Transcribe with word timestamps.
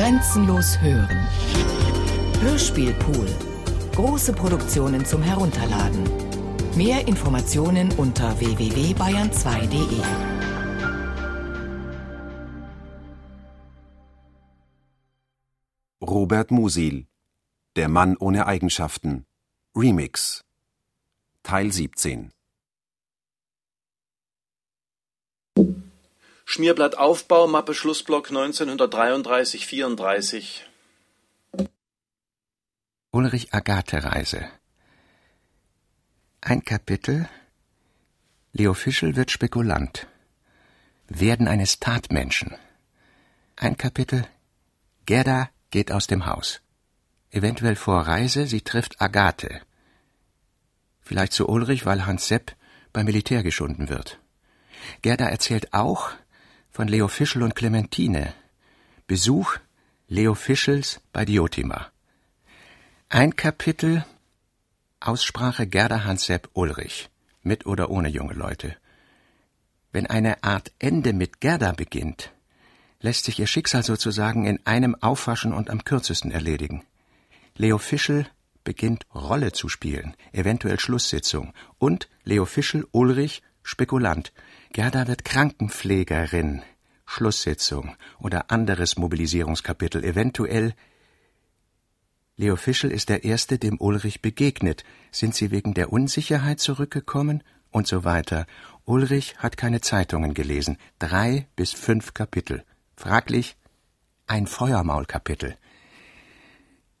Grenzenlos 0.00 0.80
hören. 0.80 1.28
Hörspielpool. 2.40 3.28
Große 3.94 4.32
Produktionen 4.32 5.04
zum 5.04 5.22
Herunterladen. 5.22 6.08
Mehr 6.74 7.06
Informationen 7.06 7.92
unter 7.98 8.40
www.bayern2.de. 8.40 10.00
Robert 16.00 16.50
Musil 16.50 17.06
Der 17.76 17.90
Mann 17.90 18.16
ohne 18.16 18.46
Eigenschaften 18.46 19.26
Remix 19.76 20.46
Teil 21.42 21.70
17 21.70 22.32
Schmierblatt 26.52 26.98
Aufbau, 26.98 27.46
Mappe 27.46 27.74
Schlussblock 27.74 28.30
1933-34. 28.30 30.62
Ulrich 33.12 33.54
Agathe 33.54 34.02
Reise. 34.02 34.50
Ein 36.40 36.64
Kapitel 36.64 37.28
Leo 38.52 38.74
Fischel 38.74 39.14
wird 39.14 39.30
Spekulant. 39.30 40.08
Werden 41.06 41.46
eines 41.46 41.78
Tatmenschen. 41.78 42.56
Ein 43.54 43.76
Kapitel 43.76 44.26
Gerda 45.06 45.50
geht 45.70 45.92
aus 45.92 46.08
dem 46.08 46.26
Haus. 46.26 46.62
Eventuell 47.30 47.76
vor 47.76 48.08
Reise, 48.08 48.48
sie 48.48 48.62
trifft 48.62 49.00
Agathe. 49.00 49.60
Vielleicht 51.00 51.32
zu 51.32 51.48
Ulrich, 51.48 51.86
weil 51.86 52.06
Hans 52.06 52.26
Sepp 52.26 52.56
beim 52.92 53.06
Militär 53.06 53.44
geschunden 53.44 53.88
wird. 53.88 54.18
Gerda 55.00 55.26
erzählt 55.26 55.72
auch, 55.72 56.10
von 56.70 56.88
Leo 56.88 57.08
Fischel 57.08 57.42
und 57.42 57.54
Clementine. 57.54 58.32
Besuch 59.06 59.56
Leo 60.08 60.34
Fischels 60.34 61.00
bei 61.12 61.24
Diotima. 61.24 61.88
Ein 63.08 63.34
Kapitel 63.34 64.04
Aussprache 65.00 65.66
Gerda 65.66 66.04
Hans-Sepp 66.04 66.50
Ulrich, 66.52 67.08
mit 67.42 67.66
oder 67.66 67.90
ohne 67.90 68.08
junge 68.08 68.34
Leute. 68.34 68.76
Wenn 69.92 70.06
eine 70.06 70.44
Art 70.44 70.72
Ende 70.78 71.12
mit 71.12 71.40
Gerda 71.40 71.72
beginnt, 71.72 72.32
lässt 73.00 73.24
sich 73.24 73.38
ihr 73.40 73.46
Schicksal 73.46 73.82
sozusagen 73.82 74.46
in 74.46 74.64
einem 74.66 74.94
Aufwaschen 74.94 75.52
und 75.52 75.70
am 75.70 75.84
kürzesten 75.84 76.30
erledigen. 76.30 76.84
Leo 77.56 77.78
Fischel 77.78 78.26
beginnt 78.62 79.06
Rolle 79.14 79.52
zu 79.52 79.68
spielen, 79.68 80.14
eventuell 80.32 80.78
Schlusssitzung, 80.78 81.52
und 81.78 82.08
Leo 82.24 82.44
Fischel 82.44 82.86
Ulrich 82.92 83.42
Spekulant, 83.62 84.32
Gerda 84.72 85.08
wird 85.08 85.24
Krankenpflegerin, 85.24 86.62
Schlusssitzung 87.04 87.96
oder 88.20 88.52
anderes 88.52 88.96
Mobilisierungskapitel, 88.96 90.04
eventuell 90.04 90.74
Leo 92.36 92.54
Fischel 92.54 92.92
ist 92.92 93.08
der 93.08 93.24
Erste, 93.24 93.58
dem 93.58 93.78
Ulrich 93.80 94.22
begegnet. 94.22 94.84
Sind 95.10 95.34
sie 95.34 95.50
wegen 95.50 95.74
der 95.74 95.92
Unsicherheit 95.92 96.58
zurückgekommen? 96.60 97.42
Und 97.70 97.86
so 97.86 98.04
weiter. 98.04 98.46
Ulrich 98.86 99.36
hat 99.38 99.58
keine 99.58 99.82
Zeitungen 99.82 100.32
gelesen. 100.32 100.78
Drei 100.98 101.48
bis 101.54 101.72
fünf 101.72 102.14
Kapitel. 102.14 102.64
Fraglich 102.96 103.56
ein 104.26 104.46
Feuermaulkapitel. 104.46 105.58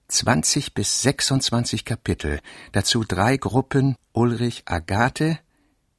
20 0.08 0.74
bis 0.74 1.02
26 1.02 1.86
Kapitel. 1.86 2.40
Dazu 2.72 3.02
drei 3.04 3.38
Gruppen 3.38 3.96
Ulrich 4.12 4.64
Agathe 4.66 5.38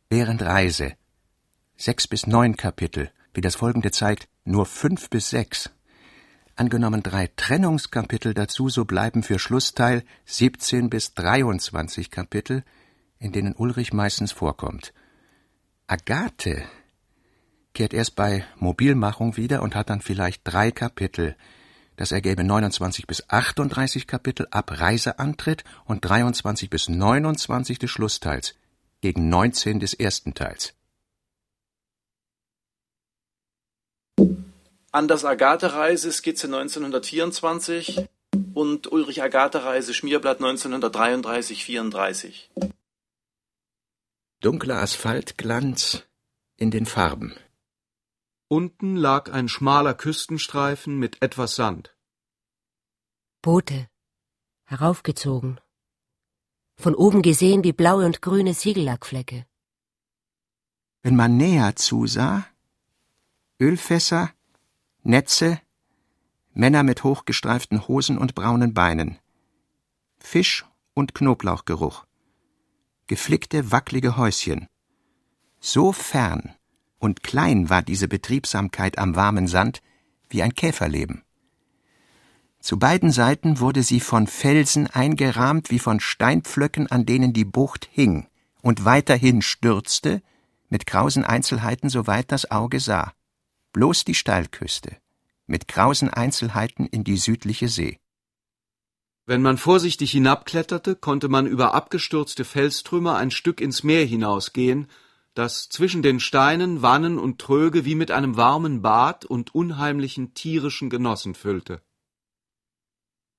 während 0.09 0.43
Reise 0.43 0.93
sechs 1.81 2.07
bis 2.07 2.27
neun 2.27 2.57
Kapitel, 2.57 3.09
wie 3.33 3.41
das 3.41 3.55
folgende 3.55 3.89
zeigt, 3.89 4.27
nur 4.45 4.67
fünf 4.67 5.09
bis 5.09 5.31
sechs. 5.31 5.71
Angenommen 6.55 7.01
drei 7.01 7.27
Trennungskapitel 7.35 8.35
dazu, 8.35 8.69
so 8.69 8.85
bleiben 8.85 9.23
für 9.23 9.39
Schlussteil 9.39 10.03
17 10.25 10.91
bis 10.91 11.15
23 11.15 12.11
Kapitel, 12.11 12.63
in 13.17 13.31
denen 13.31 13.55
Ulrich 13.55 13.93
meistens 13.93 14.31
vorkommt. 14.31 14.93
Agathe 15.87 16.63
kehrt 17.73 17.93
erst 17.93 18.15
bei 18.15 18.45
Mobilmachung 18.57 19.37
wieder 19.37 19.63
und 19.63 19.73
hat 19.73 19.89
dann 19.89 20.01
vielleicht 20.01 20.41
drei 20.43 20.71
Kapitel. 20.71 21.35
Das 21.95 22.11
ergäbe 22.11 22.43
29 22.43 23.07
bis 23.07 23.27
38 23.27 24.05
Kapitel 24.05 24.47
ab 24.51 24.79
Reiseantritt 24.79 25.63
und 25.85 26.05
23 26.05 26.69
bis 26.69 26.89
29 26.89 27.79
des 27.79 27.89
Schlussteils, 27.89 28.55
gegen 29.01 29.29
19 29.29 29.79
des 29.79 29.95
ersten 29.95 30.35
Teils. 30.35 30.75
Anders 34.93 35.23
Agathe-Reise, 35.23 36.11
Skizze 36.11 36.47
1924 36.47 38.09
und 38.53 38.91
Ulrich 38.91 39.23
Agathe-Reise, 39.23 39.93
Schmierblatt 39.93 40.41
1933-34. 40.41 42.49
Dunkler 44.41 44.81
Asphaltglanz 44.81 46.03
in 46.57 46.71
den 46.71 46.85
Farben. 46.85 47.33
Unten 48.49 48.97
lag 48.97 49.31
ein 49.31 49.47
schmaler 49.47 49.93
Küstenstreifen 49.93 50.99
mit 50.99 51.21
etwas 51.21 51.55
Sand. 51.55 51.95
Boote, 53.41 53.87
heraufgezogen. 54.65 55.61
Von 56.75 56.95
oben 56.95 57.21
gesehen 57.21 57.63
wie 57.63 57.71
blaue 57.71 58.05
und 58.05 58.21
grüne 58.21 58.53
Siegellackflecke. 58.53 59.45
Wenn 61.01 61.15
man 61.15 61.37
näher 61.37 61.77
zusah, 61.77 62.45
Ölfässer, 63.57 64.33
Netze, 65.03 65.59
Männer 66.53 66.83
mit 66.83 67.03
hochgestreiften 67.03 67.87
Hosen 67.87 68.19
und 68.19 68.35
braunen 68.35 68.75
Beinen, 68.75 69.17
Fisch 70.19 70.63
und 70.93 71.15
Knoblauchgeruch, 71.15 72.05
geflickte, 73.07 73.71
wackelige 73.71 74.15
Häuschen. 74.15 74.67
So 75.59 75.91
fern 75.91 76.53
und 76.99 77.23
klein 77.23 77.71
war 77.71 77.81
diese 77.81 78.07
Betriebsamkeit 78.07 78.99
am 78.99 79.15
warmen 79.15 79.47
Sand 79.47 79.81
wie 80.29 80.43
ein 80.43 80.53
Käferleben. 80.53 81.23
Zu 82.59 82.77
beiden 82.77 83.11
Seiten 83.11 83.59
wurde 83.59 83.81
sie 83.81 84.01
von 84.01 84.27
Felsen 84.27 84.85
eingerahmt 84.85 85.71
wie 85.71 85.79
von 85.79 85.99
Steinpflöcken, 85.99 86.91
an 86.91 87.07
denen 87.07 87.33
die 87.33 87.45
Bucht 87.45 87.89
hing 87.91 88.27
und 88.61 88.85
weiterhin 88.85 89.41
stürzte, 89.41 90.21
mit 90.69 90.85
krausen 90.85 91.25
Einzelheiten, 91.25 91.89
soweit 91.89 92.31
das 92.31 92.51
Auge 92.51 92.79
sah 92.79 93.13
bloß 93.73 94.05
die 94.05 94.15
Steilküste, 94.15 94.97
mit 95.47 95.67
krausen 95.67 96.09
Einzelheiten 96.09 96.85
in 96.85 97.03
die 97.03 97.17
südliche 97.17 97.67
See. 97.67 97.99
Wenn 99.25 99.41
man 99.41 99.57
vorsichtig 99.57 100.11
hinabkletterte, 100.11 100.95
konnte 100.95 101.29
man 101.29 101.45
über 101.45 101.73
abgestürzte 101.73 102.43
Felstrümmer 102.43 103.15
ein 103.15 103.31
Stück 103.31 103.61
ins 103.61 103.83
Meer 103.83 104.05
hinausgehen, 104.05 104.87
das 105.33 105.69
zwischen 105.69 106.01
den 106.01 106.19
Steinen 106.19 106.81
Wannen 106.81 107.17
und 107.17 107.39
Tröge 107.39 107.85
wie 107.85 107.95
mit 107.95 108.11
einem 108.11 108.35
warmen 108.35 108.81
Bad 108.81 109.25
und 109.25 109.55
unheimlichen 109.55 110.33
tierischen 110.33 110.89
Genossen 110.89 111.35
füllte. 111.35 111.81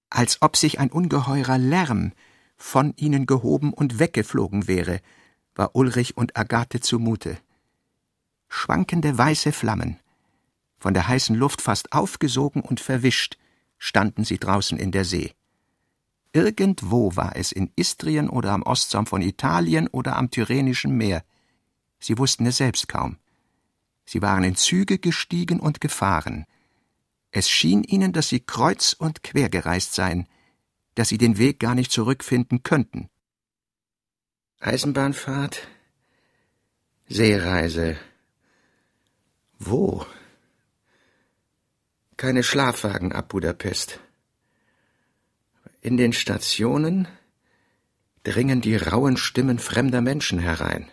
Als 0.08 0.40
ob 0.40 0.56
sich 0.56 0.78
ein 0.78 0.90
ungeheurer 0.90 1.58
Lärm 1.58 2.12
von 2.56 2.94
ihnen 2.96 3.26
gehoben 3.26 3.72
und 3.72 3.98
weggeflogen 3.98 4.68
wäre, 4.68 5.00
war 5.54 5.74
Ulrich 5.74 6.16
und 6.16 6.36
Agathe 6.36 6.80
zumute. 6.80 7.38
Schwankende 8.48 9.16
weiße 9.16 9.52
Flammen, 9.52 9.98
von 10.82 10.94
der 10.94 11.06
heißen 11.06 11.36
Luft 11.36 11.62
fast 11.62 11.92
aufgesogen 11.92 12.60
und 12.60 12.80
verwischt, 12.80 13.38
standen 13.78 14.24
sie 14.24 14.38
draußen 14.38 14.76
in 14.78 14.90
der 14.90 15.04
See. 15.04 15.32
Irgendwo 16.32 17.14
war 17.14 17.36
es 17.36 17.52
in 17.52 17.70
Istrien 17.76 18.28
oder 18.28 18.50
am 18.50 18.62
Ostsaum 18.62 19.06
von 19.06 19.22
Italien 19.22 19.86
oder 19.86 20.16
am 20.16 20.30
Tyrrhenischen 20.32 20.96
Meer. 20.96 21.22
Sie 22.00 22.18
wussten 22.18 22.46
es 22.46 22.56
selbst 22.56 22.88
kaum. 22.88 23.18
Sie 24.04 24.22
waren 24.22 24.42
in 24.42 24.56
Züge 24.56 24.98
gestiegen 24.98 25.60
und 25.60 25.80
gefahren. 25.80 26.46
Es 27.30 27.48
schien 27.48 27.84
ihnen, 27.84 28.12
dass 28.12 28.28
sie 28.28 28.40
kreuz 28.40 28.92
und 28.92 29.22
quer 29.22 29.48
gereist 29.48 29.94
seien, 29.94 30.26
dass 30.96 31.10
sie 31.10 31.18
den 31.18 31.38
Weg 31.38 31.60
gar 31.60 31.76
nicht 31.76 31.92
zurückfinden 31.92 32.64
könnten. 32.64 33.08
Eisenbahnfahrt, 34.58 35.68
Seereise. 37.06 37.96
Wo? 39.60 40.04
Keine 42.22 42.44
Schlafwagen 42.44 43.10
ab 43.10 43.30
Budapest. 43.30 43.98
In 45.80 45.96
den 45.96 46.12
Stationen 46.12 47.08
dringen 48.22 48.60
die 48.60 48.76
rauen 48.76 49.16
Stimmen 49.16 49.58
fremder 49.58 50.00
Menschen 50.02 50.38
herein. 50.38 50.88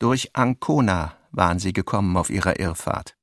Durch 0.00 0.34
Ancona 0.34 1.16
waren 1.30 1.60
sie 1.60 1.72
gekommen 1.72 2.16
auf 2.16 2.30
ihrer 2.30 2.58
Irrfahrt. 2.58 3.16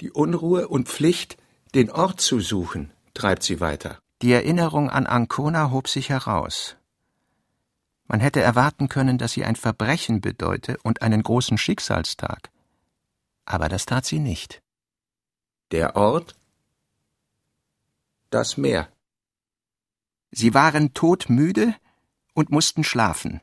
Die 0.00 0.10
Unruhe 0.10 0.68
und 0.68 0.88
Pflicht, 0.88 1.36
den 1.74 1.90
Ort 1.90 2.22
zu 2.22 2.40
suchen, 2.40 2.90
treibt 3.12 3.42
sie 3.42 3.60
weiter. 3.60 3.98
Die 4.22 4.32
Erinnerung 4.32 4.88
an 4.88 5.04
Ancona 5.04 5.70
hob 5.70 5.86
sich 5.86 6.08
heraus. 6.08 6.76
Man 8.06 8.20
hätte 8.20 8.40
erwarten 8.40 8.88
können, 8.88 9.18
dass 9.18 9.32
sie 9.32 9.44
ein 9.44 9.56
Verbrechen 9.56 10.22
bedeute 10.22 10.78
und 10.82 11.02
einen 11.02 11.22
großen 11.22 11.58
Schicksalstag. 11.58 12.48
Aber 13.44 13.68
das 13.68 13.84
tat 13.84 14.06
sie 14.06 14.18
nicht. 14.18 14.62
Der 15.70 15.96
Ort 15.96 16.34
das 18.30 18.56
Meer. 18.56 18.90
Sie 20.30 20.54
waren 20.54 20.94
todmüde 20.94 21.74
und 22.32 22.50
mussten 22.50 22.84
schlafen. 22.84 23.42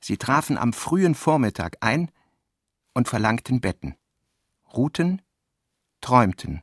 Sie 0.00 0.16
trafen 0.16 0.56
am 0.56 0.72
frühen 0.72 1.14
Vormittag 1.14 1.76
ein 1.80 2.10
und 2.94 3.08
verlangten 3.08 3.60
Betten, 3.60 3.94
ruhten, 4.72 5.20
träumten, 6.00 6.62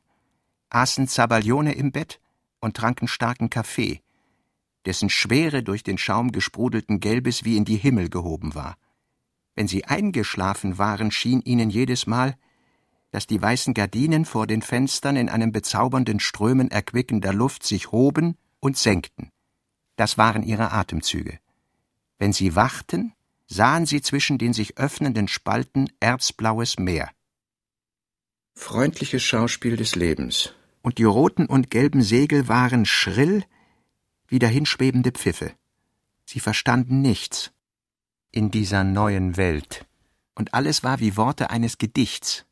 aßen 0.70 1.06
Zabaglione 1.06 1.74
im 1.74 1.92
Bett 1.92 2.20
und 2.60 2.76
tranken 2.76 3.06
starken 3.06 3.50
Kaffee, 3.50 4.02
dessen 4.84 5.10
Schwere 5.10 5.62
durch 5.62 5.84
den 5.84 5.96
Schaum 5.96 6.32
gesprudelten 6.32 6.98
Gelbes 6.98 7.44
wie 7.44 7.56
in 7.56 7.64
die 7.64 7.76
Himmel 7.76 8.10
gehoben 8.10 8.56
war. 8.56 8.76
Wenn 9.54 9.68
sie 9.68 9.84
eingeschlafen 9.84 10.76
waren, 10.76 11.12
schien 11.12 11.40
ihnen 11.40 11.70
jedes 11.70 12.08
Mal, 12.08 12.36
dass 13.10 13.26
die 13.26 13.40
weißen 13.40 13.74
Gardinen 13.74 14.24
vor 14.24 14.46
den 14.46 14.62
Fenstern 14.62 15.16
in 15.16 15.28
einem 15.28 15.52
bezaubernden 15.52 16.20
Strömen 16.20 16.70
erquickender 16.70 17.32
Luft 17.32 17.64
sich 17.64 17.92
hoben 17.92 18.36
und 18.60 18.76
senkten. 18.76 19.30
Das 19.96 20.16
waren 20.16 20.42
ihre 20.42 20.72
Atemzüge. 20.72 21.38
Wenn 22.18 22.32
sie 22.32 22.54
wachten, 22.54 23.12
sahen 23.46 23.84
sie 23.84 24.00
zwischen 24.00 24.38
den 24.38 24.52
sich 24.52 24.78
öffnenden 24.78 25.26
Spalten 25.26 25.90
erzblaues 25.98 26.78
Meer. 26.78 27.10
Freundliches 28.54 29.22
Schauspiel 29.22 29.76
des 29.76 29.96
Lebens, 29.96 30.54
und 30.82 30.98
die 30.98 31.04
roten 31.04 31.46
und 31.46 31.70
gelben 31.70 32.02
Segel 32.02 32.48
waren 32.48 32.84
schrill 32.84 33.44
wie 34.28 34.38
dahinschwebende 34.38 35.10
Pfiffe. 35.10 35.52
Sie 36.24 36.40
verstanden 36.40 37.02
nichts 37.02 37.52
in 38.30 38.50
dieser 38.50 38.84
neuen 38.84 39.36
Welt, 39.36 39.86
und 40.34 40.54
alles 40.54 40.84
war 40.84 41.00
wie 41.00 41.16
Worte 41.16 41.50
eines 41.50 41.78
Gedichts. 41.78 42.46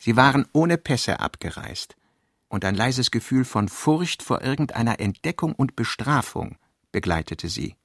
Sie 0.00 0.16
waren 0.16 0.46
ohne 0.52 0.78
Pässe 0.78 1.20
abgereist, 1.20 1.94
und 2.48 2.64
ein 2.64 2.74
leises 2.74 3.10
Gefühl 3.10 3.44
von 3.44 3.68
Furcht 3.68 4.22
vor 4.22 4.42
irgendeiner 4.42 4.98
Entdeckung 4.98 5.54
und 5.54 5.76
Bestrafung 5.76 6.56
begleitete 6.90 7.48
sie. 7.48 7.76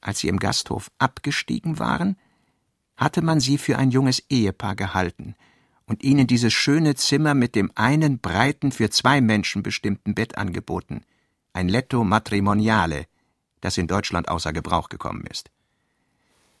Als 0.00 0.20
sie 0.20 0.28
im 0.28 0.38
Gasthof 0.38 0.90
abgestiegen 0.98 1.78
waren, 1.78 2.16
hatte 2.96 3.22
man 3.22 3.40
sie 3.40 3.58
für 3.58 3.78
ein 3.78 3.90
junges 3.90 4.24
Ehepaar 4.30 4.74
gehalten 4.74 5.36
und 5.86 6.02
ihnen 6.02 6.26
dieses 6.26 6.52
schöne 6.52 6.94
Zimmer 6.94 7.34
mit 7.34 7.54
dem 7.54 7.70
einen 7.74 8.18
breiten, 8.20 8.72
für 8.72 8.90
zwei 8.90 9.20
Menschen 9.20 9.62
bestimmten 9.62 10.14
Bett 10.14 10.38
angeboten, 10.38 11.02
ein 11.52 11.68
Letto 11.68 12.04
Matrimoniale, 12.04 13.06
das 13.60 13.76
in 13.76 13.86
Deutschland 13.86 14.28
außer 14.28 14.52
Gebrauch 14.52 14.88
gekommen 14.88 15.24
ist. 15.30 15.50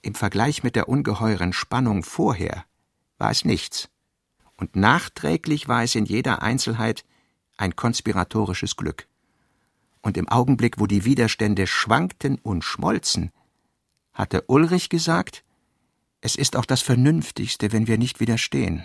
Im 0.02 0.14
Vergleich 0.14 0.62
mit 0.62 0.76
der 0.76 0.88
ungeheuren 0.88 1.52
Spannung 1.52 2.04
vorher 2.04 2.64
war 3.16 3.30
es 3.30 3.44
nichts, 3.44 3.88
und 4.58 4.76
nachträglich 4.76 5.68
war 5.68 5.82
es 5.82 5.94
in 5.94 6.04
jeder 6.04 6.42
Einzelheit 6.42 7.04
ein 7.56 7.76
konspiratorisches 7.76 8.76
Glück. 8.76 9.08
Und 10.02 10.16
im 10.16 10.28
Augenblick, 10.28 10.78
wo 10.78 10.86
die 10.86 11.04
Widerstände 11.04 11.66
schwankten 11.66 12.38
und 12.38 12.62
schmolzen, 12.64 13.32
hatte 14.12 14.44
Ulrich 14.48 14.88
gesagt, 14.90 15.44
es 16.20 16.34
ist 16.34 16.56
auch 16.56 16.64
das 16.64 16.82
Vernünftigste, 16.82 17.72
wenn 17.72 17.86
wir 17.86 17.98
nicht 17.98 18.20
widerstehen. 18.20 18.84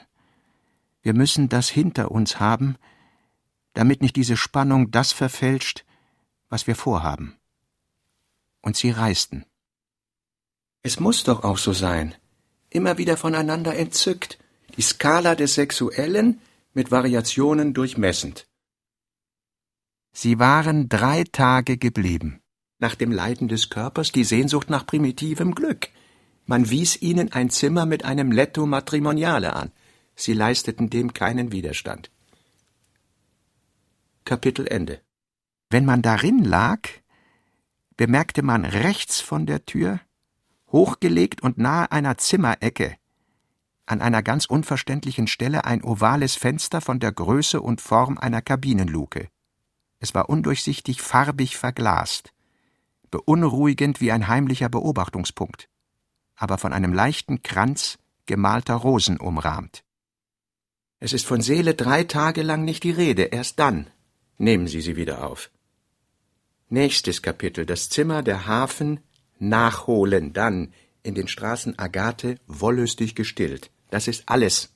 Wir 1.02 1.14
müssen 1.14 1.50
das 1.50 1.70
hinter 1.70 2.12
uns 2.12 2.40
haben, 2.40 2.78
damit 3.74 4.02
nicht 4.02 4.16
diese 4.16 4.38
Spannung 4.38 4.92
das 4.92 5.12
verfälscht, 5.12 5.86
was 6.50 6.68
wir 6.68 6.76
vorhaben. 6.76 7.36
Und 8.62 8.78
sie 8.78 8.92
reisten. 8.92 9.46
Es 10.84 11.00
muss 11.00 11.24
doch 11.24 11.44
auch 11.44 11.58
so 11.58 11.74
sein. 11.74 12.14
Immer 12.70 12.98
wieder 12.98 13.18
voneinander 13.18 13.76
entzückt, 13.76 14.38
die 14.76 14.82
Skala 14.82 15.36
des 15.36 15.56
Sexuellen 15.56 16.40
mit 16.74 16.92
Variationen 16.92 17.74
durchmessend. 17.74 18.48
Sie 20.12 20.40
waren 20.40 20.90
drei 20.90 21.24
Tage 21.24 21.78
geblieben. 21.78 22.42
Nach 22.80 22.96
dem 22.96 23.12
Leiden 23.12 23.48
des 23.48 23.70
Körpers 23.70 24.12
die 24.12 24.24
Sehnsucht 24.24 24.70
nach 24.70 24.86
primitivem 24.86 25.56
Glück. 25.56 25.90
Man 26.46 26.70
wies 26.70 27.02
ihnen 27.02 27.32
ein 27.32 27.50
Zimmer 27.50 27.86
mit 27.86 28.04
einem 28.04 28.32
Letto 28.32 28.66
Matrimoniale 28.66 29.56
an. 29.56 29.72
Sie 30.16 30.34
leisteten 30.34 30.90
dem 30.90 31.14
keinen 31.14 31.52
Widerstand. 31.52 32.12
Kapitel 34.26 34.68
Ende. 34.68 35.02
Wenn 35.70 35.86
man 35.86 36.02
darin 36.02 36.44
lag, 36.44 36.82
bemerkte 37.98 38.42
man 38.44 38.66
rechts 38.66 39.22
von 39.22 39.46
der 39.46 39.66
Tür, 39.66 40.00
hochgelegt 40.72 41.42
und 41.42 41.58
nahe 41.58 41.92
einer 41.92 42.18
Zimmerecke, 42.18 42.96
an 43.86 44.02
einer 44.02 44.24
ganz 44.24 44.46
unverständlichen 44.46 45.28
Stelle 45.28 45.66
ein 45.66 45.84
ovales 45.84 46.36
Fenster 46.36 46.82
von 46.82 47.00
der 47.00 47.12
Größe 47.12 47.62
und 47.62 47.82
Form 47.82 48.18
einer 48.18 48.42
Kabinenluke. 48.42 49.28
Es 50.00 50.14
war 50.14 50.30
undurchsichtig 50.30 51.02
farbig 51.02 51.58
verglast, 51.58 52.34
beunruhigend 53.12 54.02
wie 54.02 54.12
ein 54.12 54.28
heimlicher 54.28 54.70
Beobachtungspunkt, 54.70 55.70
aber 56.36 56.58
von 56.58 56.74
einem 56.74 56.94
leichten 56.94 57.42
Kranz 57.42 57.98
gemalter 58.26 58.76
Rosen 58.76 59.20
umrahmt. 59.20 59.84
Es 61.00 61.12
ist 61.12 61.26
von 61.26 61.42
Seele 61.42 61.74
drei 61.76 62.06
Tage 62.06 62.44
lang 62.44 62.64
nicht 62.64 62.84
die 62.84 62.92
Rede, 62.92 63.24
erst 63.24 63.60
dann 63.60 63.88
nehmen 64.38 64.68
Sie 64.68 64.82
sie 64.82 64.96
wieder 64.96 65.28
auf. 65.28 65.52
Nächstes 66.70 67.22
Kapitel, 67.22 67.66
das 67.66 67.90
Zimmer 67.90 68.24
der 68.24 68.48
Hafen 68.48 69.00
nachholen, 69.38 70.34
dann 70.34 70.74
in 71.04 71.14
den 71.14 71.28
Straßen 71.28 71.78
Agathe 71.78 72.38
wollüstig 72.48 73.16
gestillt. 73.16 73.70
Das 73.94 74.08
ist 74.08 74.24
alles, 74.28 74.74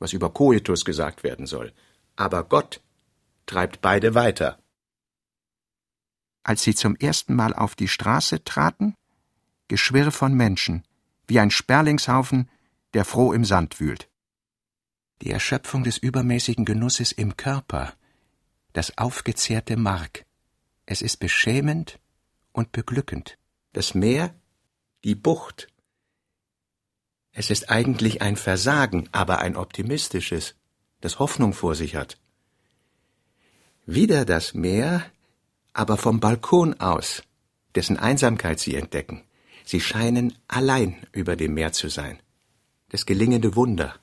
was 0.00 0.12
über 0.12 0.30
Koitus 0.30 0.84
gesagt 0.84 1.22
werden 1.22 1.46
soll. 1.46 1.72
Aber 2.16 2.44
Gott 2.44 2.80
treibt 3.46 3.80
beide 3.80 4.14
weiter. 4.14 4.58
Als 6.42 6.62
sie 6.62 6.74
zum 6.74 6.96
ersten 6.96 7.34
Mal 7.34 7.54
auf 7.54 7.74
die 7.74 7.88
Straße 7.88 8.42
traten, 8.42 8.94
Geschwirr 9.68 10.10
von 10.10 10.34
Menschen, 10.34 10.84
wie 11.28 11.38
ein 11.38 11.50
Sperlingshaufen, 11.50 12.50
der 12.94 13.04
froh 13.04 13.32
im 13.32 13.44
Sand 13.44 13.78
wühlt 13.78 14.08
die 15.22 15.30
Erschöpfung 15.30 15.84
des 15.84 15.98
übermäßigen 15.98 16.64
Genusses 16.64 17.12
im 17.12 17.36
Körper, 17.36 17.94
das 18.72 18.98
aufgezehrte 18.98 19.76
Mark. 19.76 20.26
Es 20.84 21.02
ist 21.02 21.18
beschämend 21.18 21.98
und 22.52 22.72
beglückend. 22.72 23.38
Das 23.72 23.94
Meer, 23.94 24.34
die 25.04 25.14
Bucht. 25.14 25.68
Es 27.38 27.50
ist 27.50 27.68
eigentlich 27.68 28.22
ein 28.22 28.36
Versagen, 28.36 29.10
aber 29.12 29.40
ein 29.40 29.56
optimistisches, 29.56 30.54
das 31.02 31.18
Hoffnung 31.18 31.52
vor 31.52 31.74
sich 31.74 31.94
hat. 31.94 32.16
Wieder 33.84 34.24
das 34.24 34.54
Meer, 34.54 35.04
aber 35.74 35.98
vom 35.98 36.18
Balkon 36.18 36.80
aus, 36.80 37.22
dessen 37.74 37.98
Einsamkeit 37.98 38.58
sie 38.58 38.74
entdecken. 38.74 39.22
Sie 39.66 39.82
scheinen 39.82 40.32
allein 40.48 40.96
über 41.12 41.36
dem 41.36 41.52
Meer 41.52 41.74
zu 41.74 41.90
sein. 41.90 42.18
Das 42.88 43.04
gelingende 43.04 43.54
Wunder. 43.54 43.96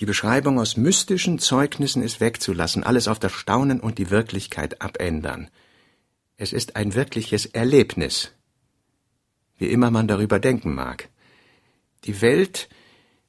Die 0.00 0.06
Beschreibung 0.06 0.58
aus 0.58 0.78
mystischen 0.78 1.38
Zeugnissen 1.38 2.02
ist 2.02 2.20
wegzulassen, 2.20 2.84
alles 2.84 3.06
auf 3.06 3.18
das 3.18 3.32
Staunen 3.32 3.80
und 3.80 3.98
die 3.98 4.08
Wirklichkeit 4.08 4.80
abändern. 4.80 5.50
Es 6.38 6.54
ist 6.54 6.74
ein 6.74 6.94
wirkliches 6.94 7.44
Erlebnis, 7.44 8.32
wie 9.58 9.66
immer 9.66 9.90
man 9.90 10.08
darüber 10.08 10.40
denken 10.40 10.74
mag. 10.74 11.10
Die 12.04 12.20
Welt, 12.20 12.68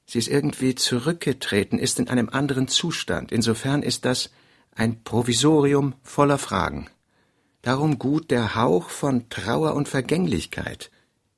sie 0.06 0.20
ist 0.20 0.28
irgendwie 0.28 0.76
zurückgetreten, 0.76 1.80
ist 1.80 2.00
in 2.00 2.10
einem 2.10 2.30
anderen 2.30 2.68
Zustand. 2.68 3.32
Insofern 3.32 3.84
ist 3.84 4.06
das 4.06 4.30
ein 4.76 5.04
Provisorium 5.04 5.96
voller 6.04 6.38
Fragen. 6.38 6.90
Darum 7.62 8.00
gut 8.00 8.32
der 8.32 8.56
Hauch 8.56 8.90
von 8.90 9.30
Trauer 9.30 9.74
und 9.74 9.90
Vergänglichkeit, 9.90 10.92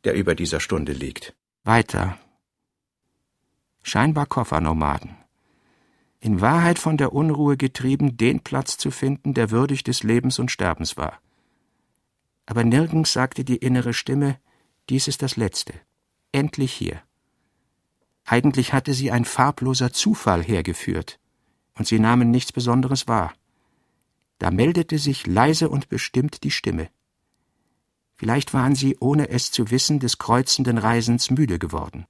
der 0.04 0.14
über 0.14 0.36
dieser 0.36 0.60
Stunde 0.60 0.94
liegt. 0.94 1.34
Weiter. 1.64 2.18
Scheinbar 3.84 4.28
Koffernomaden 4.28 5.22
in 6.22 6.40
Wahrheit 6.40 6.78
von 6.78 6.98
der 6.98 7.14
Unruhe 7.14 7.58
getrieben, 7.58 8.16
den 8.16 8.42
Platz 8.42 8.78
zu 8.78 8.92
finden, 8.92 9.34
der 9.34 9.50
würdig 9.50 9.84
des 9.84 10.04
Lebens 10.04 10.38
und 10.38 10.52
Sterbens 10.52 10.96
war. 10.96 11.20
Aber 12.46 12.64
nirgends 12.64 13.12
sagte 13.12 13.44
die 13.44 13.58
innere 13.58 13.94
Stimme, 13.94 14.40
dies 14.90 15.08
ist 15.08 15.24
das 15.24 15.36
Letzte, 15.36 15.74
endlich 16.32 16.72
hier. 16.72 17.02
Eigentlich 18.26 18.74
hatte 18.74 18.94
sie 18.94 19.12
ein 19.12 19.26
farbloser 19.26 19.92
Zufall 19.92 20.44
hergeführt, 20.44 21.20
und 21.78 21.88
sie 21.88 22.00
nahmen 22.00 22.32
nichts 22.32 22.52
Besonderes 22.52 23.08
wahr. 23.08 23.34
Da 24.38 24.52
meldete 24.52 24.98
sich 24.98 25.28
leise 25.28 25.70
und 25.70 25.90
bestimmt 25.90 26.44
die 26.44 26.52
Stimme. 26.52 26.90
Vielleicht 28.16 28.54
waren 28.54 28.76
sie, 28.76 28.98
ohne 29.00 29.30
es 29.30 29.52
zu 29.52 29.72
wissen, 29.72 30.00
des 30.00 30.18
kreuzenden 30.18 30.78
Reisens 30.78 31.32
müde 31.32 31.60
geworden. 31.60 32.06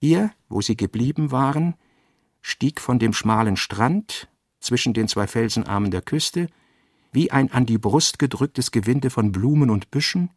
Hier, 0.00 0.32
wo 0.48 0.60
sie 0.60 0.76
geblieben 0.76 1.30
waren, 1.30 1.74
stieg 2.40 2.80
von 2.80 2.98
dem 2.98 3.12
schmalen 3.12 3.56
Strand 3.56 4.28
zwischen 4.60 4.94
den 4.94 5.08
zwei 5.08 5.26
Felsenarmen 5.26 5.90
der 5.90 6.02
Küste 6.02 6.48
wie 7.12 7.30
ein 7.30 7.50
an 7.52 7.66
die 7.66 7.78
Brust 7.78 8.18
gedrücktes 8.18 8.70
Gewinde 8.70 9.10
von 9.10 9.32
Blumen 9.32 9.70
und 9.70 9.90
Büschen, 9.90 10.30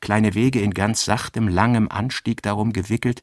kleine 0.00 0.34
Wege 0.34 0.60
in 0.60 0.74
ganz 0.74 1.04
sachtem, 1.04 1.48
langem 1.48 1.88
Anstieg 1.88 2.42
darum 2.42 2.72
gewickelt, 2.72 3.22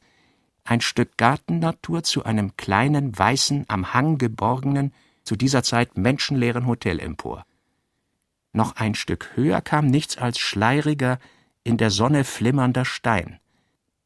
ein 0.64 0.80
Stück 0.80 1.16
Gartennatur 1.16 2.02
zu 2.02 2.24
einem 2.24 2.56
kleinen, 2.56 3.18
weißen, 3.18 3.64
am 3.68 3.92
Hang 3.94 4.18
geborgenen, 4.18 4.92
zu 5.24 5.36
dieser 5.36 5.62
Zeit 5.62 5.96
menschenleeren 5.96 6.66
Hotel 6.66 6.98
empor. 6.98 7.44
Noch 8.52 8.76
ein 8.76 8.94
Stück 8.94 9.30
höher 9.34 9.60
kam 9.60 9.86
nichts 9.86 10.18
als 10.18 10.38
schleieriger, 10.38 11.18
in 11.62 11.76
der 11.76 11.90
Sonne 11.90 12.24
flimmernder 12.24 12.84
Stein, 12.84 13.38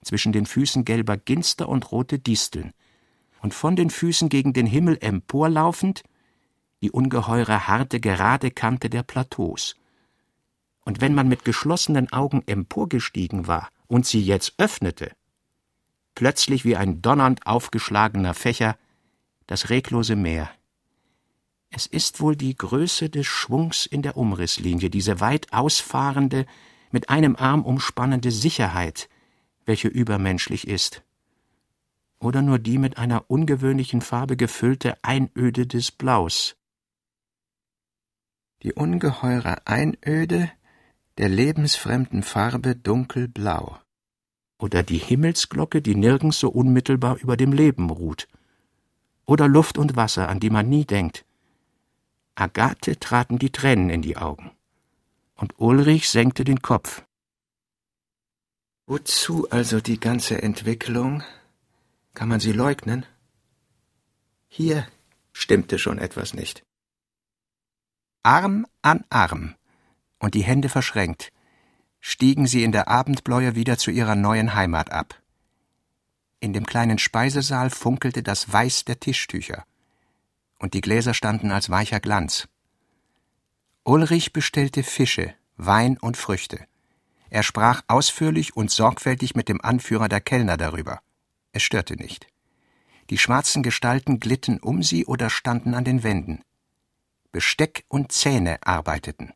zwischen 0.02 0.32
den 0.32 0.44
Füßen 0.44 0.84
gelber 0.84 1.16
Ginster 1.16 1.68
und 1.68 1.92
rote 1.92 2.18
Disteln, 2.18 2.72
und 3.40 3.54
von 3.54 3.76
den 3.76 3.90
Füßen 3.90 4.28
gegen 4.28 4.52
den 4.52 4.66
Himmel 4.66 4.98
emporlaufend 5.00 6.02
die 6.84 6.90
ungeheure 6.90 7.66
harte 7.66 7.98
gerade 7.98 8.50
Kante 8.50 8.90
der 8.90 9.02
Plateaus. 9.02 9.76
Und 10.84 11.00
wenn 11.00 11.14
man 11.14 11.28
mit 11.28 11.44
geschlossenen 11.44 12.12
Augen 12.12 12.42
emporgestiegen 12.46 13.46
war 13.46 13.70
und 13.86 14.04
sie 14.04 14.20
jetzt 14.20 14.52
öffnete, 14.58 15.12
plötzlich 16.14 16.64
wie 16.64 16.76
ein 16.76 17.02
donnernd 17.02 17.46
aufgeschlagener 17.46 18.34
Fächer 18.34 18.76
das 19.46 19.70
reglose 19.70 20.16
Meer. 20.16 20.50
Es 21.70 21.86
ist 21.86 22.20
wohl 22.20 22.36
die 22.36 22.56
Größe 22.56 23.10
des 23.10 23.26
Schwungs 23.26 23.84
in 23.86 24.02
der 24.02 24.16
Umrisslinie, 24.16 24.90
diese 24.90 25.20
weit 25.20 25.52
ausfahrende, 25.52 26.46
mit 26.92 27.10
einem 27.10 27.34
Arm 27.34 27.64
umspannende 27.64 28.30
Sicherheit, 28.30 29.08
welche 29.64 29.88
übermenschlich 29.88 30.68
ist. 30.68 31.02
Oder 32.20 32.42
nur 32.42 32.60
die 32.60 32.78
mit 32.78 32.96
einer 32.96 33.28
ungewöhnlichen 33.28 34.00
Farbe 34.00 34.36
gefüllte 34.36 34.96
Einöde 35.02 35.66
des 35.66 35.90
Blaus. 35.90 36.56
Die 38.62 38.72
ungeheure 38.72 39.66
Einöde 39.66 40.50
der 41.18 41.28
lebensfremden 41.28 42.22
Farbe 42.22 42.76
dunkelblau. 42.76 43.78
Oder 44.58 44.82
die 44.82 44.98
Himmelsglocke, 44.98 45.82
die 45.82 45.94
nirgends 45.94 46.38
so 46.38 46.48
unmittelbar 46.48 47.16
über 47.18 47.36
dem 47.36 47.52
Leben 47.52 47.90
ruht. 47.90 48.28
Oder 49.26 49.48
Luft 49.48 49.78
und 49.78 49.96
Wasser, 49.96 50.28
an 50.28 50.40
die 50.40 50.50
man 50.50 50.68
nie 50.68 50.84
denkt. 50.84 51.24
Agathe 52.34 52.98
traten 52.98 53.38
die 53.38 53.50
Tränen 53.50 53.90
in 53.90 54.02
die 54.02 54.16
Augen 54.16 54.50
und 55.36 55.58
Ulrich 55.58 56.08
senkte 56.08 56.44
den 56.44 56.62
Kopf. 56.62 57.04
Wozu 58.86 59.50
also 59.50 59.80
die 59.80 59.98
ganze 59.98 60.42
Entwicklung? 60.42 61.22
Kann 62.12 62.28
man 62.28 62.40
sie 62.40 62.52
leugnen? 62.52 63.06
Hier 64.48 64.86
stimmte 65.32 65.78
schon 65.78 65.98
etwas 65.98 66.34
nicht. 66.34 66.64
Arm 68.22 68.66
an 68.82 69.04
Arm 69.10 69.54
und 70.18 70.34
die 70.34 70.44
Hände 70.44 70.68
verschränkt, 70.68 71.32
stiegen 72.06 72.46
sie 72.46 72.64
in 72.64 72.70
der 72.70 72.88
Abendbläue 72.88 73.54
wieder 73.54 73.78
zu 73.78 73.90
ihrer 73.90 74.14
neuen 74.14 74.54
Heimat 74.54 74.92
ab. 74.92 75.18
In 76.38 76.52
dem 76.52 76.66
kleinen 76.66 76.98
Speisesaal 76.98 77.70
funkelte 77.70 78.22
das 78.22 78.52
Weiß 78.52 78.84
der 78.84 79.00
Tischtücher, 79.00 79.64
und 80.58 80.74
die 80.74 80.82
Gläser 80.82 81.14
standen 81.14 81.50
als 81.50 81.70
weicher 81.70 82.00
Glanz. 82.00 82.46
Ulrich 83.84 84.34
bestellte 84.34 84.82
Fische, 84.82 85.34
Wein 85.56 85.96
und 85.96 86.18
Früchte. 86.18 86.66
Er 87.30 87.42
sprach 87.42 87.82
ausführlich 87.88 88.54
und 88.54 88.70
sorgfältig 88.70 89.34
mit 89.34 89.48
dem 89.48 89.62
Anführer 89.62 90.10
der 90.10 90.20
Kellner 90.20 90.58
darüber. 90.58 91.00
Es 91.52 91.62
störte 91.62 91.96
nicht. 91.96 92.26
Die 93.08 93.18
schwarzen 93.18 93.62
Gestalten 93.62 94.20
glitten 94.20 94.58
um 94.60 94.82
sie 94.82 95.06
oder 95.06 95.30
standen 95.30 95.72
an 95.72 95.84
den 95.84 96.02
Wänden. 96.02 96.42
Besteck 97.32 97.86
und 97.88 98.12
Zähne 98.12 98.58
arbeiteten. 98.60 99.32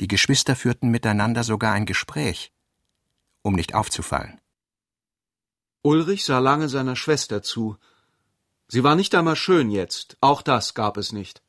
Die 0.00 0.08
Geschwister 0.08 0.56
führten 0.56 0.90
miteinander 0.90 1.44
sogar 1.44 1.72
ein 1.72 1.86
Gespräch, 1.86 2.52
um 3.42 3.54
nicht 3.54 3.74
aufzufallen. 3.74 4.40
Ulrich 5.82 6.24
sah 6.24 6.38
lange 6.38 6.68
seiner 6.68 6.96
Schwester 6.96 7.42
zu. 7.42 7.76
Sie 8.68 8.82
war 8.82 8.96
nicht 8.96 9.14
einmal 9.14 9.36
schön 9.36 9.70
jetzt, 9.70 10.16
auch 10.20 10.42
das 10.42 10.74
gab 10.74 10.96
es 10.96 11.12
nicht. 11.12 11.42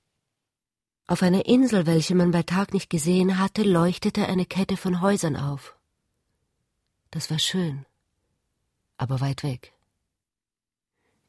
Auf 1.08 1.22
einer 1.22 1.46
Insel, 1.46 1.86
welche 1.86 2.16
man 2.16 2.32
bei 2.32 2.44
Tag 2.44 2.74
nicht 2.74 2.90
gesehen 2.90 3.40
hatte, 3.40 3.64
leuchtete 3.64 4.28
eine 4.28 4.46
Kette 4.46 4.76
von 4.76 5.02
Häusern 5.02 5.36
auf. 5.36 5.78
Das 7.12 7.30
war 7.30 7.40
schön, 7.40 7.86
aber 8.98 9.22
weit 9.22 9.44
weg. 9.44 9.74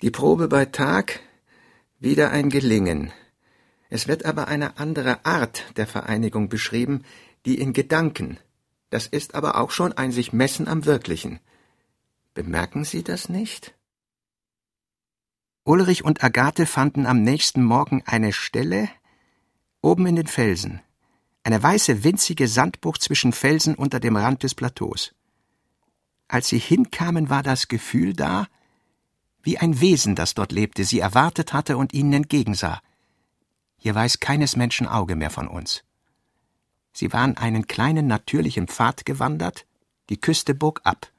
Die 0.02 0.10
Probe 0.10 0.48
bei 0.48 0.64
Tag 0.64 1.20
wieder 1.98 2.30
ein 2.30 2.50
Gelingen. 2.50 3.12
Es 3.88 4.08
wird 4.08 4.24
aber 4.24 4.48
eine 4.48 4.78
andere 4.78 5.24
Art 5.24 5.64
der 5.76 5.86
Vereinigung 5.86 6.48
beschrieben, 6.48 7.04
die 7.44 7.58
in 7.58 7.72
Gedanken. 7.72 8.38
Das 8.90 9.06
ist 9.06 9.34
aber 9.34 9.60
auch 9.60 9.70
schon 9.70 9.92
ein 9.92 10.12
sich 10.12 10.32
messen 10.32 10.68
am 10.68 10.84
Wirklichen. 10.84 11.40
Bemerken 12.34 12.84
Sie 12.84 13.02
das 13.02 13.28
nicht? 13.28 13.74
Ulrich 15.64 16.04
und 16.04 16.22
Agathe 16.22 16.66
fanden 16.66 17.06
am 17.06 17.22
nächsten 17.22 17.64
Morgen 17.64 18.02
eine 18.06 18.32
Stelle, 18.32 18.88
oben 19.80 20.06
in 20.06 20.16
den 20.16 20.26
Felsen, 20.26 20.80
eine 21.42 21.62
weiße 21.62 22.04
winzige 22.04 22.46
Sandbucht 22.46 23.02
zwischen 23.02 23.32
Felsen 23.32 23.74
unter 23.74 23.98
dem 23.98 24.16
Rand 24.16 24.42
des 24.42 24.54
Plateaus. 24.54 25.14
Als 26.28 26.48
sie 26.48 26.58
hinkamen, 26.58 27.30
war 27.30 27.42
das 27.42 27.68
Gefühl 27.68 28.12
da, 28.12 28.48
wie 29.42 29.58
ein 29.58 29.80
Wesen, 29.80 30.16
das 30.16 30.34
dort 30.34 30.50
lebte, 30.50 30.84
sie 30.84 30.98
erwartet 30.98 31.52
hatte 31.52 31.76
und 31.76 31.94
ihnen 31.94 32.12
entgegensah. 32.12 32.80
Hier 33.86 33.94
weiß 33.94 34.18
keines 34.18 34.56
Menschen 34.56 34.88
Auge 34.88 35.14
mehr 35.14 35.30
von 35.30 35.46
uns. 35.46 35.84
Sie 36.92 37.12
waren 37.12 37.36
einen 37.36 37.68
kleinen 37.68 38.08
natürlichen 38.08 38.66
Pfad 38.66 39.06
gewandert, 39.06 39.64
die 40.08 40.20
Küste 40.20 40.56
bog 40.56 40.80
ab. 40.82 41.12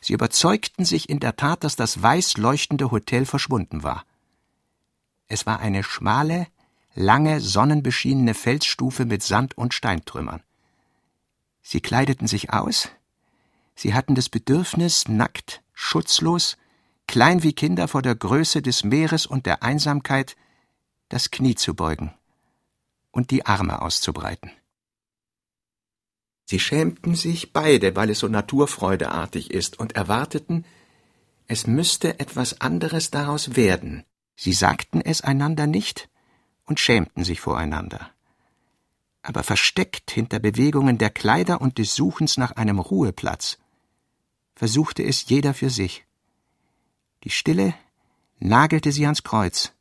Sie 0.00 0.12
überzeugten 0.12 0.84
sich 0.84 1.08
in 1.08 1.20
der 1.20 1.36
Tat, 1.36 1.62
dass 1.62 1.76
das 1.76 2.02
weiß 2.02 2.36
leuchtende 2.36 2.90
Hotel 2.90 3.26
verschwunden 3.26 3.84
war. 3.84 4.04
Es 5.28 5.46
war 5.46 5.60
eine 5.60 5.84
schmale, 5.84 6.48
lange, 6.96 7.40
sonnenbeschienene 7.40 8.34
Felsstufe 8.34 9.04
mit 9.04 9.22
Sand 9.22 9.56
und 9.56 9.72
Steintrümmern. 9.72 10.42
Sie 11.62 11.80
kleideten 11.80 12.26
sich 12.26 12.52
aus, 12.52 12.88
sie 13.76 13.94
hatten 13.94 14.16
das 14.16 14.28
Bedürfnis, 14.28 15.06
nackt, 15.06 15.62
schutzlos, 15.74 16.56
klein 17.06 17.44
wie 17.44 17.52
Kinder 17.52 17.86
vor 17.86 18.02
der 18.02 18.16
Größe 18.16 18.62
des 18.62 18.82
Meeres 18.82 19.26
und 19.26 19.46
der 19.46 19.62
Einsamkeit, 19.62 20.34
das 21.08 21.30
Knie 21.30 21.54
zu 21.54 21.74
beugen 21.74 22.12
und 23.10 23.30
die 23.30 23.46
Arme 23.46 23.82
auszubreiten. 23.82 24.50
Sie 26.44 26.60
schämten 26.60 27.14
sich 27.14 27.52
beide, 27.52 27.94
weil 27.94 28.10
es 28.10 28.20
so 28.20 28.28
naturfreudeartig 28.28 29.50
ist, 29.50 29.78
und 29.78 29.96
erwarteten, 29.96 30.64
es 31.46 31.66
müsste 31.66 32.20
etwas 32.20 32.60
anderes 32.60 33.10
daraus 33.10 33.56
werden. 33.56 34.04
Sie 34.34 34.52
sagten 34.52 35.00
es 35.00 35.20
einander 35.20 35.66
nicht, 35.66 36.08
und 36.64 36.80
schämten 36.80 37.24
sich 37.24 37.40
voreinander. 37.40 38.10
Aber 39.22 39.42
versteckt 39.42 40.10
hinter 40.10 40.38
Bewegungen 40.38 40.96
der 40.96 41.10
Kleider 41.10 41.60
und 41.60 41.78
des 41.78 41.94
Suchens 41.94 42.36
nach 42.36 42.52
einem 42.52 42.78
Ruheplatz 42.78 43.58
versuchte 44.58 45.04
es 45.04 45.28
jeder 45.28 45.54
für 45.54 45.70
sich. 45.70 46.04
Die 47.22 47.30
Stille 47.30 47.74
nagelte 48.40 48.90
sie 48.90 49.04
ans 49.04 49.22
Kreuz. 49.22 49.72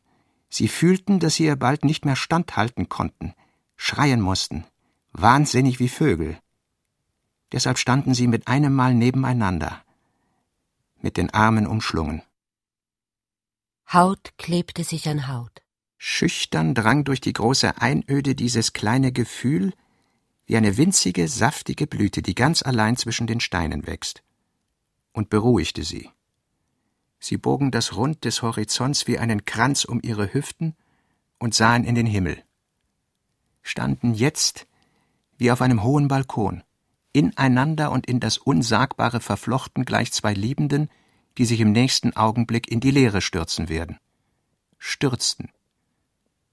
Sie 0.49 0.67
fühlten, 0.67 1.19
dass 1.19 1.35
sie 1.35 1.45
ihr 1.45 1.55
bald 1.55 1.83
nicht 1.83 2.05
mehr 2.05 2.15
standhalten 2.15 2.89
konnten, 2.89 3.33
schreien 3.75 4.21
mussten, 4.21 4.65
wahnsinnig 5.11 5.79
wie 5.79 5.89
Vögel. 5.89 6.37
Deshalb 7.51 7.77
standen 7.77 8.13
sie 8.13 8.27
mit 8.27 8.47
einem 8.47 8.73
Mal 8.73 8.93
nebeneinander, 8.93 9.83
mit 11.01 11.17
den 11.17 11.33
Armen 11.33 11.67
umschlungen. 11.67 12.21
Haut 13.91 14.33
klebte 14.37 14.83
sich 14.83 15.07
an 15.07 15.27
Haut. 15.27 15.61
Schüchtern 15.97 16.75
drang 16.75 17.03
durch 17.03 17.21
die 17.21 17.33
große 17.33 17.81
Einöde 17.81 18.35
dieses 18.35 18.73
kleine 18.73 19.11
Gefühl 19.11 19.73
wie 20.45 20.57
eine 20.57 20.77
winzige, 20.77 21.27
saftige 21.27 21.87
Blüte, 21.87 22.21
die 22.21 22.35
ganz 22.35 22.63
allein 22.63 22.95
zwischen 22.95 23.27
den 23.27 23.39
Steinen 23.39 23.85
wächst, 23.85 24.23
und 25.11 25.29
beruhigte 25.29 25.83
sie. 25.83 26.09
Sie 27.19 27.37
bogen 27.37 27.71
das 27.71 27.95
Rund 27.95 28.25
des 28.25 28.41
Horizonts 28.41 29.07
wie 29.07 29.17
einen 29.17 29.45
Kranz 29.45 29.85
um 29.85 29.99
ihre 30.03 30.33
Hüften 30.33 30.75
und 31.39 31.53
sahen 31.53 31.83
in 31.83 31.95
den 31.95 32.05
Himmel, 32.05 32.43
standen 33.61 34.13
jetzt 34.13 34.67
wie 35.37 35.51
auf 35.51 35.61
einem 35.61 35.83
hohen 35.83 36.07
Balkon, 36.07 36.63
ineinander 37.13 37.91
und 37.91 38.07
in 38.07 38.19
das 38.19 38.37
Unsagbare 38.37 39.19
verflochten 39.19 39.85
gleich 39.85 40.11
zwei 40.11 40.33
Liebenden, 40.33 40.89
die 41.37 41.45
sich 41.45 41.59
im 41.59 41.71
nächsten 41.71 42.15
Augenblick 42.15 42.69
in 42.69 42.79
die 42.79 42.91
Leere 42.91 43.21
stürzen 43.21 43.69
werden. 43.69 43.99
Stürzten, 44.77 45.49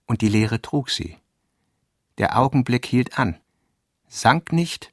und 0.06 0.20
die 0.20 0.28
Leere 0.28 0.60
trug 0.60 0.90
sie. 0.90 1.16
Der 2.18 2.38
Augenblick 2.38 2.86
hielt 2.86 3.18
an, 3.18 3.40
sank 4.08 4.52
nicht 4.52 4.92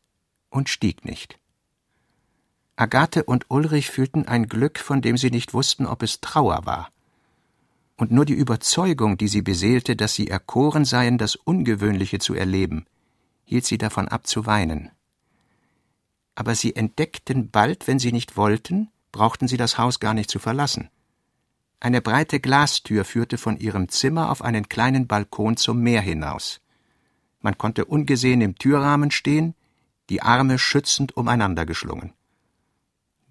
und 0.50 0.70
stieg 0.70 1.06
nicht. 1.06 1.41
Agathe 2.82 3.26
und 3.26 3.46
Ulrich 3.50 3.92
fühlten 3.92 4.28
ein 4.28 4.48
Glück, 4.48 4.80
von 4.80 5.04
dem 5.04 5.16
sie 5.16 5.30
nicht 5.30 5.54
wussten, 5.54 5.86
ob 5.86 6.02
es 6.02 6.20
Trauer 6.20 6.66
war. 6.66 6.90
Und 7.96 8.12
nur 8.12 8.26
die 8.26 8.34
Überzeugung, 8.34 9.20
die 9.20 9.28
sie 9.28 9.44
beseelte, 9.44 9.96
dass 9.96 10.16
sie 10.16 10.30
erkoren 10.30 10.84
seien, 10.84 11.20
das 11.20 11.36
Ungewöhnliche 11.36 12.18
zu 12.18 12.34
erleben, 12.34 12.88
hielt 13.44 13.66
sie 13.66 13.78
davon 13.78 14.08
ab 14.08 14.26
zu 14.26 14.48
weinen. 14.48 14.90
Aber 16.34 16.56
sie 16.56 16.76
entdeckten 16.76 17.52
bald, 17.52 17.88
wenn 17.88 18.00
sie 18.00 18.12
nicht 18.12 18.36
wollten, 18.36 18.90
brauchten 19.12 19.48
sie 19.48 19.58
das 19.58 19.78
Haus 19.78 20.00
gar 20.00 20.16
nicht 20.16 20.32
zu 20.32 20.40
verlassen. 20.40 20.90
Eine 21.80 22.02
breite 22.02 22.40
Glastür 22.40 23.06
führte 23.06 23.38
von 23.38 23.60
ihrem 23.60 23.90
Zimmer 23.90 24.32
auf 24.32 24.42
einen 24.42 24.70
kleinen 24.70 25.06
Balkon 25.06 25.56
zum 25.56 25.82
Meer 25.82 26.02
hinaus. 26.02 26.62
Man 27.42 27.60
konnte 27.60 27.86
ungesehen 27.86 28.42
im 28.42 28.56
Türrahmen 28.56 29.12
stehen, 29.12 29.54
die 30.10 30.24
Arme 30.24 30.58
schützend 30.58 31.16
umeinander 31.16 31.68
geschlungen. 31.68 32.14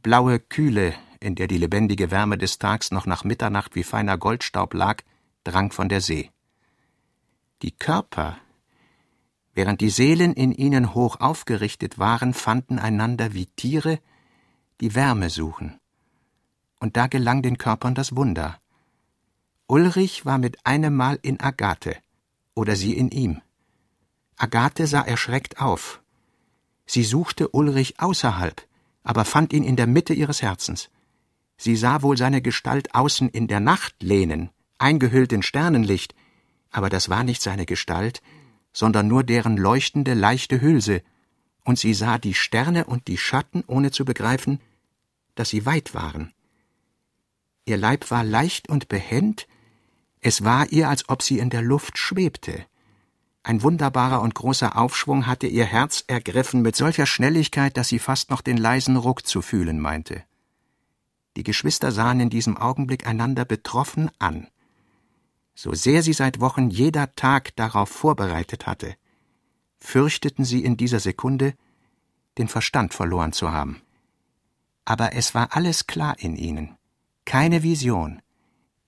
Blaue 0.02 0.38
Kühle, 0.38 0.94
in 1.20 1.34
der 1.34 1.46
die 1.46 1.58
lebendige 1.58 2.10
Wärme 2.10 2.38
des 2.38 2.58
Tags 2.58 2.90
noch 2.90 3.04
nach 3.04 3.22
Mitternacht 3.22 3.74
wie 3.74 3.82
feiner 3.82 4.16
Goldstaub 4.16 4.72
lag, 4.72 5.02
drang 5.44 5.72
von 5.72 5.90
der 5.90 6.00
See. 6.00 6.30
Die 7.60 7.72
Körper, 7.72 8.38
während 9.52 9.82
die 9.82 9.90
Seelen 9.90 10.32
in 10.32 10.52
ihnen 10.52 10.94
hoch 10.94 11.20
aufgerichtet 11.20 11.98
waren, 11.98 12.32
fanden 12.32 12.78
einander 12.78 13.34
wie 13.34 13.44
Tiere, 13.44 13.98
die 14.80 14.94
Wärme 14.94 15.28
suchen. 15.28 15.78
Und 16.78 16.96
da 16.96 17.06
gelang 17.06 17.42
den 17.42 17.58
Körpern 17.58 17.94
das 17.94 18.16
Wunder. 18.16 18.58
Ulrich 19.66 20.24
war 20.24 20.38
mit 20.38 20.64
einem 20.64 20.96
Mal 20.96 21.18
in 21.20 21.40
Agathe, 21.40 21.94
oder 22.54 22.74
sie 22.74 22.96
in 22.96 23.10
ihm. 23.10 23.42
Agathe 24.38 24.86
sah 24.86 25.02
erschreckt 25.02 25.60
auf. 25.60 26.00
Sie 26.86 27.04
suchte 27.04 27.50
Ulrich 27.50 28.00
außerhalb, 28.00 28.66
aber 29.10 29.24
fand 29.24 29.52
ihn 29.52 29.64
in 29.64 29.74
der 29.74 29.88
Mitte 29.88 30.14
ihres 30.14 30.40
Herzens. 30.40 30.88
Sie 31.56 31.74
sah 31.74 32.02
wohl 32.02 32.16
seine 32.16 32.40
Gestalt 32.40 32.94
außen 32.94 33.28
in 33.28 33.48
der 33.48 33.58
Nacht 33.58 34.04
lehnen, 34.04 34.50
eingehüllt 34.78 35.32
in 35.32 35.42
Sternenlicht, 35.42 36.14
aber 36.70 36.90
das 36.90 37.08
war 37.08 37.24
nicht 37.24 37.42
seine 37.42 37.66
Gestalt, 37.66 38.22
sondern 38.72 39.08
nur 39.08 39.24
deren 39.24 39.56
leuchtende, 39.56 40.14
leichte 40.14 40.60
Hülse, 40.60 41.02
und 41.64 41.76
sie 41.76 41.92
sah 41.92 42.18
die 42.18 42.34
Sterne 42.34 42.84
und 42.84 43.08
die 43.08 43.18
Schatten, 43.18 43.64
ohne 43.66 43.90
zu 43.90 44.04
begreifen, 44.04 44.60
dass 45.34 45.48
sie 45.48 45.66
weit 45.66 45.92
waren. 45.92 46.32
Ihr 47.64 47.78
Leib 47.78 48.12
war 48.12 48.22
leicht 48.22 48.68
und 48.68 48.86
behend, 48.86 49.48
es 50.20 50.44
war 50.44 50.70
ihr, 50.70 50.88
als 50.88 51.08
ob 51.08 51.24
sie 51.24 51.40
in 51.40 51.50
der 51.50 51.62
Luft 51.62 51.98
schwebte. 51.98 52.64
Ein 53.42 53.62
wunderbarer 53.62 54.20
und 54.20 54.34
großer 54.34 54.76
Aufschwung 54.76 55.26
hatte 55.26 55.46
ihr 55.46 55.64
Herz 55.64 56.04
ergriffen 56.06 56.60
mit 56.60 56.76
solcher 56.76 57.06
Schnelligkeit, 57.06 57.76
dass 57.76 57.88
sie 57.88 57.98
fast 57.98 58.30
noch 58.30 58.42
den 58.42 58.58
leisen 58.58 58.96
Ruck 58.96 59.26
zu 59.26 59.40
fühlen 59.40 59.80
meinte. 59.80 60.24
Die 61.36 61.42
Geschwister 61.42 61.90
sahen 61.90 62.20
in 62.20 62.28
diesem 62.28 62.56
Augenblick 62.56 63.06
einander 63.06 63.44
betroffen 63.44 64.10
an. 64.18 64.48
So 65.54 65.72
sehr 65.74 66.02
sie 66.02 66.12
seit 66.12 66.40
Wochen 66.40 66.68
jeder 66.68 67.14
Tag 67.14 67.56
darauf 67.56 67.88
vorbereitet 67.88 68.66
hatte, 68.66 68.94
fürchteten 69.78 70.44
sie 70.44 70.62
in 70.62 70.76
dieser 70.76 71.00
Sekunde, 71.00 71.54
den 72.36 72.48
Verstand 72.48 72.94
verloren 72.94 73.32
zu 73.32 73.50
haben. 73.52 73.80
Aber 74.84 75.14
es 75.14 75.34
war 75.34 75.56
alles 75.56 75.86
klar 75.86 76.16
in 76.18 76.36
ihnen, 76.36 76.76
keine 77.24 77.62
Vision, 77.62 78.20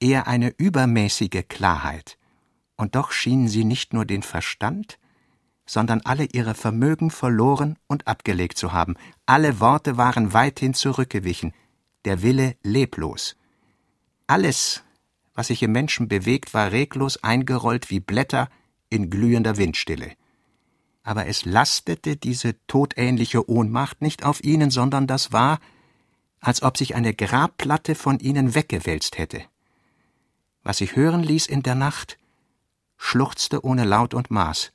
eher 0.01 0.27
eine 0.27 0.53
übermäßige 0.57 1.45
Klarheit, 1.49 2.19
und 2.83 2.97
doch 2.97 3.13
schienen 3.13 3.47
sie 3.47 3.65
nicht 3.65 3.93
nur 3.93 4.05
den 4.05 4.25
Verstand, 4.25 4.99
sondern 5.65 6.01
alle 6.01 6.25
ihre 6.25 6.55
Vermögen 6.55 7.13
verloren 7.13 7.79
und 7.87 8.09
abgelegt 8.09 8.59
zu 8.59 8.73
haben, 8.73 8.97
alle 9.25 9.61
Worte 9.61 9.97
waren 9.97 10.33
weithin 10.33 10.75
zurückgewichen, 10.75 11.55
der 12.05 12.23
Wille 12.23 12.57
leblos. 12.65 13.37
Alles, 14.27 14.83
was 15.33 15.47
sich 15.47 15.63
im 15.63 15.71
Menschen 15.71 16.09
bewegt, 16.09 16.55
war 16.55 16.73
reglos 16.73 17.23
eingerollt 17.23 17.89
wie 17.89 18.01
Blätter 18.01 18.49
in 18.91 19.11
glühender 19.11 19.57
Windstille. 19.59 20.15
Aber 21.05 21.27
es 21.27 21.45
lastete 21.45 22.17
diese 22.17 22.57
todähnliche 22.67 23.49
Ohnmacht 23.49 24.03
nicht 24.03 24.25
auf 24.25 24.43
ihnen, 24.43 24.73
sondern 24.73 25.07
das 25.07 25.33
war, 25.33 25.61
als 26.41 26.63
ob 26.65 26.77
sich 26.77 26.97
eine 26.97 27.15
Grabplatte 27.15 27.95
von 27.95 28.19
ihnen 28.19 28.57
weggewälzt 28.57 29.19
hätte. 29.19 29.45
Was 30.65 30.79
sich 30.79 30.97
hören 30.97 31.23
ließ 31.23 31.47
in 31.47 31.63
der 31.63 31.77
Nacht, 31.77 32.19
schluchzte 33.03 33.65
ohne 33.65 33.85
Laut 33.85 34.15
und 34.15 34.31
Maß. 34.31 34.73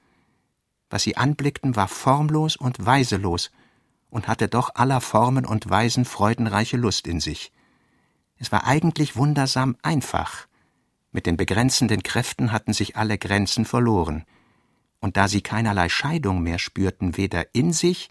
Was 0.90 1.04
sie 1.04 1.16
anblickten, 1.16 1.78
war 1.78 1.88
formlos 1.88 2.58
und 2.58 2.86
weiselos, 2.86 3.52
und 4.10 4.28
hatte 4.28 4.50
doch 4.50 4.76
aller 4.76 5.02
Formen 5.02 5.46
und 5.46 5.70
Weisen 5.70 6.04
freudenreiche 6.06 6.78
Lust 6.78 7.08
in 7.08 7.22
sich. 7.22 7.52
Es 8.36 8.52
war 8.52 8.66
eigentlich 8.66 9.16
wundersam 9.16 9.78
einfach. 9.82 10.48
Mit 11.12 11.26
den 11.26 11.38
begrenzenden 11.38 12.04
Kräften 12.04 12.52
hatten 12.52 12.74
sich 12.74 12.98
alle 12.98 13.18
Grenzen 13.18 13.66
verloren. 13.66 14.26
Und 15.00 15.18
da 15.18 15.28
sie 15.28 15.42
keinerlei 15.42 15.88
Scheidung 15.90 16.42
mehr 16.42 16.60
spürten, 16.60 17.18
weder 17.18 17.56
in 17.56 17.72
sich 17.72 18.10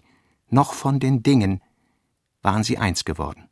noch 0.49 0.73
von 0.73 0.99
den 0.99 1.21
Dingen, 1.21 1.61
waren 2.41 2.63
sie 2.63 2.77
eins 2.77 3.05
geworden. 3.05 3.49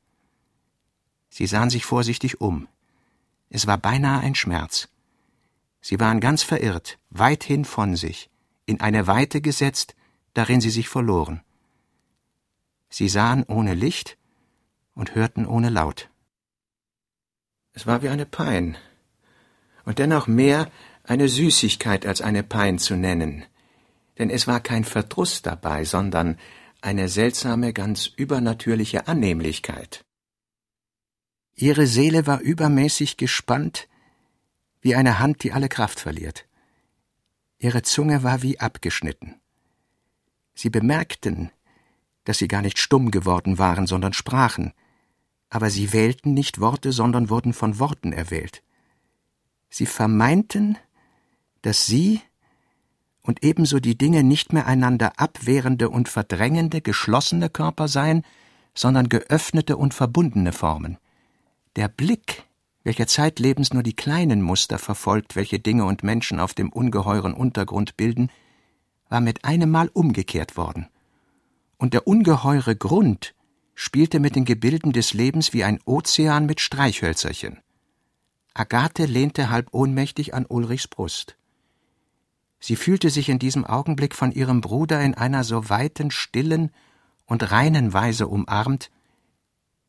Sie 1.30 1.46
sahen 1.46 1.70
sich 1.70 1.86
vorsichtig 1.86 2.42
um. 2.42 2.68
Es 3.50 3.68
war 3.68 3.78
beinahe 3.78 4.22
ein 4.22 4.36
Schmerz. 4.36 4.90
Sie 5.88 6.00
waren 6.00 6.20
ganz 6.20 6.42
verirrt, 6.42 6.98
weithin 7.12 7.64
von 7.64 7.96
sich, 7.96 8.32
in 8.66 8.82
eine 8.82 9.06
Weite 9.06 9.40
gesetzt, 9.40 9.96
darin 10.34 10.60
sie 10.60 10.72
sich 10.72 10.90
verloren. 10.90 11.44
Sie 12.90 13.08
sahen 13.08 13.44
ohne 13.44 13.76
Licht 13.76 14.18
und 14.96 15.14
hörten 15.14 15.46
ohne 15.46 15.70
Laut. 15.70 16.10
Es 17.74 17.86
war 17.86 18.02
wie 18.02 18.10
eine 18.10 18.26
Pein, 18.26 18.80
und 19.84 20.00
dennoch 20.00 20.26
mehr 20.26 20.72
eine 21.04 21.30
Süßigkeit 21.30 22.08
als 22.08 22.20
eine 22.20 22.42
Pein 22.42 22.80
zu 22.80 22.96
nennen, 22.96 23.46
denn 24.18 24.32
es 24.32 24.48
war 24.48 24.62
kein 24.62 24.86
Verdruss 24.86 25.44
dabei, 25.44 25.86
sondern 25.86 26.40
eine 26.82 27.10
seltsame, 27.10 27.74
ganz 27.74 28.08
übernatürliche 28.08 29.08
Annehmlichkeit. 29.08 30.04
Ihre 31.54 31.86
Seele 31.86 32.26
war 32.26 32.40
übermäßig 32.40 33.18
gespannt, 33.18 33.88
wie 34.86 34.94
eine 34.94 35.18
Hand, 35.18 35.42
die 35.42 35.52
alle 35.52 35.68
Kraft 35.68 36.00
verliert. 36.00 36.46
Ihre 37.58 37.82
Zunge 37.82 38.22
war 38.22 38.44
wie 38.44 38.60
abgeschnitten. 38.60 39.34
Sie 40.54 40.70
bemerkten, 40.70 41.50
dass 42.24 42.38
sie 42.38 42.48
gar 42.48 42.62
nicht 42.62 42.78
stumm 42.78 43.10
geworden 43.10 43.58
waren, 43.58 43.88
sondern 43.88 44.14
sprachen, 44.14 44.74
aber 45.50 45.72
sie 45.72 45.92
wählten 45.92 46.36
nicht 46.36 46.60
Worte, 46.60 46.92
sondern 46.92 47.32
wurden 47.32 47.54
von 47.54 47.80
Worten 47.80 48.14
erwählt. 48.14 48.62
Sie 49.72 49.88
vermeinten, 49.88 50.78
dass 51.64 51.88
sie 51.88 52.22
und 53.24 53.44
ebenso 53.44 53.80
die 53.80 53.98
Dinge 53.98 54.24
nicht 54.24 54.54
mehr 54.54 54.68
einander 54.68 55.20
abwehrende 55.20 55.90
und 55.90 56.10
verdrängende, 56.10 56.82
geschlossene 56.82 57.50
Körper 57.50 57.88
seien, 57.88 58.22
sondern 58.76 59.10
geöffnete 59.10 59.78
und 59.78 59.96
verbundene 59.96 60.54
Formen. 60.54 61.00
Der 61.76 61.88
Blick, 61.88 62.44
welcher 62.86 63.08
zeitlebens 63.08 63.74
nur 63.74 63.84
die 63.84 63.96
kleinen 63.96 64.42
Muster 64.42 64.80
verfolgt, 64.80 65.36
welche 65.36 65.60
Dinge 65.60 65.84
und 65.84 66.04
Menschen 66.04 66.40
auf 66.40 66.54
dem 66.54 66.70
ungeheuren 66.70 67.34
Untergrund 67.34 67.98
bilden, 67.98 68.32
war 69.10 69.20
mit 69.20 69.44
einem 69.44 69.70
Mal 69.70 69.90
umgekehrt 69.92 70.56
worden 70.56 70.88
und 71.78 71.94
der 71.94 72.08
ungeheure 72.08 72.76
Grund 72.76 73.36
spielte 73.74 74.20
mit 74.20 74.36
den 74.36 74.46
Gebilden 74.46 74.94
des 74.94 75.14
Lebens 75.14 75.54
wie 75.54 75.64
ein 75.64 75.80
Ozean 75.86 76.46
mit 76.46 76.62
Streichhölzerchen. 76.62 77.60
Agathe 78.54 79.06
lehnte 79.06 79.50
halb 79.50 79.74
ohnmächtig 79.74 80.34
an 80.34 80.46
Ulrichs 80.48 80.88
Brust. 80.88 81.38
Sie 82.60 82.78
fühlte 82.78 83.10
sich 83.10 83.28
in 83.30 83.38
diesem 83.38 83.66
Augenblick 83.66 84.16
von 84.16 84.32
ihrem 84.32 84.62
Bruder 84.62 85.02
in 85.02 85.14
einer 85.14 85.44
so 85.44 85.70
weiten, 85.70 86.10
stillen 86.10 86.72
und 87.26 87.52
reinen 87.52 87.92
Weise 87.92 88.28
umarmt, 88.28 88.90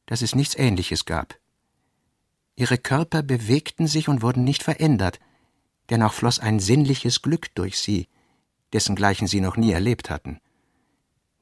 dass 0.06 0.22
es 0.22 0.34
nichts 0.34 0.56
Ähnliches 0.56 1.04
gab. 1.04 1.38
Ihre 2.56 2.78
Körper 2.78 3.22
bewegten 3.22 3.86
sich 3.86 4.08
und 4.08 4.22
wurden 4.22 4.42
nicht 4.42 4.62
verändert, 4.62 5.20
dennoch 5.90 6.14
floss 6.14 6.40
ein 6.40 6.58
sinnliches 6.58 7.20
Glück 7.20 7.54
durch 7.54 7.78
sie, 7.78 8.08
dessengleichen 8.72 9.26
sie 9.26 9.40
noch 9.40 9.58
nie 9.58 9.72
erlebt 9.72 10.08
hatten. 10.08 10.40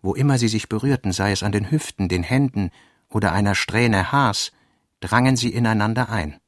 Wo 0.03 0.15
immer 0.15 0.39
sie 0.39 0.49
sich 0.49 0.69
berührten, 0.69 1.13
sei 1.13 1.31
es 1.31 1.45
an 1.45 1.53
den 1.53 1.71
Hüften, 1.71 2.09
den 2.09 2.25
Händen 2.25 2.71
oder 3.09 3.33
einer 3.33 3.55
Strähne 3.55 4.11
Haars, 4.11 4.53
drangen 5.01 5.37
sie 5.37 5.51
ineinander 5.51 6.11
ein. 6.11 6.41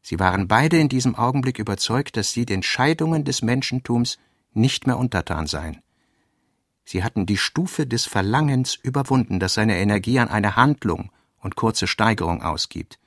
Sie 0.00 0.18
waren 0.18 0.48
beide 0.48 0.78
in 0.78 0.88
diesem 0.88 1.16
Augenblick 1.16 1.58
überzeugt, 1.58 2.16
dass 2.16 2.32
sie 2.32 2.46
den 2.46 2.62
Scheidungen 2.62 3.24
des 3.24 3.42
Menschentums 3.42 4.18
nicht 4.52 4.86
mehr 4.86 4.98
untertan 4.98 5.46
seien. 5.46 5.82
Sie 6.84 7.04
hatten 7.04 7.26
die 7.26 7.36
Stufe 7.36 7.86
des 7.86 8.06
Verlangens 8.06 8.74
überwunden, 8.74 9.38
das 9.40 9.54
seine 9.54 9.78
Energie 9.78 10.18
an 10.18 10.28
eine 10.28 10.56
Handlung 10.56 11.10
und 11.38 11.56
kurze 11.56 11.86
Steigerung 11.86 12.42
ausgibt. 12.42 12.98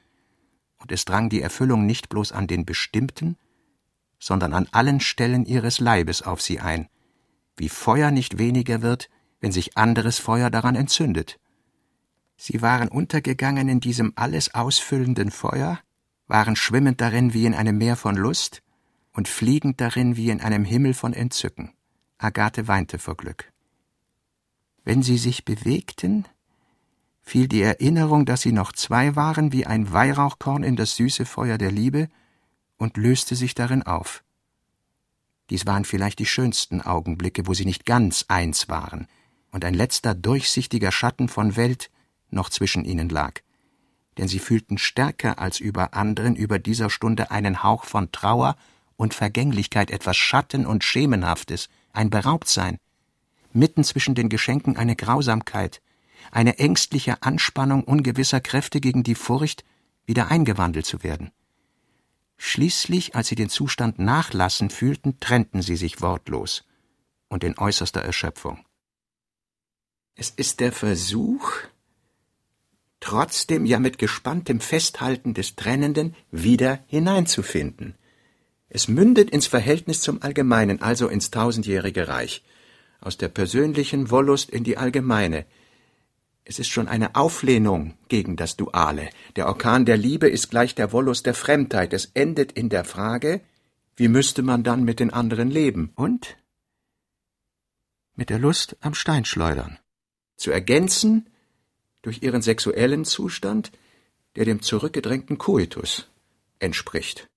Und 0.86 0.92
es 0.92 1.04
drang 1.04 1.30
die 1.30 1.42
Erfüllung 1.42 1.88
nicht 1.88 2.10
bloß 2.10 2.32
an 2.32 2.46
den 2.46 2.64
bestimmten, 2.64 3.38
sondern 4.20 4.54
an 4.54 4.68
allen 4.72 5.00
Stellen 5.00 5.44
ihres 5.44 5.80
Leibes 5.80 6.22
auf 6.22 6.44
sie 6.44 6.60
ein, 6.60 6.90
wie 7.58 7.70
Feuer 7.70 8.12
nicht 8.12 8.38
weniger 8.38 8.84
wird, 8.84 9.10
wenn 9.40 9.52
sich 9.52 9.78
anderes 9.78 10.20
Feuer 10.20 10.52
daran 10.52 10.76
entzündet. 10.76 11.40
Sie 12.38 12.62
waren 12.62 12.88
untergegangen 12.88 13.68
in 13.68 13.80
diesem 13.80 14.14
alles 14.16 14.54
ausfüllenden 14.54 15.32
Feuer, 15.32 15.80
waren 16.28 16.56
schwimmend 16.56 17.02
darin 17.02 17.34
wie 17.34 17.48
in 17.48 17.56
einem 17.56 17.80
Meer 17.80 17.96
von 17.96 18.16
Lust 18.16 18.62
und 19.12 19.28
fliegend 19.28 19.82
darin 19.82 20.18
wie 20.18 20.30
in 20.30 20.40
einem 20.40 20.66
Himmel 20.66 20.94
von 20.94 21.14
Entzücken. 21.14 21.74
Agathe 22.20 22.68
weinte 22.68 23.00
vor 23.00 23.18
Glück. 23.18 23.52
Wenn 24.84 25.02
sie 25.02 25.18
sich 25.18 25.46
bewegten, 25.46 26.26
fiel 27.26 27.48
die 27.48 27.64
Erinnerung, 27.64 28.26
dass 28.26 28.42
sie 28.42 28.52
noch 28.52 28.72
zwei 28.72 29.16
waren, 29.16 29.52
wie 29.52 29.66
ein 29.66 29.92
Weihrauchkorn 29.92 30.64
in 30.64 30.76
das 30.76 30.96
süße 30.96 31.26
Feuer 31.26 31.58
der 31.58 31.72
Liebe 31.72 32.08
und 32.78 32.98
löste 32.98 33.36
sich 33.36 33.56
darin 33.56 33.84
auf. 33.84 34.24
Dies 35.50 35.66
waren 35.66 35.86
vielleicht 35.86 36.20
die 36.20 36.26
schönsten 36.26 36.82
Augenblicke, 36.82 37.48
wo 37.48 37.54
sie 37.54 37.66
nicht 37.66 37.86
ganz 37.86 38.26
eins 38.28 38.70
waren 38.70 39.08
und 39.52 39.66
ein 39.66 39.74
letzter 39.74 40.14
durchsichtiger 40.14 40.92
Schatten 40.92 41.28
von 41.28 41.56
Welt 41.56 41.90
noch 42.30 42.50
zwischen 42.50 42.86
ihnen 42.86 43.10
lag. 43.10 43.42
Denn 44.18 44.28
sie 44.28 44.40
fühlten 44.40 44.78
stärker 44.78 45.40
als 45.40 45.60
über 45.60 45.94
anderen 45.94 46.36
über 46.36 46.60
dieser 46.60 46.90
Stunde 46.90 47.32
einen 47.32 47.64
Hauch 47.64 47.86
von 47.86 48.12
Trauer 48.12 48.56
und 48.98 49.14
Vergänglichkeit, 49.14 49.92
etwas 49.92 50.16
Schatten 50.16 50.66
und 50.66 50.84
Schemenhaftes, 50.84 51.70
ein 51.92 52.10
Beraubtsein. 52.10 52.78
Mitten 53.52 53.84
zwischen 53.84 54.16
den 54.16 54.30
Geschenken 54.30 54.78
eine 54.78 54.96
Grausamkeit, 54.96 55.82
eine 56.32 56.60
ängstliche 56.60 57.22
Anspannung 57.24 57.84
ungewisser 57.84 58.42
Kräfte 58.42 58.82
gegen 58.82 59.04
die 59.04 59.16
Furcht, 59.16 59.64
wieder 60.06 60.30
eingewandelt 60.30 60.86
zu 60.86 61.04
werden. 61.04 61.32
Schließlich, 62.38 63.16
als 63.16 63.28
sie 63.28 63.36
den 63.36 63.50
Zustand 63.50 63.98
nachlassen 64.00 64.70
fühlten, 64.70 65.20
trennten 65.20 65.62
sie 65.62 65.76
sich 65.76 66.02
wortlos 66.02 66.66
und 67.30 67.44
in 67.44 67.58
äußerster 67.58 68.02
Erschöpfung. 68.02 68.66
Es 70.16 70.30
ist 70.30 70.60
der 70.60 70.72
Versuch, 70.72 71.52
trotzdem 73.00 73.66
ja 73.66 73.80
mit 73.80 73.98
gespanntem 73.98 74.60
Festhalten 74.60 75.34
des 75.34 75.56
Trennenden 75.56 76.16
wieder 76.32 76.80
hineinzufinden. 76.88 77.96
Es 78.70 78.88
mündet 78.88 79.30
ins 79.30 79.48
Verhältnis 79.48 80.02
zum 80.02 80.22
Allgemeinen, 80.22 80.82
also 80.82 81.08
ins 81.08 81.32
tausendjährige 81.32 82.08
Reich, 82.08 82.44
aus 83.00 83.18
der 83.18 83.30
persönlichen 83.30 84.10
Wollust 84.10 84.50
in 84.50 84.64
die 84.64 84.78
allgemeine, 84.78 85.46
es 86.48 86.60
ist 86.60 86.70
schon 86.70 86.88
eine 86.88 87.16
Auflehnung 87.16 87.98
gegen 88.08 88.36
das 88.36 88.56
Duale. 88.56 89.10
Der 89.36 89.48
Orkan 89.48 89.84
der 89.84 89.98
Liebe 89.98 90.30
ist 90.30 90.52
gleich 90.52 90.76
der 90.76 90.92
Wollust 90.92 91.26
der 91.26 91.34
Fremdheit. 91.34 91.92
Es 91.92 92.12
endet 92.14 92.52
in 92.52 92.70
der 92.70 92.86
Frage, 92.86 93.42
wie 93.96 94.08
müsste 94.08 94.44
man 94.44 94.64
dann 94.64 94.84
mit 94.84 95.00
den 95.00 95.12
anderen 95.12 95.50
leben? 95.50 95.92
Und? 95.96 96.38
Mit 98.14 98.30
der 98.30 98.38
Lust 98.38 98.78
am 98.82 98.94
Steinschleudern. 98.94 99.80
Zu 100.38 100.52
ergänzen 100.52 101.28
durch 102.04 102.22
ihren 102.22 102.44
sexuellen 102.44 103.06
Zustand, 103.06 103.72
der 104.36 104.46
dem 104.46 104.62
zurückgedrängten 104.62 105.40
Koitus 105.40 106.08
entspricht. 106.60 107.28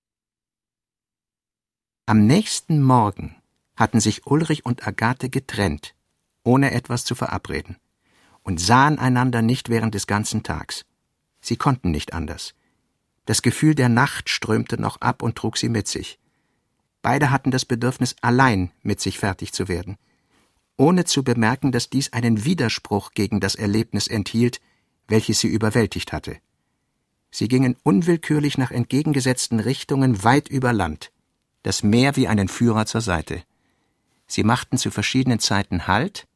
Am 2.04 2.26
nächsten 2.26 2.82
Morgen 2.82 3.36
hatten 3.74 4.00
sich 4.00 4.26
Ulrich 4.26 4.66
und 4.66 4.86
Agathe 4.86 5.30
getrennt, 5.30 5.94
ohne 6.42 6.72
etwas 6.72 7.06
zu 7.06 7.14
verabreden 7.14 7.76
und 8.48 8.58
sahen 8.58 8.98
einander 8.98 9.42
nicht 9.42 9.68
während 9.68 9.94
des 9.94 10.06
ganzen 10.06 10.42
Tags. 10.42 10.86
Sie 11.42 11.56
konnten 11.56 11.90
nicht 11.90 12.14
anders. 12.14 12.54
Das 13.26 13.42
Gefühl 13.42 13.74
der 13.74 13.90
Nacht 13.90 14.30
strömte 14.30 14.80
noch 14.80 15.02
ab 15.02 15.22
und 15.22 15.36
trug 15.36 15.58
sie 15.58 15.68
mit 15.68 15.86
sich. 15.86 16.18
Beide 17.02 17.30
hatten 17.30 17.50
das 17.50 17.66
Bedürfnis, 17.66 18.16
allein 18.22 18.70
mit 18.80 19.02
sich 19.02 19.18
fertig 19.18 19.52
zu 19.52 19.68
werden, 19.68 19.98
ohne 20.78 21.04
zu 21.04 21.22
bemerken, 21.22 21.72
dass 21.72 21.90
dies 21.90 22.14
einen 22.14 22.46
Widerspruch 22.46 23.10
gegen 23.10 23.38
das 23.38 23.54
Erlebnis 23.54 24.06
enthielt, 24.06 24.62
welches 25.08 25.40
sie 25.40 25.48
überwältigt 25.48 26.14
hatte. 26.14 26.38
Sie 27.30 27.48
gingen 27.48 27.76
unwillkürlich 27.82 28.56
nach 28.56 28.70
entgegengesetzten 28.70 29.60
Richtungen 29.60 30.24
weit 30.24 30.48
über 30.48 30.72
Land, 30.72 31.12
das 31.64 31.82
Meer 31.82 32.16
wie 32.16 32.28
einen 32.28 32.48
Führer 32.48 32.86
zur 32.86 33.02
Seite. 33.02 33.42
Sie 34.26 34.42
machten 34.42 34.78
zu 34.78 34.90
verschiedenen 34.90 35.38
Zeiten 35.38 35.86
Halt, 35.86 36.27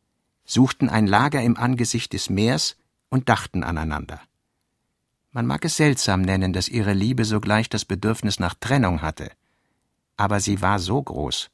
suchten 0.52 0.90
ein 0.90 1.06
Lager 1.06 1.42
im 1.42 1.56
Angesicht 1.56 2.12
des 2.12 2.28
Meers 2.28 2.76
und 3.08 3.28
dachten 3.28 3.64
aneinander. 3.64 4.20
Man 5.30 5.46
mag 5.46 5.64
es 5.64 5.78
seltsam 5.78 6.20
nennen, 6.20 6.52
dass 6.52 6.68
ihre 6.68 6.92
Liebe 6.92 7.24
sogleich 7.24 7.70
das 7.70 7.86
Bedürfnis 7.86 8.38
nach 8.38 8.54
Trennung 8.54 9.00
hatte, 9.00 9.32
aber 10.16 10.40
sie 10.40 10.60
war 10.60 10.78
so 10.78 11.02
groß, 11.02 11.50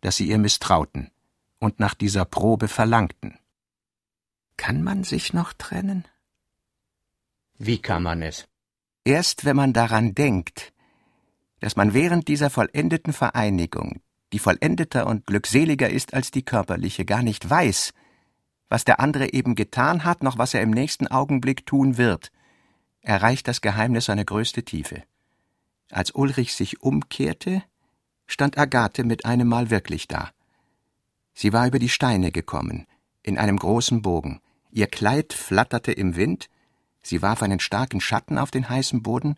dass 0.00 0.16
sie 0.16 0.26
ihr 0.26 0.38
misstrauten 0.38 1.10
und 1.60 1.78
nach 1.78 1.94
dieser 1.94 2.24
Probe 2.24 2.66
verlangten. 2.66 3.38
Kann 4.56 4.82
man 4.82 5.04
sich 5.04 5.32
noch 5.32 5.52
trennen? 5.52 6.04
Wie 7.56 7.78
kann 7.78 8.02
man 8.02 8.20
es? 8.20 8.48
Erst 9.04 9.44
wenn 9.44 9.56
man 9.56 9.72
daran 9.72 10.14
denkt, 10.14 10.72
dass 11.60 11.76
man 11.76 11.94
während 11.94 12.26
dieser 12.26 12.50
vollendeten 12.50 13.12
Vereinigung, 13.12 14.00
die 14.32 14.40
vollendeter 14.40 15.06
und 15.06 15.24
glückseliger 15.24 15.88
ist 15.88 16.14
als 16.14 16.32
die 16.32 16.42
körperliche, 16.42 17.04
gar 17.04 17.22
nicht 17.22 17.48
weiß, 17.48 17.92
was 18.68 18.84
der 18.84 19.00
andere 19.00 19.32
eben 19.32 19.54
getan 19.54 20.04
hat, 20.04 20.22
noch 20.22 20.38
was 20.38 20.54
er 20.54 20.62
im 20.62 20.70
nächsten 20.70 21.06
Augenblick 21.06 21.66
tun 21.66 21.96
wird, 21.96 22.32
erreicht 23.00 23.46
das 23.48 23.60
Geheimnis 23.60 24.06
seine 24.06 24.24
größte 24.24 24.64
Tiefe. 24.64 25.02
Als 25.90 26.10
Ulrich 26.12 26.54
sich 26.54 26.80
umkehrte, 26.82 27.62
stand 28.26 28.58
Agathe 28.58 29.04
mit 29.04 29.24
einem 29.24 29.48
Mal 29.48 29.70
wirklich 29.70 30.08
da. 30.08 30.30
Sie 31.34 31.52
war 31.52 31.66
über 31.66 31.78
die 31.78 31.88
Steine 31.88 32.32
gekommen, 32.32 32.86
in 33.22 33.38
einem 33.38 33.58
großen 33.58 34.02
Bogen. 34.02 34.40
Ihr 34.70 34.86
Kleid 34.86 35.32
flatterte 35.32 35.92
im 35.92 36.16
Wind, 36.16 36.48
sie 37.02 37.22
warf 37.22 37.42
einen 37.42 37.60
starken 37.60 38.00
Schatten 38.00 38.38
auf 38.38 38.50
den 38.50 38.68
heißen 38.68 39.02
Boden 39.02 39.36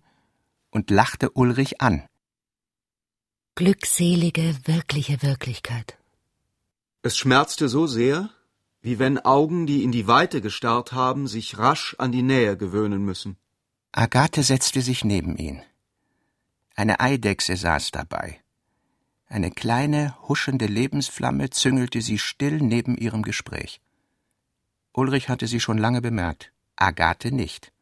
und 0.71 0.91
lachte 0.91 1.31
Ulrich 1.31 1.81
an. 1.81 2.05
Glückselige, 3.55 4.55
wirkliche 4.65 5.23
Wirklichkeit. 5.23 5.99
Es 7.03 7.17
schmerzte 7.17 7.69
so 7.69 7.87
sehr, 7.87 8.31
wie 8.87 9.01
wenn 9.01 9.19
Augen, 9.19 9.67
die 9.67 9.83
in 9.83 9.91
die 9.91 10.07
Weite 10.07 10.41
gestarrt 10.41 10.93
haben, 10.93 11.27
sich 11.27 11.59
rasch 11.59 11.97
an 11.99 12.13
die 12.13 12.23
Nähe 12.23 12.57
gewöhnen 12.57 13.05
müssen. 13.05 13.37
Agathe 13.91 14.45
setzte 14.45 14.81
sich 14.81 15.05
neben 15.05 15.37
ihn. 15.37 15.61
Eine 16.77 17.01
Eidechse 17.01 17.57
saß 17.57 17.91
dabei. 17.91 18.39
Eine 19.27 19.51
kleine, 19.51 20.15
huschende 20.29 20.67
Lebensflamme 20.67 21.51
züngelte 21.51 22.01
sie 22.01 22.19
still 22.19 22.59
neben 22.61 22.97
ihrem 22.97 23.25
Gespräch. 23.25 23.81
Ulrich 24.93 25.29
hatte 25.29 25.49
sie 25.49 25.59
schon 25.59 25.79
lange 25.79 26.01
bemerkt, 26.01 26.53
Agathe 26.77 27.33
nicht. 27.33 27.73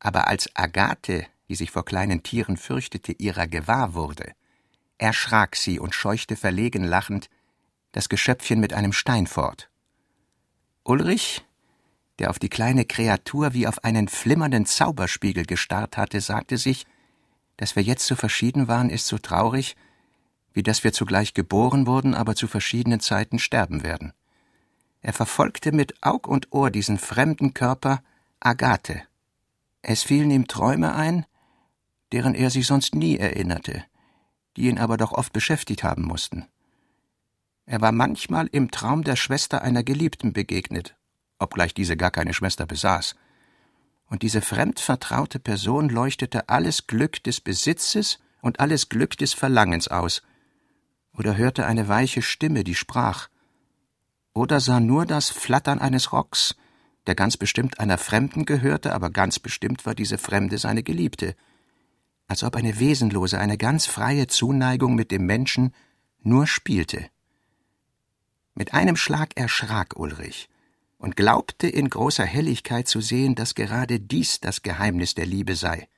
Aber 0.00 0.28
als 0.28 0.48
Agathe, 0.54 1.26
die 1.50 1.56
sich 1.56 1.70
vor 1.70 1.84
kleinen 1.84 2.22
Tieren 2.22 2.56
fürchtete, 2.56 3.12
ihrer 3.12 3.46
gewahr 3.48 3.92
wurde, 3.92 4.32
erschrak 4.96 5.56
sie 5.56 5.78
und 5.78 5.94
scheuchte 5.94 6.36
verlegen 6.36 6.84
lachend 6.84 7.28
das 7.92 8.08
Geschöpfchen 8.08 8.60
mit 8.60 8.72
einem 8.72 8.94
Stein 8.94 9.26
fort. 9.26 9.68
Ulrich, 10.86 11.44
der 12.20 12.30
auf 12.30 12.38
die 12.38 12.48
kleine 12.48 12.84
Kreatur 12.84 13.54
wie 13.54 13.66
auf 13.66 13.82
einen 13.82 14.06
flimmernden 14.06 14.66
Zauberspiegel 14.66 15.44
gestarrt 15.44 15.96
hatte, 15.96 16.20
sagte 16.20 16.58
sich, 16.58 16.86
dass 17.56 17.74
wir 17.74 17.82
jetzt 17.82 18.06
so 18.06 18.14
verschieden 18.14 18.68
waren, 18.68 18.88
ist 18.88 19.08
so 19.08 19.18
traurig, 19.18 19.76
wie 20.52 20.62
dass 20.62 20.84
wir 20.84 20.92
zugleich 20.92 21.34
geboren 21.34 21.88
wurden, 21.88 22.14
aber 22.14 22.36
zu 22.36 22.46
verschiedenen 22.46 23.00
Zeiten 23.00 23.40
sterben 23.40 23.82
werden. 23.82 24.12
Er 25.02 25.12
verfolgte 25.12 25.72
mit 25.72 26.02
Aug 26.04 26.28
und 26.28 26.52
Ohr 26.52 26.70
diesen 26.70 26.98
fremden 26.98 27.52
Körper 27.52 28.00
Agathe. 28.38 29.02
Es 29.82 30.04
fielen 30.04 30.30
ihm 30.30 30.46
Träume 30.46 30.94
ein, 30.94 31.26
deren 32.12 32.34
er 32.34 32.50
sich 32.50 32.66
sonst 32.66 32.94
nie 32.94 33.16
erinnerte, 33.16 33.84
die 34.56 34.68
ihn 34.68 34.78
aber 34.78 34.96
doch 34.96 35.12
oft 35.12 35.32
beschäftigt 35.32 35.82
haben 35.82 36.02
mussten. 36.02 36.46
Er 37.66 37.80
war 37.80 37.90
manchmal 37.90 38.46
im 38.46 38.70
Traum 38.70 39.02
der 39.02 39.16
Schwester 39.16 39.62
einer 39.62 39.82
Geliebten 39.82 40.32
begegnet, 40.32 40.96
obgleich 41.40 41.74
diese 41.74 41.96
gar 41.96 42.12
keine 42.12 42.32
Schwester 42.32 42.64
besaß. 42.64 43.16
Und 44.06 44.22
diese 44.22 44.40
fremdvertraute 44.40 45.40
Person 45.40 45.88
leuchtete 45.88 46.48
alles 46.48 46.86
Glück 46.86 47.22
des 47.24 47.40
Besitzes 47.40 48.20
und 48.40 48.60
alles 48.60 48.88
Glück 48.88 49.16
des 49.18 49.34
Verlangens 49.34 49.88
aus, 49.88 50.22
oder 51.12 51.36
hörte 51.36 51.66
eine 51.66 51.88
weiche 51.88 52.22
Stimme, 52.22 52.62
die 52.62 52.76
sprach, 52.76 53.28
oder 54.32 54.60
sah 54.60 54.78
nur 54.78 55.06
das 55.06 55.30
Flattern 55.30 55.80
eines 55.80 56.12
Rocks, 56.12 56.54
der 57.06 57.16
ganz 57.16 57.36
bestimmt 57.36 57.80
einer 57.80 57.98
Fremden 57.98 58.44
gehörte, 58.44 58.92
aber 58.94 59.10
ganz 59.10 59.38
bestimmt 59.40 59.86
war 59.86 59.94
diese 59.94 60.18
Fremde 60.18 60.58
seine 60.58 60.84
Geliebte, 60.84 61.34
als 62.28 62.44
ob 62.44 62.54
eine 62.54 62.78
wesenlose, 62.78 63.38
eine 63.38 63.56
ganz 63.56 63.86
freie 63.86 64.26
Zuneigung 64.28 64.94
mit 64.94 65.10
dem 65.10 65.26
Menschen 65.26 65.74
nur 66.22 66.46
spielte. 66.46 67.08
Mit 68.58 68.72
einem 68.72 68.96
Schlag 68.96 69.36
erschrak 69.36 69.98
Ulrich 69.98 70.48
und 70.96 71.14
glaubte 71.14 71.68
in 71.68 71.90
großer 71.90 72.24
Helligkeit 72.24 72.88
zu 72.88 73.02
sehen, 73.02 73.34
dass 73.34 73.54
gerade 73.54 74.00
dies 74.00 74.40
das 74.40 74.62
Geheimnis 74.62 75.14
der 75.14 75.26
Liebe 75.26 75.54
sei, 75.54 75.88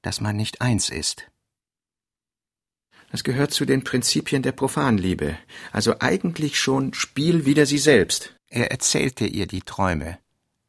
dass 0.00 0.22
man 0.22 0.36
nicht 0.36 0.62
eins 0.62 0.88
ist. 0.88 1.30
Das 3.10 3.24
gehört 3.24 3.52
zu 3.52 3.66
den 3.66 3.84
Prinzipien 3.84 4.42
der 4.42 4.52
Profanliebe, 4.52 5.38
also 5.70 5.96
eigentlich 6.00 6.58
schon 6.58 6.94
Spiel 6.94 7.44
wider 7.44 7.66
sie 7.66 7.78
selbst. 7.78 8.34
Er 8.48 8.70
erzählte 8.70 9.26
ihr 9.26 9.46
die 9.46 9.60
Träume, 9.62 10.18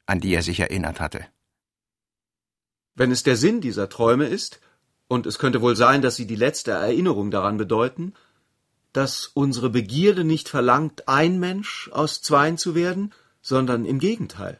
an 0.05 0.19
die 0.19 0.33
er 0.33 0.43
sich 0.43 0.59
erinnert 0.59 0.99
hatte. 0.99 1.25
Wenn 2.95 3.11
es 3.11 3.23
der 3.23 3.37
Sinn 3.37 3.61
dieser 3.61 3.87
Träume 3.87 4.25
ist, 4.25 4.59
und 5.07 5.25
es 5.25 5.39
könnte 5.39 5.61
wohl 5.61 5.77
sein, 5.77 6.01
dass 6.01 6.17
sie 6.17 6.27
die 6.27 6.35
letzte 6.35 6.71
Erinnerung 6.71 7.31
daran 7.31 7.55
bedeuten, 7.55 8.13
dass 8.95 9.29
unsere 9.33 9.69
Begierde 9.69 10.23
nicht 10.23 10.47
verlangt, 10.47 11.07
ein 11.09 11.39
Mensch 11.39 11.89
aus 11.91 12.21
zweien 12.21 12.57
zu 12.57 12.75
werden, 12.75 13.13
sondern 13.41 13.85
im 13.85 13.99
Gegenteil. 13.99 14.59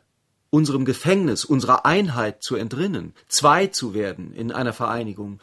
unserem 0.55 0.85
Gefängnis, 0.85 1.43
unserer 1.43 1.85
Einheit 1.85 2.41
zu 2.41 2.55
entrinnen, 2.55 3.13
zwei 3.27 3.67
zu 3.67 3.93
werden 3.93 4.33
in 4.33 4.53
einer 4.53 4.71
Vereinigung, 4.71 5.41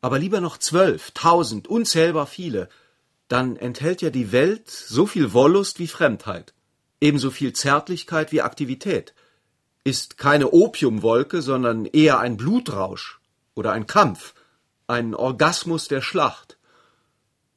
aber 0.00 0.18
lieber 0.18 0.40
noch 0.40 0.56
zwölf, 0.56 1.10
tausend, 1.10 1.68
unzählbar 1.68 2.26
viele, 2.26 2.70
dann 3.28 3.56
enthält 3.56 4.00
ja 4.00 4.08
die 4.08 4.32
Welt 4.32 4.70
so 4.70 5.04
viel 5.06 5.34
Wollust 5.34 5.78
wie 5.78 5.86
Fremdheit, 5.86 6.54
ebenso 7.00 7.30
viel 7.30 7.52
Zärtlichkeit 7.52 8.32
wie 8.32 8.40
Aktivität, 8.40 9.14
ist 9.84 10.16
keine 10.16 10.50
Opiumwolke, 10.50 11.42
sondern 11.42 11.84
eher 11.84 12.18
ein 12.20 12.38
Blutrausch 12.38 13.20
oder 13.54 13.72
ein 13.72 13.86
Kampf, 13.86 14.34
ein 14.86 15.14
Orgasmus 15.14 15.88
der 15.88 16.00
Schlacht. 16.00 16.56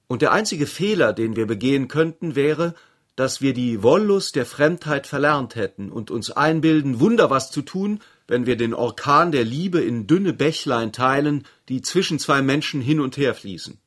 Und 0.08 0.22
der 0.22 0.32
einzige 0.32 0.67
Fehler, 0.67 1.13
den 1.13 1.36
wir 1.36 1.46
begehen 1.46 1.88
könnten, 1.88 2.36
wäre, 2.36 2.76
dass 3.17 3.41
wir 3.41 3.54
die 3.54 3.82
Wollust 3.84 4.36
der 4.36 4.46
Fremdheit 4.46 5.08
verlernt 5.08 5.56
hätten 5.56 5.91
und 5.91 6.12
uns 6.12 6.32
einbilden, 6.32 7.00
Wunder 7.00 7.30
was 7.30 7.52
zu 7.52 7.62
tun, 7.62 8.00
wenn 8.28 8.46
wir 8.46 8.58
den 8.58 8.74
Orkan 8.74 9.32
der 9.32 9.43
Liebe 9.43 9.82
in 9.82 10.06
dünne 10.06 10.34
Bächlein 10.34 10.93
teilen, 10.93 11.46
die 11.67 11.82
zwischen 11.82 12.20
zwei 12.20 12.41
Menschen 12.41 12.80
hin 12.80 13.00
und 13.00 13.17
her 13.17 13.34
fließen. 13.34 13.80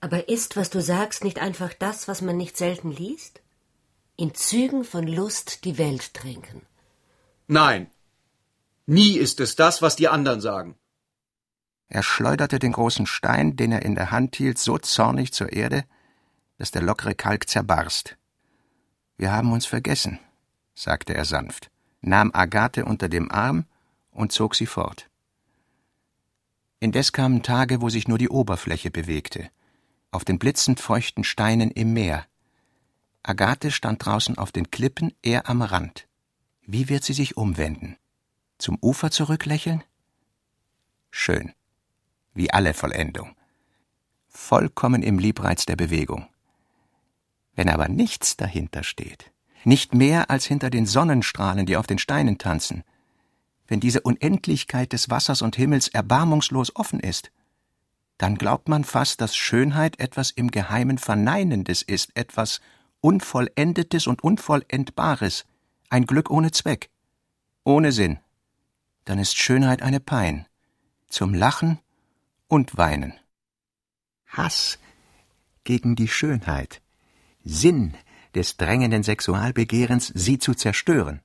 Aber 0.00 0.28
ist, 0.28 0.56
was 0.56 0.70
du 0.70 0.80
sagst, 0.80 1.24
nicht 1.24 1.40
einfach 1.40 1.74
das, 1.74 2.08
was 2.08 2.22
man 2.22 2.36
nicht 2.36 2.56
selten 2.56 2.92
liest? 2.92 3.40
In 4.16 4.34
Zügen 4.34 4.84
von 4.84 5.06
Lust 5.06 5.64
die 5.64 5.76
Welt 5.76 6.14
trinken. 6.14 6.62
Nein, 7.48 7.90
nie 8.86 9.16
ist 9.18 9.40
es 9.40 9.56
das, 9.56 9.82
was 9.82 9.96
die 9.96 10.08
anderen 10.08 10.40
sagen. 10.40 10.76
Er 11.90 12.04
schleuderte 12.04 12.60
den 12.60 12.70
großen 12.70 13.04
Stein, 13.04 13.56
den 13.56 13.72
er 13.72 13.82
in 13.82 13.96
der 13.96 14.12
Hand 14.12 14.36
hielt, 14.36 14.58
so 14.58 14.78
zornig 14.78 15.32
zur 15.32 15.52
Erde, 15.52 15.84
dass 16.56 16.70
der 16.70 16.82
lockere 16.82 17.16
Kalk 17.16 17.48
zerbarst. 17.48 18.16
Wir 19.18 19.32
haben 19.32 19.52
uns 19.52 19.66
vergessen, 19.66 20.20
sagte 20.72 21.14
er 21.14 21.24
sanft, 21.24 21.68
nahm 22.00 22.30
Agathe 22.32 22.84
unter 22.84 23.08
dem 23.08 23.30
Arm 23.30 23.66
und 24.12 24.30
zog 24.30 24.54
sie 24.54 24.66
fort. 24.66 25.10
Indes 26.78 27.12
kamen 27.12 27.42
Tage, 27.42 27.80
wo 27.82 27.88
sich 27.88 28.06
nur 28.06 28.18
die 28.18 28.28
Oberfläche 28.28 28.92
bewegte, 28.92 29.50
auf 30.12 30.24
den 30.24 30.38
blitzend 30.38 30.78
feuchten 30.78 31.24
Steinen 31.24 31.72
im 31.72 31.92
Meer. 31.92 32.24
Agathe 33.24 33.72
stand 33.72 34.06
draußen 34.06 34.38
auf 34.38 34.52
den 34.52 34.70
Klippen, 34.70 35.12
er 35.22 35.48
am 35.48 35.60
Rand. 35.60 36.06
Wie 36.62 36.88
wird 36.88 37.02
sie 37.02 37.14
sich 37.14 37.36
umwenden? 37.36 37.96
Zum 38.58 38.78
Ufer 38.80 39.10
zurücklächeln? 39.10 39.82
Schön. 41.10 41.52
Wie 42.34 42.52
alle 42.52 42.74
Vollendung. 42.74 43.34
Vollkommen 44.28 45.02
im 45.02 45.18
Liebreiz 45.18 45.66
der 45.66 45.76
Bewegung. 45.76 46.28
Wenn 47.54 47.68
aber 47.68 47.88
nichts 47.88 48.36
dahinter 48.36 48.84
steht, 48.84 49.32
nicht 49.64 49.94
mehr 49.94 50.30
als 50.30 50.46
hinter 50.46 50.70
den 50.70 50.86
Sonnenstrahlen, 50.86 51.66
die 51.66 51.76
auf 51.76 51.86
den 51.86 51.98
Steinen 51.98 52.38
tanzen, 52.38 52.84
wenn 53.66 53.80
diese 53.80 54.00
Unendlichkeit 54.00 54.92
des 54.92 55.10
Wassers 55.10 55.42
und 55.42 55.56
Himmels 55.56 55.88
erbarmungslos 55.88 56.74
offen 56.74 57.00
ist, 57.00 57.30
dann 58.18 58.36
glaubt 58.36 58.68
man 58.68 58.84
fast, 58.84 59.20
dass 59.20 59.36
Schönheit 59.36 59.98
etwas 59.98 60.30
im 60.30 60.50
Geheimen 60.50 60.98
Verneinendes 60.98 61.82
ist, 61.82 62.10
etwas 62.16 62.60
Unvollendetes 63.00 64.06
und 64.06 64.22
Unvollendbares, 64.22 65.46
ein 65.88 66.04
Glück 66.04 66.30
ohne 66.30 66.50
Zweck, 66.50 66.90
ohne 67.64 67.92
Sinn. 67.92 68.18
Dann 69.04 69.18
ist 69.18 69.36
Schönheit 69.36 69.82
eine 69.82 70.00
Pein, 70.00 70.46
zum 71.08 71.32
Lachen 71.32 71.78
und 72.50 72.76
Weinen. 72.76 73.14
Hass 74.26 74.78
gegen 75.64 75.94
die 75.94 76.08
Schönheit, 76.08 76.82
Sinn 77.44 77.96
des 78.34 78.56
drängenden 78.56 79.02
Sexualbegehrens, 79.02 80.08
sie 80.14 80.38
zu 80.38 80.54
zerstören. 80.54 81.20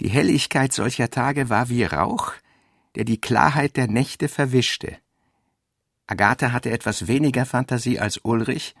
Die 0.00 0.10
Helligkeit 0.10 0.72
solcher 0.72 1.10
Tage 1.10 1.48
war 1.48 1.70
wie 1.70 1.84
Rauch, 1.84 2.34
der 2.94 3.04
die 3.04 3.20
Klarheit 3.20 3.76
der 3.76 3.88
Nächte 3.88 4.28
verwischte. 4.28 4.98
Agathe 6.06 6.52
hatte 6.52 6.70
etwas 6.70 7.08
weniger 7.08 7.46
Fantasie 7.46 7.98
als 7.98 8.18
Ulrich, 8.18 8.74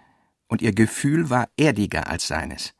und 0.48 0.62
ihr 0.62 0.72
Gefühl 0.72 1.28
war 1.28 1.48
erdiger 1.56 2.08
als 2.08 2.28
seines. 2.28 2.74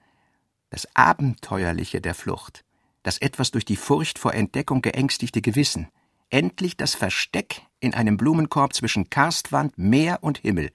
Das 0.71 0.87
Abenteuerliche 0.95 2.01
der 2.01 2.15
Flucht, 2.15 2.65
das 3.03 3.19
etwas 3.19 3.51
durch 3.51 3.65
die 3.65 3.77
Furcht 3.77 4.19
vor 4.19 4.35
Entdeckung 4.35 4.83
geängstigte 4.83 5.41
Gewissen, 5.41 5.89
endlich 6.31 6.77
das 6.77 6.95
Versteck 6.95 7.66
in 7.81 7.95
einem 7.95 8.17
Blumenkorb 8.17 8.75
zwischen 8.75 9.11
Karstwand, 9.11 9.79
Meer 9.79 10.19
und 10.23 10.39
Himmel, 10.39 10.71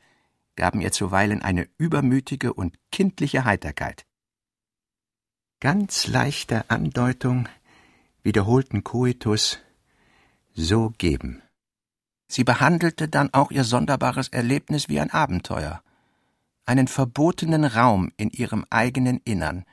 gaben 0.56 0.82
ihr 0.82 0.92
zuweilen 0.92 1.42
eine 1.42 1.68
übermütige 1.78 2.54
und 2.54 2.78
kindliche 2.92 3.46
Heiterkeit. 3.46 4.06
Ganz 5.60 6.08
leichte 6.08 6.70
Andeutung, 6.70 7.48
wiederholten 8.24 8.84
Koitus, 8.84 9.60
so 10.54 10.94
geben. 10.98 11.42
Sie 12.28 12.44
behandelte 12.44 13.08
dann 13.08 13.34
auch 13.34 13.52
ihr 13.52 13.64
sonderbares 13.64 14.30
Erlebnis 14.30 14.90
wie 14.90 15.00
ein 15.00 15.12
Abenteuer, 15.12 15.82
einen 16.66 16.88
verbotenen 16.88 17.66
Raum 17.66 18.12
in 18.18 18.30
ihrem 18.30 18.66
eigenen 18.70 19.20
Innern, 19.24 19.66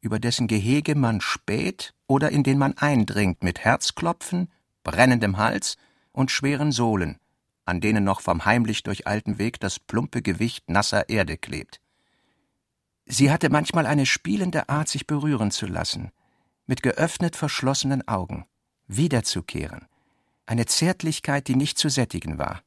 über 0.00 0.18
dessen 0.18 0.46
Gehege 0.46 0.94
man 0.94 1.20
späht 1.20 1.94
oder 2.06 2.30
in 2.30 2.42
den 2.42 2.58
man 2.58 2.76
eindringt 2.78 3.42
mit 3.42 3.60
Herzklopfen, 3.60 4.50
brennendem 4.84 5.38
Hals 5.38 5.76
und 6.18 6.32
schweren 6.32 6.72
Sohlen, 6.72 7.18
an 7.64 7.80
denen 7.80 8.02
noch 8.02 8.20
vom 8.20 8.44
heimlich 8.44 8.82
durcheilten 8.82 9.38
Weg 9.38 9.60
das 9.60 9.78
plumpe 9.78 10.20
Gewicht 10.20 10.68
nasser 10.68 11.08
Erde 11.08 11.38
klebt. 11.38 11.80
Sie 13.06 13.30
hatte 13.30 13.50
manchmal 13.50 13.86
eine 13.86 14.04
spielende 14.04 14.68
Art, 14.68 14.88
sich 14.88 15.06
berühren 15.06 15.52
zu 15.52 15.66
lassen, 15.66 16.10
mit 16.66 16.82
geöffnet 16.82 17.36
verschlossenen 17.36 18.06
Augen, 18.08 18.46
wiederzukehren, 18.88 19.86
eine 20.44 20.66
Zärtlichkeit, 20.66 21.46
die 21.46 21.54
nicht 21.54 21.78
zu 21.78 21.88
sättigen 21.88 22.36
war. 22.36 22.62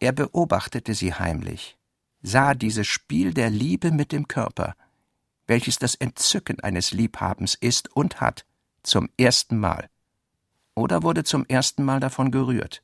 Er 0.00 0.12
beobachtete 0.12 0.94
sie 0.94 1.12
heimlich, 1.12 1.76
sah 2.22 2.54
dieses 2.54 2.86
Spiel 2.86 3.34
der 3.34 3.50
Liebe 3.50 3.90
mit 3.90 4.12
dem 4.12 4.28
Körper, 4.28 4.74
welches 5.46 5.78
das 5.78 5.94
Entzücken 5.94 6.60
eines 6.60 6.90
Liebhabens 6.90 7.54
ist 7.54 7.94
und 7.94 8.22
hat, 8.22 8.46
zum 8.82 9.10
ersten 9.18 9.58
Mal. 9.58 9.90
Oder 10.76 11.02
wurde 11.02 11.24
zum 11.24 11.46
ersten 11.46 11.84
Mal 11.84 11.98
davon 11.98 12.30
gerührt. 12.30 12.82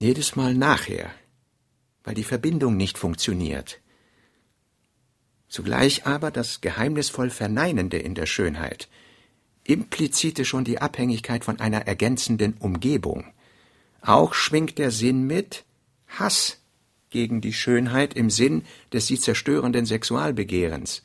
Jedes 0.00 0.34
Mal 0.34 0.52
nachher, 0.52 1.10
weil 2.02 2.14
die 2.14 2.24
Verbindung 2.24 2.76
nicht 2.76 2.98
funktioniert. 2.98 3.80
Zugleich 5.48 6.04
aber 6.04 6.30
das 6.32 6.60
geheimnisvoll 6.60 7.30
Verneinende 7.30 7.98
in 7.98 8.14
der 8.14 8.26
Schönheit, 8.26 8.88
implizite 9.64 10.44
schon 10.44 10.64
die 10.64 10.80
Abhängigkeit 10.80 11.44
von 11.44 11.60
einer 11.60 11.86
ergänzenden 11.86 12.54
Umgebung. 12.54 13.32
Auch 14.00 14.34
schwingt 14.34 14.78
der 14.78 14.90
Sinn 14.90 15.24
mit 15.26 15.64
Hass 16.08 16.58
gegen 17.10 17.40
die 17.40 17.52
Schönheit 17.52 18.14
im 18.14 18.28
Sinn 18.28 18.64
des 18.92 19.06
sie 19.06 19.20
zerstörenden 19.20 19.86
Sexualbegehrens. 19.86 21.02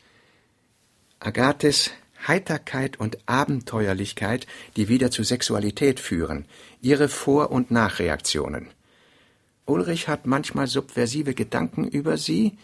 Agathes 1.20 1.92
Heiterkeit 2.26 2.98
und 2.98 3.18
Abenteuerlichkeit, 3.26 4.46
die 4.76 4.88
wieder 4.88 5.10
zu 5.10 5.22
Sexualität 5.22 6.00
führen, 6.00 6.46
ihre 6.80 7.08
Vor- 7.08 7.50
und 7.50 7.70
Nachreaktionen. 7.70 8.68
Ulrich 9.66 10.08
hat 10.08 10.26
manchmal 10.26 10.66
subversive 10.66 11.34
Gedanken 11.34 11.86
über 11.86 12.16
sie, 12.16 12.56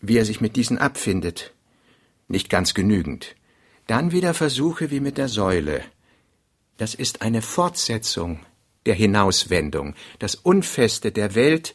wie 0.00 0.18
er 0.18 0.24
sich 0.24 0.40
mit 0.40 0.56
diesen 0.56 0.78
abfindet. 0.78 1.52
Nicht 2.28 2.50
ganz 2.50 2.74
genügend. 2.74 3.36
Dann 3.86 4.12
wieder 4.12 4.34
Versuche 4.34 4.90
wie 4.90 5.00
mit 5.00 5.18
der 5.18 5.28
Säule. 5.28 5.82
Das 6.76 6.94
ist 6.94 7.22
eine 7.22 7.42
Fortsetzung 7.42 8.40
der 8.86 8.94
Hinauswendung, 8.94 9.94
das 10.18 10.34
Unfeste 10.34 11.12
der 11.12 11.34
Welt 11.34 11.74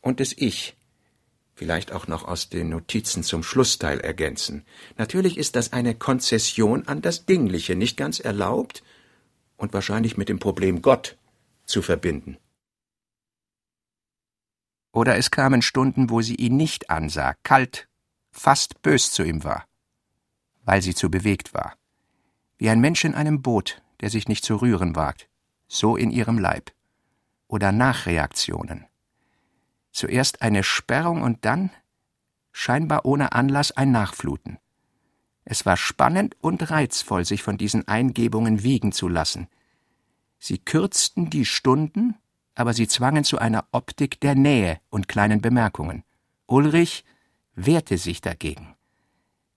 und 0.00 0.20
des 0.20 0.36
Ich. 0.36 0.74
Vielleicht 1.60 1.92
auch 1.92 2.06
noch 2.06 2.24
aus 2.24 2.48
den 2.48 2.70
Notizen 2.70 3.22
zum 3.22 3.42
Schlussteil 3.42 4.00
ergänzen. 4.00 4.64
Natürlich 4.96 5.36
ist 5.36 5.56
das 5.56 5.74
eine 5.74 5.94
Konzession 5.94 6.88
an 6.88 7.02
das 7.02 7.26
Dingliche, 7.26 7.76
nicht 7.76 7.98
ganz 7.98 8.18
erlaubt 8.18 8.82
und 9.58 9.74
wahrscheinlich 9.74 10.16
mit 10.16 10.30
dem 10.30 10.38
Problem 10.38 10.80
Gott 10.80 11.18
zu 11.66 11.82
verbinden. 11.82 12.38
Oder 14.90 15.18
es 15.18 15.30
kamen 15.30 15.60
Stunden, 15.60 16.08
wo 16.08 16.22
sie 16.22 16.34
ihn 16.36 16.56
nicht 16.56 16.88
ansah, 16.88 17.34
kalt, 17.42 17.88
fast 18.30 18.80
bös 18.80 19.12
zu 19.12 19.22
ihm 19.22 19.44
war, 19.44 19.66
weil 20.62 20.80
sie 20.80 20.94
zu 20.94 21.10
bewegt 21.10 21.52
war. 21.52 21.76
Wie 22.56 22.70
ein 22.70 22.80
Mensch 22.80 23.04
in 23.04 23.14
einem 23.14 23.42
Boot, 23.42 23.82
der 24.00 24.08
sich 24.08 24.28
nicht 24.28 24.46
zu 24.46 24.56
rühren 24.56 24.96
wagt, 24.96 25.28
so 25.68 25.94
in 25.98 26.10
ihrem 26.10 26.38
Leib. 26.38 26.72
Oder 27.48 27.70
Nachreaktionen. 27.70 28.86
Zuerst 29.92 30.42
eine 30.42 30.62
Sperrung 30.62 31.22
und 31.22 31.44
dann, 31.44 31.70
scheinbar 32.52 33.04
ohne 33.04 33.32
Anlass, 33.32 33.72
ein 33.72 33.90
Nachfluten. 33.90 34.58
Es 35.44 35.66
war 35.66 35.76
spannend 35.76 36.36
und 36.40 36.70
reizvoll, 36.70 37.24
sich 37.24 37.42
von 37.42 37.58
diesen 37.58 37.88
Eingebungen 37.88 38.62
wiegen 38.62 38.92
zu 38.92 39.08
lassen. 39.08 39.48
Sie 40.38 40.58
kürzten 40.58 41.30
die 41.30 41.44
Stunden 41.44 42.14
aber 42.60 42.74
sie 42.74 42.88
zwangen 42.88 43.24
zu 43.24 43.38
einer 43.38 43.64
Optik 43.72 44.20
der 44.20 44.34
Nähe 44.34 44.80
und 44.90 45.08
kleinen 45.08 45.40
Bemerkungen. 45.40 46.04
Ulrich 46.46 47.06
wehrte 47.54 47.96
sich 47.96 48.20
dagegen. 48.20 48.74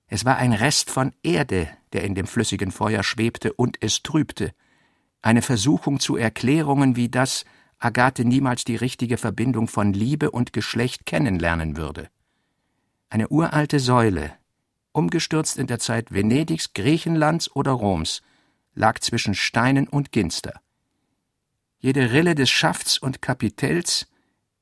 Es 0.08 0.24
war 0.24 0.38
ein 0.38 0.54
Rest 0.54 0.90
von 0.90 1.12
Erde, 1.22 1.68
der 1.92 2.06
in 2.06 2.16
dem 2.16 2.28
flüssigen 2.28 2.72
Feuer 2.72 3.04
schwebte 3.04 3.52
und 3.52 3.76
es 3.82 4.04
trübte. 4.04 4.54
Eine 5.22 5.42
Versuchung 5.42 6.00
zu 6.00 6.16
Erklärungen 6.16 6.96
wie 6.96 7.10
das, 7.10 7.44
Agathe 7.84 8.24
niemals 8.24 8.64
die 8.64 8.78
richtige 8.78 9.18
Verbindung 9.18 9.68
von 9.68 9.92
Liebe 9.92 10.32
und 10.32 10.54
Geschlecht 10.54 11.06
kennenlernen 11.06 11.76
würde. 11.76 12.10
Eine 13.10 13.28
uralte 13.28 13.80
Säule, 13.80 14.34
umgestürzt 14.94 15.58
in 15.58 15.68
der 15.68 15.80
Zeit 15.80 16.14
Venedigs, 16.14 16.74
Griechenlands 16.74 17.54
oder 17.54 17.72
Roms, 17.72 18.22
lag 18.74 19.00
zwischen 19.00 19.36
Steinen 19.36 19.88
und 19.88 20.14
Ginster. 20.14 20.62
Jede 21.78 22.14
Rille 22.14 22.36
des 22.36 22.50
Schafts 22.50 22.98
und 22.98 23.22
Kapitells 23.22 24.08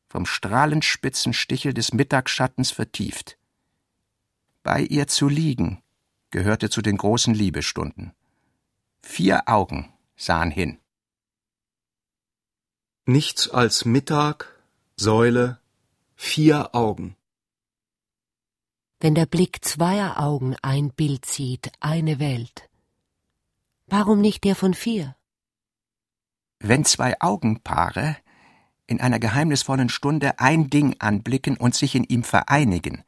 vom 0.10 0.26
strahlenspitzen 0.26 1.34
Stichel 1.34 1.74
des 1.74 1.94
Mittagsschattens 1.94 2.72
vertieft. 2.72 3.38
Bei 4.64 4.82
ihr 4.82 5.08
zu 5.08 5.30
liegen 5.30 5.84
gehörte 6.32 6.70
zu 6.70 6.82
den 6.82 6.98
großen 6.98 7.36
Liebestunden. 7.36 8.14
Vier 9.04 9.48
Augen 9.48 9.94
sahen 10.16 10.50
hin. 10.50 10.81
Nichts 13.12 13.50
als 13.50 13.84
Mittag, 13.84 14.58
Säule, 14.96 15.60
vier 16.16 16.74
Augen. 16.74 17.18
Wenn 19.02 19.16
der 19.16 19.26
Blick 19.26 19.66
zweier 19.66 20.18
Augen 20.18 20.56
ein 20.62 20.94
Bild 20.94 21.26
sieht, 21.26 21.74
eine 21.82 22.20
Welt, 22.20 22.70
warum 23.88 24.22
nicht 24.22 24.46
der 24.46 24.56
von 24.56 24.74
vier? 24.74 25.18
Wenn 26.60 26.86
zwei 26.86 27.20
Augenpaare 27.20 28.16
in 28.88 29.02
einer 29.02 29.20
geheimnisvollen 29.20 29.90
Stunde 29.90 30.40
ein 30.40 30.70
Ding 30.70 30.96
anblicken 31.00 31.58
und 31.58 31.76
sich 31.76 31.96
in 31.96 32.06
ihm 32.06 32.24
vereinigen, 32.24 33.04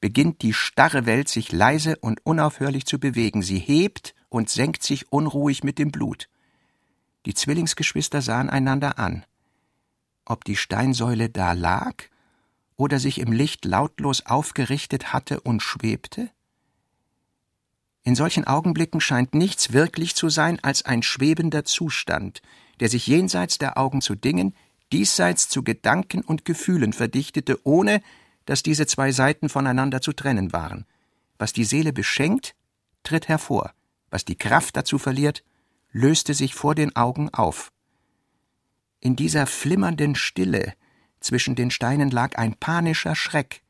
beginnt 0.00 0.42
die 0.42 0.52
starre 0.52 1.04
Welt 1.04 1.28
sich 1.28 1.50
leise 1.50 1.96
und 1.96 2.24
unaufhörlich 2.24 2.86
zu 2.86 3.00
bewegen, 3.00 3.42
sie 3.42 3.58
hebt 3.58 4.14
und 4.28 4.50
senkt 4.50 4.84
sich 4.84 5.10
unruhig 5.10 5.64
mit 5.64 5.80
dem 5.80 5.90
Blut. 5.90 6.28
Die 7.26 7.34
Zwillingsgeschwister 7.34 8.22
sahen 8.22 8.48
einander 8.48 9.00
an. 9.00 9.24
Ob 10.24 10.44
die 10.44 10.56
Steinsäule 10.56 11.30
da 11.30 11.52
lag 11.52 11.94
oder 12.76 12.98
sich 12.98 13.18
im 13.18 13.32
Licht 13.32 13.64
lautlos 13.64 14.26
aufgerichtet 14.26 15.12
hatte 15.12 15.40
und 15.40 15.62
schwebte? 15.62 16.30
In 18.04 18.14
solchen 18.14 18.44
Augenblicken 18.44 19.00
scheint 19.00 19.34
nichts 19.34 19.72
wirklich 19.72 20.14
zu 20.14 20.28
sein 20.28 20.58
als 20.62 20.84
ein 20.84 21.02
schwebender 21.02 21.64
Zustand, 21.64 22.42
der 22.80 22.88
sich 22.88 23.06
jenseits 23.06 23.58
der 23.58 23.78
Augen 23.78 24.00
zu 24.00 24.14
Dingen, 24.14 24.56
diesseits 24.92 25.48
zu 25.48 25.62
Gedanken 25.62 26.22
und 26.22 26.44
Gefühlen 26.44 26.92
verdichtete, 26.92 27.60
ohne 27.64 28.02
dass 28.44 28.62
diese 28.62 28.86
zwei 28.86 29.12
Seiten 29.12 29.48
voneinander 29.48 30.00
zu 30.00 30.12
trennen 30.12 30.52
waren. 30.52 30.84
Was 31.38 31.52
die 31.52 31.64
Seele 31.64 31.92
beschenkt, 31.92 32.54
tritt 33.02 33.28
hervor, 33.28 33.72
was 34.10 34.24
die 34.24 34.36
Kraft 34.36 34.76
dazu 34.76 34.98
verliert, 34.98 35.44
löste 35.92 36.34
sich 36.34 36.54
vor 36.54 36.74
den 36.74 36.94
Augen 36.96 37.30
auf. 37.32 37.71
In 39.02 39.16
dieser 39.16 39.48
flimmernden 39.48 40.14
Stille 40.14 40.74
zwischen 41.18 41.56
den 41.56 41.72
Steinen 41.72 42.12
lag 42.12 42.38
ein 42.38 42.54
panischer 42.54 43.16
Schreck. 43.16 43.64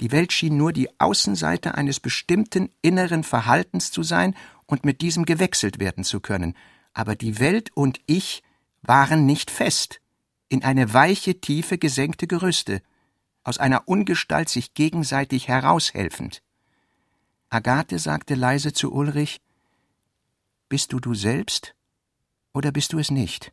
Die 0.00 0.12
Welt 0.12 0.32
schien 0.32 0.56
nur 0.56 0.72
die 0.72 0.88
Außenseite 1.00 1.74
eines 1.74 1.98
bestimmten 1.98 2.70
inneren 2.82 3.24
Verhaltens 3.24 3.90
zu 3.90 4.04
sein 4.04 4.36
und 4.66 4.84
mit 4.84 5.00
diesem 5.00 5.24
gewechselt 5.24 5.80
werden 5.80 6.04
zu 6.04 6.20
können, 6.20 6.56
aber 6.92 7.16
die 7.16 7.40
Welt 7.40 7.70
und 7.74 8.00
ich 8.06 8.44
waren 8.82 9.26
nicht 9.26 9.50
fest, 9.50 10.00
in 10.48 10.62
eine 10.62 10.94
weiche 10.94 11.40
Tiefe 11.40 11.76
gesenkte 11.76 12.28
Gerüste, 12.28 12.80
aus 13.42 13.58
einer 13.58 13.88
Ungestalt 13.88 14.48
sich 14.48 14.74
gegenseitig 14.74 15.48
heraushelfend. 15.48 16.44
Agathe 17.48 17.98
sagte 17.98 18.36
leise 18.36 18.72
zu 18.72 18.92
Ulrich 18.92 19.40
bist 20.68 20.92
du 20.92 21.00
du 21.00 21.12
selbst 21.12 21.74
oder 22.52 22.70
bist 22.70 22.92
du 22.92 23.00
es 23.00 23.10
nicht? 23.10 23.52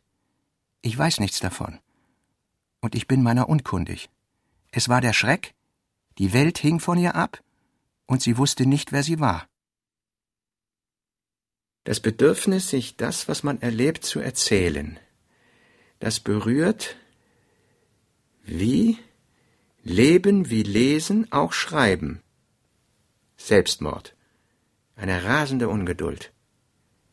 Ich 0.82 0.96
weiß 0.96 1.20
nichts 1.20 1.40
davon. 1.40 1.78
Und 2.80 2.94
ich 2.94 3.06
bin 3.06 3.22
meiner 3.22 3.48
unkundig. 3.48 4.08
Es 4.70 4.88
war 4.88 5.00
der 5.00 5.12
Schreck, 5.12 5.54
die 6.18 6.32
Welt 6.32 6.58
hing 6.58 6.80
von 6.80 6.98
ihr 6.98 7.14
ab, 7.14 7.42
und 8.06 8.22
sie 8.22 8.38
wusste 8.38 8.66
nicht, 8.66 8.92
wer 8.92 9.02
sie 9.02 9.20
war. 9.20 9.46
Das 11.84 12.00
Bedürfnis, 12.00 12.68
sich 12.68 12.96
das, 12.96 13.28
was 13.28 13.42
man 13.42 13.60
erlebt, 13.60 14.04
zu 14.04 14.20
erzählen, 14.20 14.98
das 15.98 16.20
berührt 16.20 16.96
wie 18.42 18.98
Leben, 19.82 20.50
wie 20.50 20.62
Lesen, 20.62 21.30
auch 21.32 21.52
Schreiben. 21.52 22.22
Selbstmord. 23.36 24.14
Eine 24.96 25.24
rasende 25.24 25.68
Ungeduld. 25.68 26.32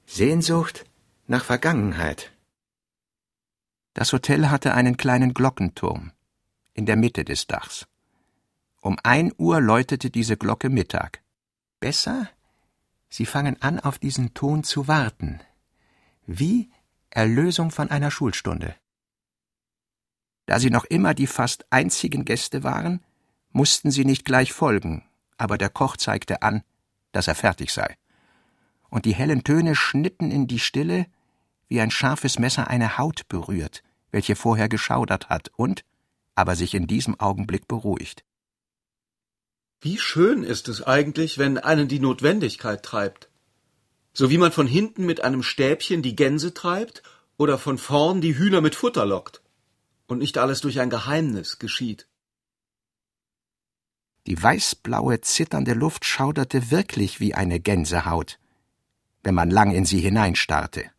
Sehnsucht 0.06 0.86
nach 1.28 1.46
Vergangenheit. 1.46 2.32
Das 3.98 4.14
Hotel 4.14 4.52
hatte 4.52 4.76
einen 4.76 4.96
kleinen 4.96 5.34
Glockenturm 5.34 6.12
in 6.76 6.86
der 6.86 6.96
Mitte 6.96 7.26
des 7.26 7.48
Dachs. 7.48 7.88
Um 8.80 9.00
ein 9.02 9.34
Uhr 9.40 9.60
läutete 9.60 10.12
diese 10.12 10.38
Glocke 10.38 10.70
Mittag. 10.70 11.24
Besser, 11.80 12.30
Sie 13.10 13.26
fangen 13.26 13.60
an, 13.60 13.80
auf 13.80 13.98
diesen 13.98 14.36
Ton 14.36 14.64
zu 14.64 14.88
warten. 14.88 15.40
Wie 16.28 16.70
Erlösung 17.10 17.72
von 17.72 17.90
einer 17.90 18.12
Schulstunde. 18.12 18.76
Da 20.46 20.60
sie 20.60 20.70
noch 20.70 20.86
immer 20.86 21.16
die 21.16 21.26
fast 21.26 21.66
einzigen 21.72 22.24
Gäste 22.24 22.64
waren, 22.64 23.04
mussten 23.50 23.90
sie 23.90 24.06
nicht 24.06 24.26
gleich 24.26 24.54
folgen, 24.54 25.10
aber 25.40 25.58
der 25.58 25.70
Koch 25.70 25.98
zeigte 25.98 26.44
an, 26.44 26.62
dass 27.14 27.28
er 27.28 27.34
fertig 27.34 27.74
sei 27.74 27.98
und 28.90 29.06
die 29.06 29.16
hellen 29.16 29.44
Töne 29.44 29.76
schnitten 29.76 30.30
in 30.30 30.46
die 30.46 30.60
Stille, 30.60 31.08
wie 31.68 31.82
ein 31.82 31.90
scharfes 31.90 32.38
Messer 32.38 32.68
eine 32.68 33.00
Haut 33.00 33.28
berührt, 33.28 33.84
welche 34.12 34.36
vorher 34.36 34.70
geschaudert 34.70 35.30
hat 35.30 35.52
und, 35.56 35.84
aber 36.36 36.56
sich 36.56 36.74
in 36.74 36.88
diesem 36.88 37.20
Augenblick 37.20 37.68
beruhigt. 37.68 38.24
Wie 39.82 39.98
schön 39.98 40.44
ist 40.44 40.68
es 40.68 40.82
eigentlich, 40.82 41.38
wenn 41.38 41.58
einen 41.58 41.88
die 41.88 42.00
Notwendigkeit 42.00 42.84
treibt. 42.84 43.30
So 44.14 44.30
wie 44.30 44.38
man 44.38 44.52
von 44.52 44.66
hinten 44.68 45.06
mit 45.06 45.24
einem 45.24 45.44
Stäbchen 45.44 46.02
die 46.02 46.16
Gänse 46.16 46.54
treibt 46.54 47.04
oder 47.38 47.60
von 47.60 47.78
vorn 47.78 48.22
die 48.22 48.38
Hühner 48.38 48.62
mit 48.62 48.74
Futter 48.74 49.06
lockt. 49.06 49.42
Und 50.08 50.20
nicht 50.20 50.38
alles 50.38 50.62
durch 50.62 50.80
ein 50.80 50.90
Geheimnis 50.90 51.60
geschieht. 51.60 52.08
Die 54.26 54.42
weißblaue, 54.42 55.22
zitternde 55.22 55.74
Luft 55.74 56.06
schauderte 56.06 56.72
wirklich 56.72 57.20
wie 57.20 57.34
eine 57.36 57.60
Gänsehaut 57.60 58.40
wenn 59.28 59.36
man 59.36 59.50
lang 59.50 59.72
in 59.72 59.84
sie 59.84 60.00
hineinstarrte. 60.00 60.90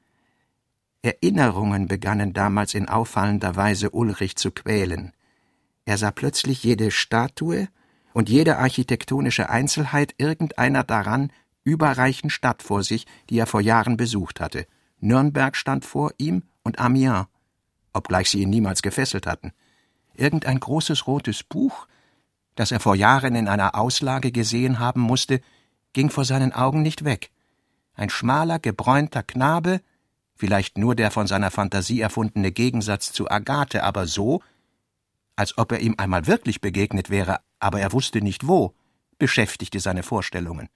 Erinnerungen 1.03 1.87
begannen 1.87 2.33
damals 2.33 2.75
in 2.75 2.89
auffallender 2.89 3.57
Weise 3.57 3.91
Ulrich 3.91 4.37
zu 4.37 4.51
quälen. 4.51 5.13
Er 5.85 5.97
sah 5.97 6.11
plötzlich 6.11 6.65
jede 6.65 6.91
Statue 6.91 7.69
und 8.13 8.29
jede 8.29 8.59
architektonische 8.59 9.49
Einzelheit 9.49 10.15
irgendeiner 10.19 10.85
daran 10.85 11.33
überreichen 11.65 12.31
Stadt 12.31 12.63
vor 12.63 12.83
sich, 12.83 13.07
die 13.31 13.39
er 13.39 13.47
vor 13.47 13.61
Jahren 13.61 13.97
besucht 13.97 14.41
hatte. 14.41 14.67
Nürnberg 15.01 15.57
stand 15.57 15.85
vor 15.85 16.13
ihm 16.19 16.43
und 16.63 16.79
Amiens, 16.79 17.27
obgleich 17.93 18.31
sie 18.31 18.43
ihn 18.43 18.51
niemals 18.51 18.83
gefesselt 18.83 19.27
hatten. 19.27 19.53
Irgendein 20.15 20.59
großes 20.59 21.07
rotes 21.07 21.45
Buch, 21.45 21.87
das 22.57 22.73
er 22.73 22.81
vor 22.81 22.97
Jahren 22.97 23.35
in 23.37 23.47
einer 23.47 23.77
Auslage 23.77 24.33
gesehen 24.33 24.79
haben 24.79 25.01
musste, 25.01 25.41
ging 25.93 26.11
vor 26.11 26.25
seinen 26.25 26.53
Augen 26.53 26.83
nicht 26.83 27.05
weg 27.05 27.31
ein 27.99 28.11
schmaler, 28.11 28.59
gebräunter 28.59 29.23
Knabe, 29.23 29.81
vielleicht 30.39 30.79
nur 30.79 30.95
der 30.95 31.11
von 31.11 31.27
seiner 31.27 31.51
Fantasie 31.51 32.01
erfundene 32.01 32.53
Gegensatz 32.53 33.13
zu 33.13 33.31
Agathe, 33.31 33.85
aber 33.85 34.07
so, 34.07 34.43
als 35.37 35.59
ob 35.59 35.73
er 35.73 35.81
ihm 35.81 35.95
einmal 35.99 36.27
wirklich 36.27 36.61
begegnet 36.61 37.11
wäre, 37.11 37.41
aber 37.59 37.81
er 37.81 37.93
wusste 37.93 38.23
nicht 38.23 38.47
wo, 38.47 38.75
beschäftigte 39.19 39.81
seine 39.81 40.03
Vorstellungen. 40.03 40.69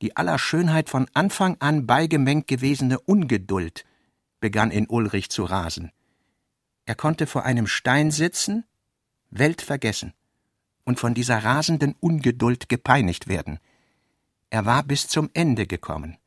Die 0.00 0.16
aller 0.16 0.38
Schönheit 0.38 0.88
von 0.88 1.06
Anfang 1.14 1.56
an 1.60 1.86
beigemengt 1.86 2.46
gewesene 2.46 3.00
Ungeduld 3.00 3.84
begann 4.40 4.70
in 4.70 4.88
Ulrich 4.88 5.30
zu 5.30 5.44
rasen. 5.44 5.90
Er 6.84 6.94
konnte 6.94 7.26
vor 7.26 7.44
einem 7.44 7.66
Stein 7.66 8.10
sitzen, 8.10 8.64
Welt 9.30 9.62
vergessen 9.62 10.12
und 10.84 11.00
von 11.00 11.14
dieser 11.14 11.42
rasenden 11.42 11.94
Ungeduld 11.98 12.68
gepeinigt 12.68 13.26
werden– 13.26 13.58
er 14.52 14.66
war 14.66 14.82
bis 14.82 15.08
zum 15.08 15.30
Ende 15.32 15.66
gekommen, 15.66 16.18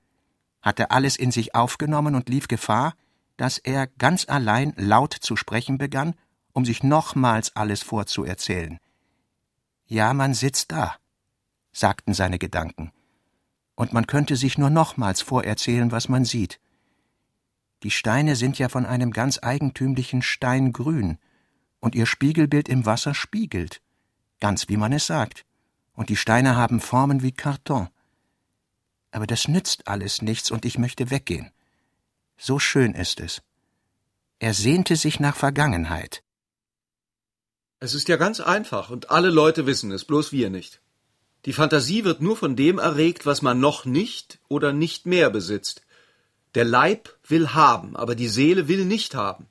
hatte 0.66 0.92
alles 0.92 1.16
in 1.16 1.32
sich 1.32 1.56
aufgenommen 1.56 2.16
und 2.16 2.28
lief 2.28 2.50
Gefahr, 2.50 2.96
dass 3.38 3.58
er 3.58 3.88
ganz 3.88 4.28
allein 4.28 4.74
laut 4.76 5.14
zu 5.14 5.38
sprechen 5.38 5.78
begann, 5.78 6.16
um 6.52 6.66
sich 6.66 6.84
nochmals 6.84 7.56
alles 7.56 7.84
vorzuerzählen. 7.84 8.80
Ja, 9.86 10.14
man 10.14 10.34
sitzt 10.34 10.74
da, 10.74 10.96
sagten 11.72 12.14
seine 12.14 12.40
Gedanken, 12.40 12.92
und 13.76 13.94
man 13.94 14.08
könnte 14.08 14.36
sich 14.36 14.58
nur 14.58 14.70
nochmals 14.70 15.22
vorerzählen, 15.22 15.92
was 15.92 16.10
man 16.10 16.26
sieht. 16.26 16.60
Die 17.84 17.92
Steine 17.92 18.36
sind 18.36 18.58
ja 18.58 18.68
von 18.68 18.86
einem 18.86 19.12
ganz 19.12 19.40
eigentümlichen 19.42 20.22
Steingrün, 20.22 21.20
und 21.80 21.94
ihr 21.94 22.08
Spiegelbild 22.08 22.68
im 22.68 22.86
Wasser 22.86 23.14
spiegelt, 23.14 23.82
ganz 24.40 24.68
wie 24.68 24.78
man 24.78 24.92
es 24.92 25.06
sagt 25.06 25.46
und 25.96 26.10
die 26.10 26.16
Steine 26.16 26.56
haben 26.56 26.80
Formen 26.80 27.22
wie 27.22 27.32
Karton. 27.32 27.88
Aber 29.16 29.28
das 29.28 29.48
nützt 29.48 29.88
alles 29.88 30.22
nichts, 30.22 30.52
und 30.52 30.66
ich 30.66 30.78
möchte 30.78 31.10
weggehen. 31.10 31.50
So 32.38 32.60
schön 32.60 32.94
ist 32.94 33.22
es. 33.22 33.42
Er 34.40 34.54
sehnte 34.54 34.98
sich 34.98 35.22
nach 35.22 35.38
Vergangenheit. 35.38 36.22
Es 37.80 37.94
ist 37.94 38.10
ja 38.10 38.18
ganz 38.18 38.42
einfach, 38.42 38.90
und 38.90 39.12
alle 39.12 39.30
Leute 39.30 39.66
wissen 39.66 39.90
es, 39.94 40.04
bloß 40.04 40.34
wir 40.34 40.50
nicht. 40.50 40.82
Die 41.46 41.54
Fantasie 41.54 42.04
wird 42.04 42.20
nur 42.20 42.36
von 42.36 42.58
dem 42.58 42.78
erregt, 42.78 43.26
was 43.26 43.42
man 43.42 43.62
noch 43.62 43.86
nicht 43.86 44.40
oder 44.50 44.74
nicht 44.74 45.06
mehr 45.06 45.30
besitzt. 45.30 45.84
Der 46.54 46.66
Leib 46.66 47.18
will 47.26 47.54
haben, 47.54 47.96
aber 47.96 48.16
die 48.16 48.28
Seele 48.28 48.68
will 48.68 48.84
nicht 48.84 49.16
haben. 49.16 49.48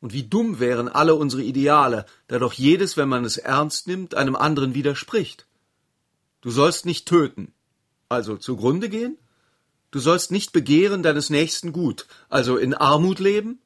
Und 0.00 0.12
wie 0.12 0.22
dumm 0.22 0.60
wären 0.60 0.86
alle 0.86 1.16
unsere 1.16 1.42
Ideale, 1.42 2.06
da 2.28 2.38
doch 2.38 2.52
jedes, 2.52 2.96
wenn 2.96 3.08
man 3.08 3.24
es 3.24 3.38
ernst 3.38 3.88
nimmt, 3.88 4.14
einem 4.14 4.36
anderen 4.36 4.72
widerspricht. 4.72 5.48
Du 6.42 6.52
sollst 6.52 6.86
nicht 6.86 7.08
töten, 7.08 7.53
also 8.14 8.36
zugrunde 8.36 8.88
gehen? 8.88 9.18
Du 9.90 10.00
sollst 10.00 10.32
nicht 10.32 10.52
begehren 10.52 11.02
deines 11.02 11.30
nächsten 11.30 11.72
Gut, 11.72 12.06
also 12.28 12.56
in 12.56 12.74
Armut 12.74 13.20
leben? 13.20 13.60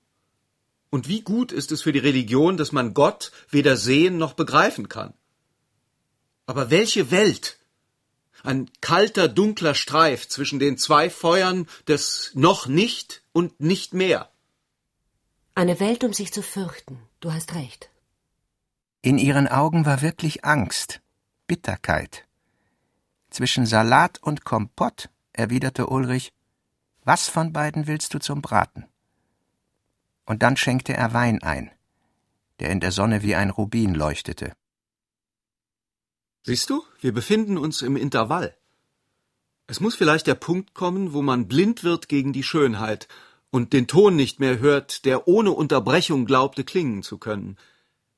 Und 0.90 1.08
wie 1.08 1.22
gut 1.22 1.52
ist 1.52 1.72
es 1.72 1.82
für 1.82 1.92
die 1.92 1.98
Religion, 1.98 2.56
dass 2.56 2.72
man 2.72 2.94
Gott 2.94 3.32
weder 3.50 3.76
sehen 3.76 4.18
noch 4.18 4.34
begreifen 4.34 4.88
kann? 4.88 5.14
Aber 6.46 6.70
welche 6.70 7.10
Welt? 7.10 7.58
Ein 8.42 8.70
kalter, 8.80 9.28
dunkler 9.28 9.74
Streif 9.74 10.28
zwischen 10.28 10.58
den 10.58 10.78
zwei 10.78 11.10
Feuern 11.10 11.66
des 11.88 12.30
noch 12.34 12.66
nicht 12.66 13.22
und 13.32 13.60
nicht 13.60 13.94
mehr. 13.94 14.30
Eine 15.54 15.80
Welt, 15.80 16.04
um 16.04 16.12
sich 16.12 16.32
zu 16.32 16.42
fürchten. 16.42 17.00
Du 17.20 17.32
hast 17.32 17.54
recht. 17.54 17.90
In 19.02 19.18
ihren 19.18 19.48
Augen 19.48 19.86
war 19.86 20.02
wirklich 20.02 20.44
Angst, 20.44 21.00
Bitterkeit. 21.46 22.27
Zwischen 23.38 23.66
Salat 23.66 24.20
und 24.20 24.44
Kompott, 24.44 25.10
erwiderte 25.32 25.86
Ulrich, 25.86 26.32
was 27.04 27.28
von 27.28 27.52
beiden 27.52 27.86
willst 27.86 28.12
du 28.12 28.18
zum 28.18 28.42
Braten? 28.42 28.84
Und 30.26 30.42
dann 30.42 30.56
schenkte 30.56 30.94
er 30.94 31.12
Wein 31.14 31.40
ein, 31.40 31.70
der 32.58 32.70
in 32.70 32.80
der 32.80 32.90
Sonne 32.90 33.22
wie 33.22 33.36
ein 33.36 33.50
Rubin 33.50 33.94
leuchtete. 33.94 34.54
Siehst 36.42 36.68
du, 36.68 36.82
wir 37.00 37.14
befinden 37.14 37.58
uns 37.58 37.80
im 37.82 37.96
Intervall. 37.96 38.56
Es 39.68 39.78
muss 39.78 39.94
vielleicht 39.94 40.26
der 40.26 40.34
Punkt 40.34 40.74
kommen, 40.74 41.12
wo 41.12 41.22
man 41.22 41.46
blind 41.46 41.84
wird 41.84 42.08
gegen 42.08 42.32
die 42.32 42.42
Schönheit 42.42 43.06
und 43.50 43.72
den 43.72 43.86
Ton 43.86 44.16
nicht 44.16 44.40
mehr 44.40 44.58
hört, 44.58 45.04
der 45.04 45.28
ohne 45.28 45.52
Unterbrechung 45.52 46.24
glaubte 46.24 46.64
klingen 46.64 47.04
zu 47.04 47.18
können. 47.18 47.56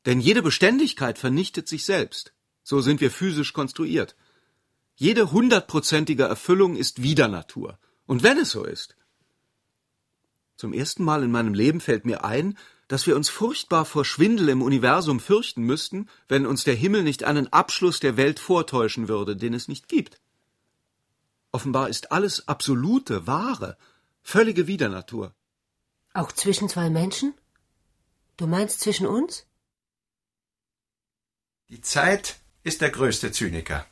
Denn 0.07 0.19
jede 0.19 0.41
Beständigkeit 0.41 1.19
vernichtet 1.19 1.69
sich 1.69 1.85
selbst. 1.85 2.33
So 2.63 2.81
sind 2.81 3.03
wir 3.03 3.11
physisch 3.11 3.53
konstruiert. 3.53 4.17
Jede 5.01 5.33
hundertprozentige 5.33 6.25
Erfüllung 6.25 6.77
ist 6.77 7.01
Widernatur. 7.01 7.79
Und 8.05 8.23
wenn 8.23 8.37
es 8.37 8.51
so 8.51 8.65
ist. 8.65 8.97
Zum 10.57 10.75
ersten 10.75 11.05
Mal 11.05 11.23
in 11.25 11.31
meinem 11.31 11.55
Leben 11.55 11.81
fällt 11.81 12.05
mir 12.05 12.23
ein, 12.23 12.59
dass 12.87 13.07
wir 13.07 13.17
uns 13.17 13.31
furchtbar 13.31 13.87
vor 13.87 14.05
Schwindel 14.05 14.51
im 14.51 14.61
Universum 14.61 15.19
fürchten 15.19 15.63
müssten, 15.63 16.11
wenn 16.29 16.45
uns 16.45 16.65
der 16.65 16.75
Himmel 16.75 17.03
nicht 17.03 17.25
einen 17.25 17.51
Abschluss 17.51 18.01
der 18.01 18.19
Welt 18.19 18.41
vortäuschen 18.41 19.09
würde, 19.09 19.37
den 19.37 19.55
es 19.55 19.69
nicht 19.69 19.89
gibt. 19.89 20.21
Offenbar 21.51 21.89
ist 21.89 22.13
alles 22.13 22.47
absolute, 22.47 23.27
wahre, 23.27 23.79
völlige 24.23 24.67
Widernatur. 24.67 25.35
Auch 26.13 26.31
zwischen 26.31 26.69
zwei 26.69 26.91
Menschen? 26.91 27.33
Du 28.37 28.47
meinst 28.47 28.81
zwischen 28.81 29.07
uns? 29.07 29.47
Die 31.71 31.81
Zeit 31.81 32.39
ist 32.65 32.83
der 32.83 32.91
größte 32.91 33.33
Zyniker. 33.33 33.87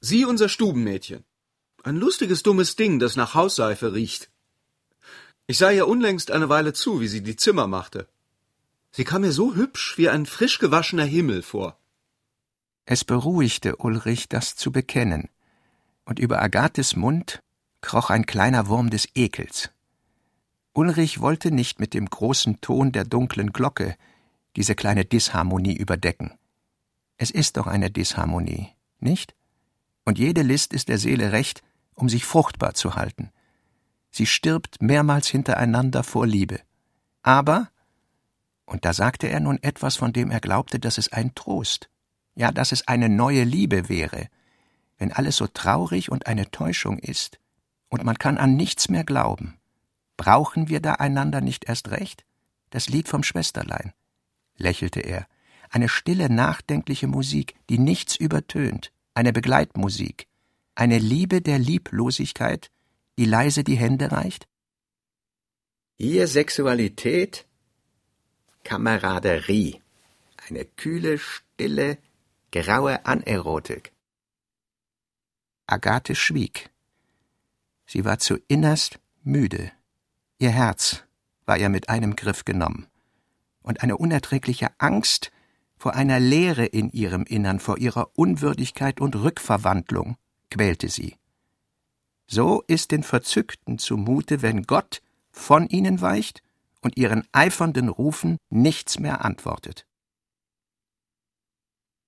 Sie 0.00 0.24
unser 0.24 0.48
Stubenmädchen. 0.48 1.24
Ein 1.82 1.96
lustiges 1.96 2.42
dummes 2.42 2.76
Ding, 2.76 2.98
das 2.98 3.16
nach 3.16 3.34
Hausseife 3.34 3.92
riecht. 3.92 4.30
Ich 5.46 5.58
sah 5.58 5.70
ihr 5.70 5.88
unlängst 5.88 6.30
eine 6.30 6.48
Weile 6.48 6.72
zu, 6.72 7.00
wie 7.00 7.08
sie 7.08 7.22
die 7.22 7.36
Zimmer 7.36 7.66
machte. 7.66 8.08
Sie 8.92 9.04
kam 9.04 9.22
mir 9.22 9.32
so 9.32 9.54
hübsch 9.54 9.98
wie 9.98 10.08
ein 10.08 10.26
frisch 10.26 10.58
gewaschener 10.58 11.04
Himmel 11.04 11.42
vor. 11.42 11.78
Es 12.86 13.04
beruhigte 13.04 13.76
Ulrich, 13.76 14.28
das 14.28 14.56
zu 14.56 14.72
bekennen, 14.72 15.28
und 16.04 16.18
über 16.18 16.42
Agathes 16.42 16.96
Mund 16.96 17.42
kroch 17.82 18.10
ein 18.10 18.26
kleiner 18.26 18.68
Wurm 18.68 18.90
des 18.90 19.08
Ekels. 19.14 19.70
Ulrich 20.72 21.20
wollte 21.20 21.50
nicht 21.50 21.78
mit 21.78 21.94
dem 21.94 22.08
großen 22.08 22.60
Ton 22.60 22.92
der 22.92 23.04
dunklen 23.04 23.52
Glocke 23.52 23.96
diese 24.56 24.74
kleine 24.74 25.04
Disharmonie 25.04 25.76
überdecken. 25.76 26.32
Es 27.16 27.30
ist 27.30 27.56
doch 27.56 27.66
eine 27.66 27.90
Disharmonie, 27.90 28.70
nicht? 28.98 29.34
Und 30.04 30.18
jede 30.18 30.42
List 30.42 30.72
ist 30.72 30.88
der 30.88 30.98
Seele 30.98 31.32
recht, 31.32 31.62
um 31.94 32.08
sich 32.08 32.24
fruchtbar 32.24 32.74
zu 32.74 32.94
halten. 32.94 33.30
Sie 34.10 34.26
stirbt 34.26 34.82
mehrmals 34.82 35.28
hintereinander 35.28 36.02
vor 36.02 36.26
Liebe. 36.26 36.60
Aber, 37.22 37.70
und 38.64 38.84
da 38.84 38.92
sagte 38.92 39.28
er 39.28 39.40
nun 39.40 39.62
etwas, 39.62 39.96
von 39.96 40.12
dem 40.12 40.30
er 40.30 40.40
glaubte, 40.40 40.78
dass 40.80 40.98
es 40.98 41.12
ein 41.12 41.34
Trost, 41.34 41.90
ja, 42.34 42.50
dass 42.50 42.72
es 42.72 42.88
eine 42.88 43.08
neue 43.08 43.44
Liebe 43.44 43.88
wäre, 43.88 44.28
wenn 44.98 45.12
alles 45.12 45.36
so 45.36 45.46
traurig 45.46 46.10
und 46.10 46.26
eine 46.26 46.50
Täuschung 46.50 46.98
ist, 46.98 47.38
und 47.88 48.04
man 48.04 48.18
kann 48.18 48.38
an 48.38 48.56
nichts 48.56 48.88
mehr 48.88 49.04
glauben. 49.04 49.58
Brauchen 50.16 50.68
wir 50.68 50.80
da 50.80 50.94
einander 50.94 51.40
nicht 51.40 51.64
erst 51.64 51.90
recht? 51.90 52.24
Das 52.70 52.88
Lied 52.88 53.08
vom 53.08 53.22
Schwesterlein, 53.22 53.92
lächelte 54.56 55.00
er, 55.00 55.26
eine 55.70 55.88
stille, 55.88 56.30
nachdenkliche 56.30 57.06
Musik, 57.06 57.54
die 57.68 57.78
nichts 57.78 58.16
übertönt, 58.16 58.92
eine 59.20 59.34
Begleitmusik, 59.34 60.26
eine 60.74 60.98
Liebe 60.98 61.42
der 61.42 61.58
Lieblosigkeit, 61.58 62.70
die 63.18 63.26
leise 63.26 63.62
die 63.64 63.76
Hände 63.76 64.12
reicht? 64.12 64.48
Ihr 65.98 66.26
Sexualität? 66.26 67.46
Kameraderie. 68.64 69.82
Eine 70.48 70.64
kühle, 70.64 71.18
stille, 71.18 71.98
graue 72.50 73.04
Anerotik. 73.04 73.92
Agathe 75.66 76.14
schwieg. 76.14 76.70
Sie 77.84 78.06
war 78.06 78.20
zu 78.20 78.38
innerst 78.48 79.00
müde. 79.22 79.70
Ihr 80.38 80.50
Herz 80.50 81.04
war 81.44 81.58
ihr 81.58 81.68
mit 81.68 81.90
einem 81.90 82.16
Griff 82.16 82.46
genommen. 82.46 82.86
Und 83.60 83.82
eine 83.82 83.98
unerträgliche 83.98 84.68
Angst 84.78 85.30
vor 85.80 85.94
einer 85.94 86.20
Leere 86.20 86.66
in 86.66 86.90
ihrem 86.90 87.22
Innern, 87.22 87.58
vor 87.58 87.78
ihrer 87.78 88.10
Unwürdigkeit 88.14 89.00
und 89.00 89.16
Rückverwandlung 89.16 90.18
quälte 90.50 90.90
sie. 90.90 91.16
So 92.26 92.62
ist 92.66 92.90
den 92.90 93.02
Verzückten 93.02 93.78
zumute, 93.78 94.42
wenn 94.42 94.64
Gott 94.64 95.00
von 95.30 95.66
ihnen 95.68 96.02
weicht 96.02 96.42
und 96.82 96.98
ihren 96.98 97.26
eifernden 97.32 97.88
Rufen 97.88 98.36
nichts 98.50 98.98
mehr 98.98 99.24
antwortet. 99.24 99.86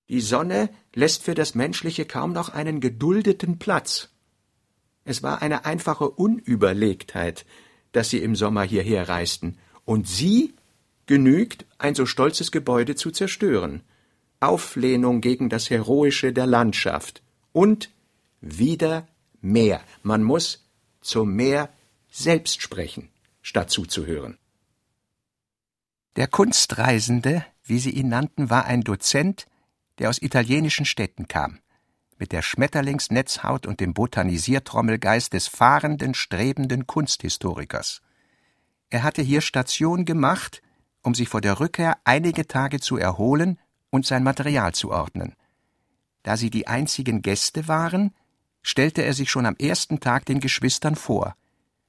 Die 0.07 0.21
Sonne 0.21 0.69
lässt 0.93 1.23
für 1.23 1.33
das 1.33 1.55
Menschliche 1.55 2.05
kaum 2.05 2.31
noch 2.31 2.49
einen 2.49 2.79
geduldeten 2.79 3.57
Platz. 3.57 4.11
Es 5.03 5.23
war 5.23 5.41
eine 5.41 5.65
einfache 5.65 6.11
Unüberlegtheit, 6.11 7.43
dass 7.91 8.11
sie 8.11 8.19
im 8.19 8.35
Sommer 8.35 8.61
hierher 8.61 9.09
reisten, 9.09 9.57
und 9.83 10.07
sie 10.07 10.53
genügt, 11.05 11.65
ein 11.77 11.95
so 11.95 12.05
stolzes 12.05 12.51
Gebäude 12.51 12.95
zu 12.95 13.11
zerstören. 13.11 13.83
Auflehnung 14.39 15.21
gegen 15.21 15.49
das 15.49 15.69
Heroische 15.69 16.33
der 16.33 16.45
Landschaft 16.45 17.21
und 17.51 17.89
wieder 18.41 19.07
mehr. 19.41 19.81
Man 20.01 20.23
muss 20.23 20.65
zum 21.01 21.35
Meer 21.35 21.69
selbst 22.11 22.61
sprechen, 22.61 23.09
statt 23.41 23.69
zuzuhören. 23.69 24.37
Der 26.15 26.27
Kunstreisende, 26.27 27.45
wie 27.63 27.79
sie 27.79 27.91
ihn 27.91 28.09
nannten, 28.09 28.49
war 28.49 28.65
ein 28.65 28.81
Dozent, 28.81 29.47
der 29.99 30.09
aus 30.09 30.21
italienischen 30.21 30.85
Städten 30.85 31.27
kam, 31.27 31.59
mit 32.17 32.31
der 32.31 32.41
Schmetterlingsnetzhaut 32.41 33.65
und 33.65 33.79
dem 33.79 33.93
Botanisiertrommelgeist 33.93 35.33
des 35.33 35.47
fahrenden, 35.47 36.13
strebenden 36.13 36.87
Kunsthistorikers. 36.87 38.01
Er 38.89 39.03
hatte 39.03 39.21
hier 39.21 39.41
Station 39.41 40.05
gemacht, 40.05 40.61
um 41.03 41.13
sich 41.13 41.29
vor 41.29 41.41
der 41.41 41.59
Rückkehr 41.59 41.97
einige 42.03 42.47
Tage 42.47 42.79
zu 42.79 42.97
erholen 42.97 43.59
und 43.89 44.05
sein 44.05 44.23
Material 44.23 44.73
zu 44.73 44.91
ordnen. 44.91 45.35
Da 46.23 46.37
sie 46.37 46.49
die 46.49 46.67
einzigen 46.67 47.21
Gäste 47.21 47.67
waren, 47.67 48.15
stellte 48.61 49.03
er 49.03 49.13
sich 49.13 49.29
schon 49.29 49.45
am 49.45 49.55
ersten 49.57 49.99
Tag 49.99 50.25
den 50.25 50.39
Geschwistern 50.39 50.95
vor. 50.95 51.35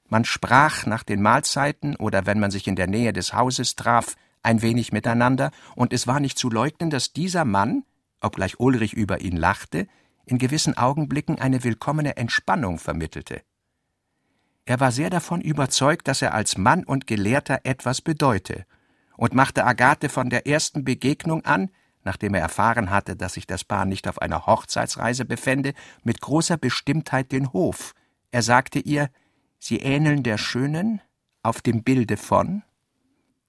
Man 0.09 0.25
sprach 0.25 0.87
nach 0.87 1.05
den 1.05 1.23
Mahlzeiten 1.23 1.97
oder 1.97 2.27
wenn 2.27 2.41
man 2.41 2.51
sich 2.51 2.67
in 2.67 2.77
der 2.77 2.89
Nähe 2.89 3.13
des 3.13 3.33
Hauses 3.33 3.77
traf, 3.77 4.17
ein 4.43 4.61
wenig 4.61 4.93
miteinander, 4.93 5.51
und 5.75 5.93
es 5.93 6.07
war 6.07 6.21
nicht 6.21 6.39
zu 6.39 6.51
leugnen, 6.51 6.91
dass 6.91 7.13
dieser 7.13 7.45
Mann, 7.45 7.85
obgleich 8.21 8.61
Ulrich 8.61 8.93
über 8.93 9.23
ihn 9.23 9.37
lachte, 9.37 9.87
in 10.27 10.39
gewissen 10.39 10.77
Augenblicken 10.77 11.39
eine 11.39 11.65
willkommene 11.65 12.17
Entspannung 12.17 12.79
vermittelte. 12.79 13.43
Er 14.67 14.81
war 14.81 14.93
sehr 14.93 15.11
davon 15.11 15.41
überzeugt, 15.41 16.09
dass 16.09 16.23
er 16.23 16.35
als 16.35 16.57
Mann 16.57 16.85
und 16.85 17.07
Gelehrter 17.07 17.61
etwas 17.65 18.01
bedeute, 18.01 18.65
und 19.17 19.35
machte 19.35 19.65
Agathe 19.65 20.09
von 20.09 20.31
der 20.31 20.47
ersten 20.47 20.85
Begegnung 20.85 21.45
an 21.45 21.71
nachdem 22.05 22.35
er 22.35 22.43
erfahren 22.43 22.91
hatte, 22.91 23.17
dass 23.17 23.35
sich 23.35 23.47
das 23.47 23.65
Paar 23.65 23.85
nicht 23.85 24.07
auf 24.07 24.21
einer 24.21 24.47
Hochzeitsreise 24.47 25.25
befände, 25.25 25.75
mit 26.03 26.21
großer 26.21 26.57
Bestimmtheit 26.57 27.33
den 27.33 27.53
Hof. 27.53 27.95
Er 28.31 28.43
sagte 28.43 28.79
ihr, 28.79 29.11
sie 29.59 29.79
ähneln 29.79 30.23
der 30.23 30.39
Schönen 30.39 31.01
auf 31.43 31.61
dem 31.63 31.83
Bilde 31.83 32.17
von, 32.17 32.63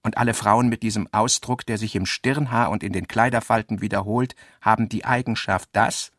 und 0.03 0.17
alle 0.17 0.35
Frauen 0.35 0.69
mit 0.69 0.83
diesem 0.83 1.11
Ausdruck, 1.11 1.65
der 1.65 1.79
sich 1.79 1.95
im 1.95 2.05
Stirnhaar 2.05 2.69
und 2.69 2.83
in 2.83 2.93
den 2.93 3.07
Kleiderfalten 3.07 3.81
wiederholt, 3.81 4.35
haben 4.61 4.87
die 4.87 5.03
Eigenschaft, 5.03 5.67
dass 5.71 6.11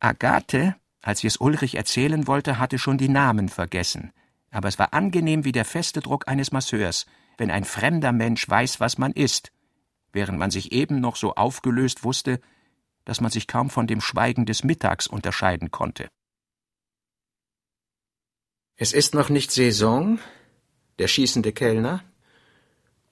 Agathe, 0.00 0.74
als 1.02 1.20
sie 1.20 1.26
es 1.26 1.36
Ulrich 1.36 1.74
erzählen 1.74 2.26
wollte, 2.26 2.58
hatte 2.58 2.78
schon 2.78 2.96
die 2.96 3.10
Namen 3.10 3.50
vergessen, 3.50 4.12
aber 4.50 4.68
es 4.68 4.78
war 4.78 4.94
angenehm 4.94 5.44
wie 5.44 5.52
der 5.52 5.66
feste 5.66 6.00
Druck 6.00 6.26
eines 6.26 6.52
Masseurs, 6.52 7.04
wenn 7.36 7.50
ein 7.50 7.64
fremder 7.64 8.12
Mensch 8.12 8.48
weiß, 8.48 8.80
was 8.80 8.98
man 8.98 9.12
ist, 9.12 9.52
während 10.12 10.38
man 10.38 10.50
sich 10.50 10.72
eben 10.72 11.00
noch 11.00 11.16
so 11.16 11.34
aufgelöst 11.34 12.04
wusste, 12.04 12.40
dass 13.04 13.20
man 13.20 13.30
sich 13.30 13.46
kaum 13.46 13.70
von 13.70 13.86
dem 13.86 14.00
Schweigen 14.00 14.46
des 14.46 14.64
Mittags 14.64 15.06
unterscheiden 15.06 15.70
konnte. 15.70 16.08
Es 18.76 18.92
ist 18.92 19.14
noch 19.14 19.28
nicht 19.28 19.50
Saison, 19.50 20.18
der 20.98 21.08
schießende 21.08 21.52
Kellner, 21.52 22.02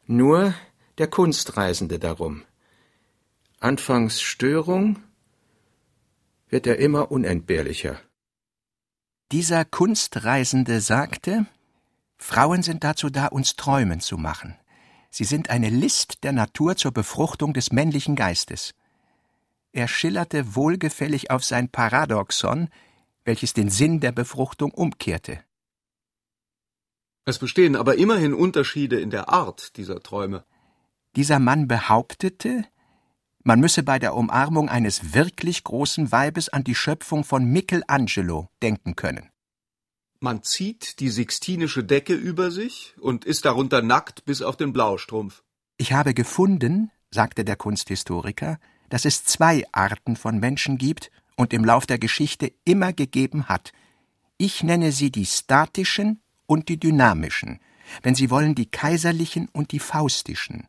nur 0.07 0.55
der 0.99 1.09
Kunstreisende 1.09 1.99
darum. 1.99 2.45
Anfangs 3.61 4.21
Störung, 4.21 5.03
wird 6.53 6.67
er 6.67 6.79
immer 6.79 7.11
unentbehrlicher. 7.11 7.99
Dieser 9.33 9.65
Kunstreisende 9.65 10.83
sagte, 10.83 11.47
Frauen 12.23 12.63
sind 12.63 12.85
dazu 12.85 13.11
da, 13.11 13.27
uns 13.27 13.57
träumen 13.57 13.99
zu 13.99 14.17
machen. 14.17 14.57
Sie 15.11 15.25
sind 15.25 15.51
eine 15.51 15.69
List 15.69 16.23
der 16.23 16.33
Natur 16.33 16.77
zur 16.77 16.93
Befruchtung 16.93 17.53
des 17.53 17.73
männlichen 17.73 18.15
Geistes. 18.15 18.75
Er 19.73 19.89
schillerte 19.89 20.55
wohlgefällig 20.55 21.31
auf 21.31 21.45
sein 21.45 21.69
Paradoxon, 21.69 22.69
welches 23.25 23.55
den 23.55 23.69
Sinn 23.71 23.99
der 23.99 24.13
Befruchtung 24.13 24.71
umkehrte. 24.71 25.41
Es 27.25 27.41
bestehen 27.41 27.75
aber 27.75 27.99
immerhin 27.99 28.35
Unterschiede 28.35 29.01
in 29.01 29.11
der 29.11 29.29
Art 29.29 29.77
dieser 29.77 30.01
Träume. 30.01 30.45
Dieser 31.17 31.41
Mann 31.41 31.67
behauptete, 31.67 32.65
man 33.43 33.59
müsse 33.59 33.83
bei 33.83 33.99
der 33.99 34.15
Umarmung 34.15 34.69
eines 34.69 35.13
wirklich 35.13 35.65
großen 35.65 36.13
Weibes 36.13 36.49
an 36.49 36.63
die 36.63 36.77
Schöpfung 36.77 37.25
von 37.25 37.45
Michelangelo 37.45 38.49
denken 38.63 38.95
können. 38.95 39.32
Man 40.23 40.45
zieht 40.45 41.01
die 41.01 41.09
sixtinische 41.09 41.83
Decke 41.83 42.15
über 42.15 42.53
sich 42.53 42.95
und 43.01 43.25
ist 43.25 43.45
darunter 43.45 43.83
nackt 43.83 44.25
bis 44.25 44.41
auf 44.41 44.57
den 44.57 44.73
Blaustrumpf. 44.73 45.43
Ich 45.79 45.93
habe 45.95 46.15
gefunden, 46.15 46.93
sagte 47.11 47.45
der 47.45 47.57
Kunsthistoriker, 47.57 48.61
dass 48.89 49.05
es 49.05 49.25
zwei 49.25 49.65
Arten 49.73 50.15
von 50.15 50.39
Menschen 50.39 50.79
gibt 50.79 51.11
und 51.35 51.53
im 51.53 51.65
Lauf 51.65 51.87
der 51.87 51.99
Geschichte 51.99 52.53
immer 52.65 52.93
gegeben 52.93 53.49
hat. 53.49 53.73
Ich 54.39 54.63
nenne 54.63 54.93
sie 54.93 55.11
die 55.11 55.27
statischen 55.27 56.21
und 56.47 56.69
die 56.69 56.79
dynamischen, 56.79 57.59
wenn 58.05 58.15
Sie 58.15 58.31
wollen 58.31 58.55
die 58.55 58.71
kaiserlichen 58.71 59.49
und 59.49 59.73
die 59.73 59.81
faustischen. 59.81 60.69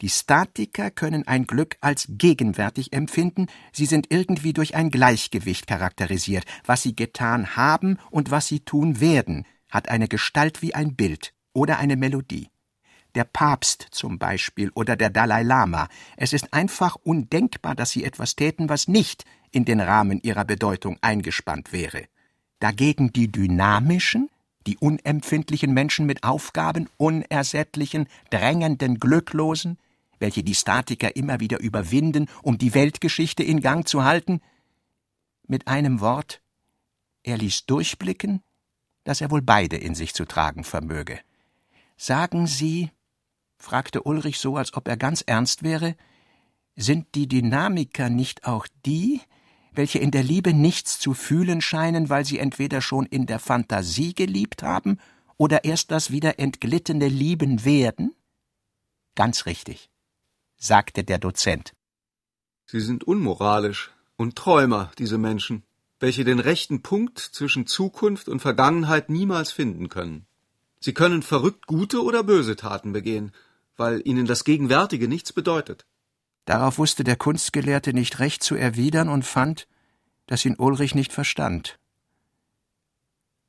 Die 0.00 0.08
Statiker 0.08 0.90
können 0.90 1.26
ein 1.26 1.46
Glück 1.46 1.76
als 1.80 2.06
gegenwärtig 2.08 2.92
empfinden, 2.92 3.46
sie 3.72 3.86
sind 3.86 4.06
irgendwie 4.10 4.52
durch 4.52 4.74
ein 4.74 4.90
Gleichgewicht 4.90 5.66
charakterisiert. 5.66 6.44
Was 6.64 6.82
sie 6.82 6.94
getan 6.94 7.56
haben 7.56 7.98
und 8.10 8.30
was 8.30 8.46
sie 8.46 8.60
tun 8.60 9.00
werden, 9.00 9.46
hat 9.68 9.88
eine 9.88 10.08
Gestalt 10.08 10.62
wie 10.62 10.74
ein 10.74 10.96
Bild 10.96 11.32
oder 11.52 11.78
eine 11.78 11.96
Melodie. 11.96 12.48
Der 13.14 13.24
Papst 13.24 13.88
zum 13.90 14.18
Beispiel 14.18 14.70
oder 14.74 14.96
der 14.96 15.10
Dalai 15.10 15.42
Lama. 15.42 15.88
Es 16.16 16.32
ist 16.32 16.52
einfach 16.52 16.96
undenkbar, 16.96 17.74
dass 17.74 17.90
sie 17.90 18.04
etwas 18.04 18.36
täten, 18.36 18.68
was 18.68 18.86
nicht 18.86 19.24
in 19.50 19.64
den 19.64 19.80
Rahmen 19.80 20.20
ihrer 20.22 20.44
Bedeutung 20.44 20.96
eingespannt 21.00 21.72
wäre. 21.72 22.04
Dagegen 22.60 23.12
die 23.12 23.32
dynamischen, 23.32 24.28
die 24.66 24.76
unempfindlichen 24.78 25.72
Menschen 25.72 26.06
mit 26.06 26.22
Aufgaben, 26.22 26.88
unersättlichen, 26.96 28.06
drängenden 28.30 28.98
Glücklosen, 28.98 29.78
welche 30.18 30.42
die 30.42 30.54
Statiker 30.54 31.16
immer 31.16 31.40
wieder 31.40 31.60
überwinden, 31.60 32.28
um 32.42 32.58
die 32.58 32.74
Weltgeschichte 32.74 33.42
in 33.42 33.60
Gang 33.60 33.88
zu 33.88 34.04
halten? 34.04 34.40
Mit 35.46 35.66
einem 35.66 36.00
Wort, 36.00 36.42
er 37.22 37.38
ließ 37.38 37.66
durchblicken, 37.66 38.42
dass 39.04 39.20
er 39.20 39.30
wohl 39.30 39.42
beide 39.42 39.76
in 39.76 39.94
sich 39.94 40.14
zu 40.14 40.26
tragen 40.26 40.62
vermöge. 40.62 41.20
Sagen 41.96 42.46
Sie, 42.46 42.90
fragte 43.58 44.02
Ulrich 44.02 44.38
so, 44.38 44.56
als 44.56 44.74
ob 44.74 44.88
er 44.88 44.96
ganz 44.96 45.22
ernst 45.22 45.62
wäre, 45.62 45.96
sind 46.76 47.14
die 47.14 47.28
Dynamiker 47.28 48.08
nicht 48.10 48.46
auch 48.46 48.66
die, 48.86 49.20
welche 49.80 49.98
in 49.98 50.10
der 50.10 50.22
Liebe 50.22 50.52
nichts 50.52 50.98
zu 50.98 51.14
fühlen 51.14 51.62
scheinen, 51.62 52.10
weil 52.10 52.26
sie 52.26 52.38
entweder 52.38 52.82
schon 52.82 53.06
in 53.06 53.24
der 53.24 53.38
Fantasie 53.38 54.12
geliebt 54.14 54.62
haben 54.62 54.98
oder 55.38 55.64
erst 55.64 55.90
das 55.90 56.10
wieder 56.10 56.38
entglittene 56.38 57.08
Lieben 57.08 57.64
werden? 57.64 58.14
Ganz 59.14 59.46
richtig, 59.46 59.88
sagte 60.58 61.02
der 61.02 61.18
Dozent. 61.18 61.72
Sie 62.66 62.80
sind 62.80 63.04
unmoralisch 63.04 63.90
und 64.18 64.36
Träumer, 64.36 64.92
diese 64.98 65.16
Menschen, 65.16 65.62
welche 65.98 66.24
den 66.24 66.40
rechten 66.40 66.82
Punkt 66.82 67.18
zwischen 67.18 67.66
Zukunft 67.66 68.28
und 68.28 68.40
Vergangenheit 68.40 69.08
niemals 69.08 69.50
finden 69.50 69.88
können. 69.88 70.26
Sie 70.78 70.92
können 70.92 71.22
verrückt 71.22 71.66
gute 71.66 72.04
oder 72.04 72.22
böse 72.22 72.56
Taten 72.56 72.92
begehen, 72.92 73.32
weil 73.78 74.02
ihnen 74.04 74.26
das 74.26 74.44
Gegenwärtige 74.44 75.08
nichts 75.08 75.32
bedeutet. 75.32 75.86
Darauf 76.44 76.76
wusste 76.76 77.02
der 77.02 77.16
Kunstgelehrte 77.16 77.94
nicht 77.94 78.18
recht 78.18 78.42
zu 78.42 78.56
erwidern 78.56 79.08
und 79.08 79.24
fand, 79.24 79.66
dass 80.30 80.44
ihn 80.44 80.54
Ulrich 80.56 80.94
nicht 80.94 81.12
verstand. 81.12 81.80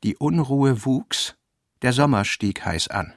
Die 0.03 0.17
Unruhe 0.17 0.83
wuchs, 0.83 1.35
der 1.83 1.93
Sommer 1.93 2.25
stieg 2.25 2.65
heiß 2.65 2.87
an. 2.87 3.13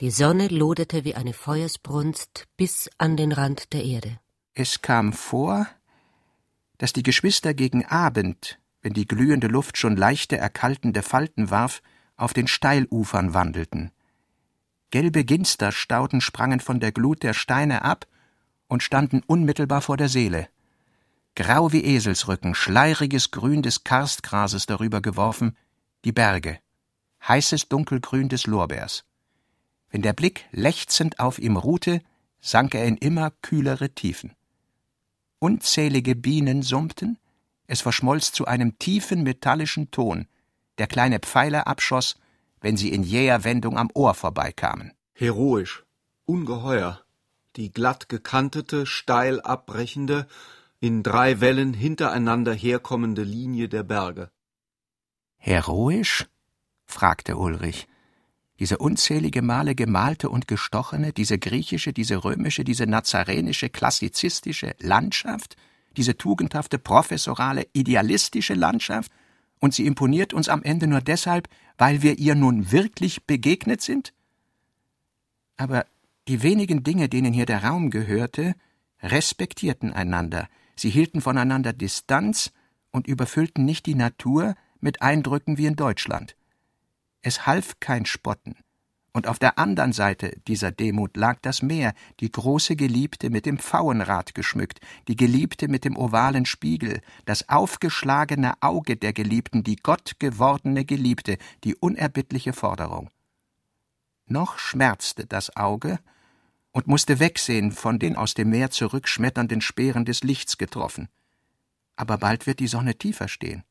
Die 0.00 0.10
Sonne 0.10 0.48
loderte 0.48 1.04
wie 1.04 1.14
eine 1.14 1.32
Feuersbrunst 1.32 2.48
bis 2.56 2.90
an 2.98 3.16
den 3.16 3.30
Rand 3.30 3.72
der 3.72 3.84
Erde. 3.84 4.18
Es 4.52 4.82
kam 4.82 5.12
vor, 5.12 5.68
dass 6.78 6.92
die 6.92 7.04
Geschwister 7.04 7.54
gegen 7.54 7.86
Abend, 7.86 8.58
wenn 8.82 8.94
die 8.94 9.06
glühende 9.06 9.46
Luft 9.46 9.78
schon 9.78 9.96
leichte 9.96 10.36
erkaltende 10.36 11.02
Falten 11.02 11.52
warf, 11.52 11.82
auf 12.16 12.32
den 12.32 12.48
Steilufern 12.48 13.32
wandelten. 13.32 13.92
Gelbe 14.90 15.24
Ginsterstauden 15.24 16.20
sprangen 16.20 16.58
von 16.58 16.80
der 16.80 16.90
Glut 16.90 17.22
der 17.22 17.32
Steine 17.32 17.82
ab 17.82 18.08
und 18.66 18.82
standen 18.82 19.22
unmittelbar 19.24 19.82
vor 19.82 19.96
der 19.96 20.08
Seele. 20.08 20.48
Grau 21.36 21.72
wie 21.72 21.84
Eselsrücken, 21.84 22.54
schleieriges 22.54 23.32
Grün 23.32 23.62
des 23.62 23.82
Karstgrases 23.82 24.66
darüber 24.66 25.00
geworfen, 25.00 25.56
die 26.04 26.12
Berge, 26.12 26.60
heißes 27.26 27.68
Dunkelgrün 27.68 28.28
des 28.28 28.46
Lorbeers. 28.46 29.04
Wenn 29.90 30.02
der 30.02 30.12
Blick 30.12 30.46
lechzend 30.52 31.18
auf 31.18 31.38
ihm 31.38 31.56
ruhte, 31.56 32.02
sank 32.40 32.74
er 32.74 32.84
in 32.84 32.96
immer 32.96 33.32
kühlere 33.42 33.90
Tiefen. 33.90 34.32
Unzählige 35.40 36.14
Bienen 36.14 36.62
summten, 36.62 37.18
es 37.66 37.80
verschmolz 37.80 38.30
zu 38.30 38.46
einem 38.46 38.78
tiefen 38.78 39.22
metallischen 39.22 39.90
Ton, 39.90 40.28
der 40.78 40.86
kleine 40.86 41.18
Pfeiler 41.18 41.66
abschoss, 41.66 42.16
wenn 42.60 42.76
sie 42.76 42.90
in 42.90 43.02
jäher 43.02 43.44
Wendung 43.44 43.76
am 43.78 43.90
Ohr 43.94 44.14
vorbeikamen. 44.14 44.92
Heroisch, 45.14 45.84
ungeheuer, 46.26 47.00
die 47.56 47.72
glatt 47.72 48.08
gekantete, 48.08 48.86
steil 48.86 49.40
abbrechende, 49.40 50.28
in 50.84 51.02
drei 51.02 51.40
Wellen 51.40 51.72
hintereinander 51.72 52.52
herkommende 52.52 53.22
Linie 53.22 53.70
der 53.70 53.84
Berge. 53.84 54.30
Heroisch? 55.38 56.26
fragte 56.84 57.38
Ulrich. 57.38 57.88
Diese 58.58 58.76
unzählige 58.76 59.40
Male 59.40 59.74
gemalte 59.74 60.28
und 60.28 60.46
gestochene, 60.46 61.14
diese 61.14 61.38
griechische, 61.38 61.94
diese 61.94 62.22
römische, 62.22 62.64
diese 62.64 62.86
nazarenische, 62.86 63.70
klassizistische 63.70 64.76
Landschaft, 64.78 65.56
diese 65.96 66.18
tugendhafte, 66.18 66.78
professorale, 66.78 67.66
idealistische 67.72 68.52
Landschaft, 68.52 69.10
und 69.60 69.72
sie 69.72 69.86
imponiert 69.86 70.34
uns 70.34 70.50
am 70.50 70.62
Ende 70.62 70.86
nur 70.86 71.00
deshalb, 71.00 71.48
weil 71.78 72.02
wir 72.02 72.18
ihr 72.18 72.34
nun 72.34 72.72
wirklich 72.72 73.24
begegnet 73.24 73.80
sind? 73.80 74.12
Aber 75.56 75.86
die 76.28 76.42
wenigen 76.42 76.82
Dinge, 76.82 77.08
denen 77.08 77.32
hier 77.32 77.46
der 77.46 77.64
Raum 77.64 77.88
gehörte, 77.88 78.54
respektierten 79.00 79.90
einander, 79.90 80.46
sie 80.76 80.90
hielten 80.90 81.20
voneinander 81.20 81.72
Distanz 81.72 82.52
und 82.90 83.06
überfüllten 83.06 83.64
nicht 83.64 83.86
die 83.86 83.94
Natur 83.94 84.54
mit 84.80 85.02
Eindrücken 85.02 85.58
wie 85.58 85.66
in 85.66 85.76
Deutschland. 85.76 86.36
Es 87.22 87.46
half 87.46 87.80
kein 87.80 88.06
Spotten. 88.06 88.56
Und 89.12 89.28
auf 89.28 89.38
der 89.38 89.60
anderen 89.60 89.92
Seite 89.92 90.36
dieser 90.48 90.72
Demut 90.72 91.16
lag 91.16 91.38
das 91.40 91.62
Meer, 91.62 91.94
die 92.18 92.32
große 92.32 92.74
Geliebte 92.74 93.30
mit 93.30 93.46
dem 93.46 93.58
Pfauenrad 93.58 94.34
geschmückt, 94.34 94.80
die 95.06 95.14
Geliebte 95.14 95.68
mit 95.68 95.84
dem 95.84 95.96
ovalen 95.96 96.46
Spiegel, 96.46 97.00
das 97.24 97.48
aufgeschlagene 97.48 98.54
Auge 98.60 98.96
der 98.96 99.12
Geliebten, 99.12 99.62
die 99.62 99.76
gottgewordene 99.76 100.84
Geliebte, 100.84 101.38
die 101.62 101.76
unerbittliche 101.76 102.52
Forderung. 102.52 103.08
Noch 104.26 104.58
schmerzte 104.58 105.26
das 105.26 105.54
Auge, 105.56 106.00
und 106.74 106.88
musste 106.88 107.20
wegsehen 107.20 107.70
von 107.70 108.00
den 108.00 108.16
aus 108.16 108.34
dem 108.34 108.50
Meer 108.50 108.70
zurückschmetternden 108.70 109.60
Speeren 109.60 110.04
des 110.04 110.24
Lichts 110.24 110.58
getroffen. 110.58 111.08
Aber 111.94 112.18
bald 112.18 112.48
wird 112.48 112.58
die 112.58 112.66
Sonne 112.66 112.96
tiefer 112.96 113.28
stehen. 113.28 113.62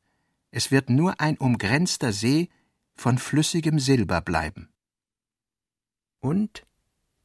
Es 0.50 0.70
wird 0.70 0.88
nur 0.88 1.20
ein 1.20 1.36
umgrenzter 1.36 2.12
See 2.12 2.48
von 2.94 3.18
flüssigem 3.18 3.78
Silber 3.78 4.22
bleiben. 4.22 4.70
Und 6.20 6.66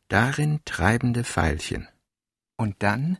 darin 0.09 0.59
treibende 0.65 1.23
Veilchen. 1.23 1.87
Und 2.57 2.83
dann 2.83 3.17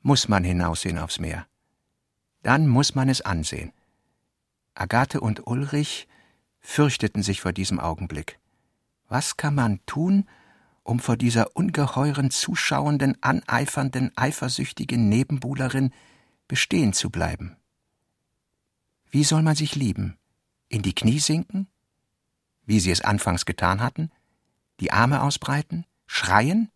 muss 0.00 0.28
man 0.28 0.42
hinaussehen 0.42 0.98
aufs 0.98 1.20
Meer. 1.20 1.46
Dann 2.42 2.66
muss 2.66 2.96
man 2.96 3.08
es 3.08 3.20
ansehen. 3.20 3.72
Agathe 4.74 5.20
und 5.20 5.46
Ulrich 5.46 6.08
fürchteten 6.58 7.22
sich 7.22 7.40
vor 7.40 7.52
diesem 7.52 7.78
Augenblick. 7.78 8.40
Was 9.06 9.36
kann 9.36 9.54
man 9.54 9.78
tun, 9.86 10.26
um 10.86 11.00
vor 11.00 11.16
dieser 11.16 11.56
ungeheuren, 11.56 12.30
zuschauenden, 12.30 13.20
aneifernden, 13.22 14.12
eifersüchtigen 14.16 15.08
Nebenbuhlerin 15.08 15.92
bestehen 16.48 16.92
zu 16.92 17.10
bleiben? 17.10 17.56
Wie 19.10 19.24
soll 19.24 19.42
man 19.42 19.56
sich 19.56 19.74
lieben? 19.74 20.16
In 20.68 20.82
die 20.82 20.94
Knie 20.94 21.18
sinken? 21.18 21.68
Wie 22.64 22.80
sie 22.80 22.90
es 22.90 23.00
anfangs 23.00 23.46
getan 23.46 23.80
hatten? 23.80 24.10
Die 24.80 24.92
Arme 24.92 25.22
ausbreiten? 25.22 25.86
Schreien? 26.06 26.70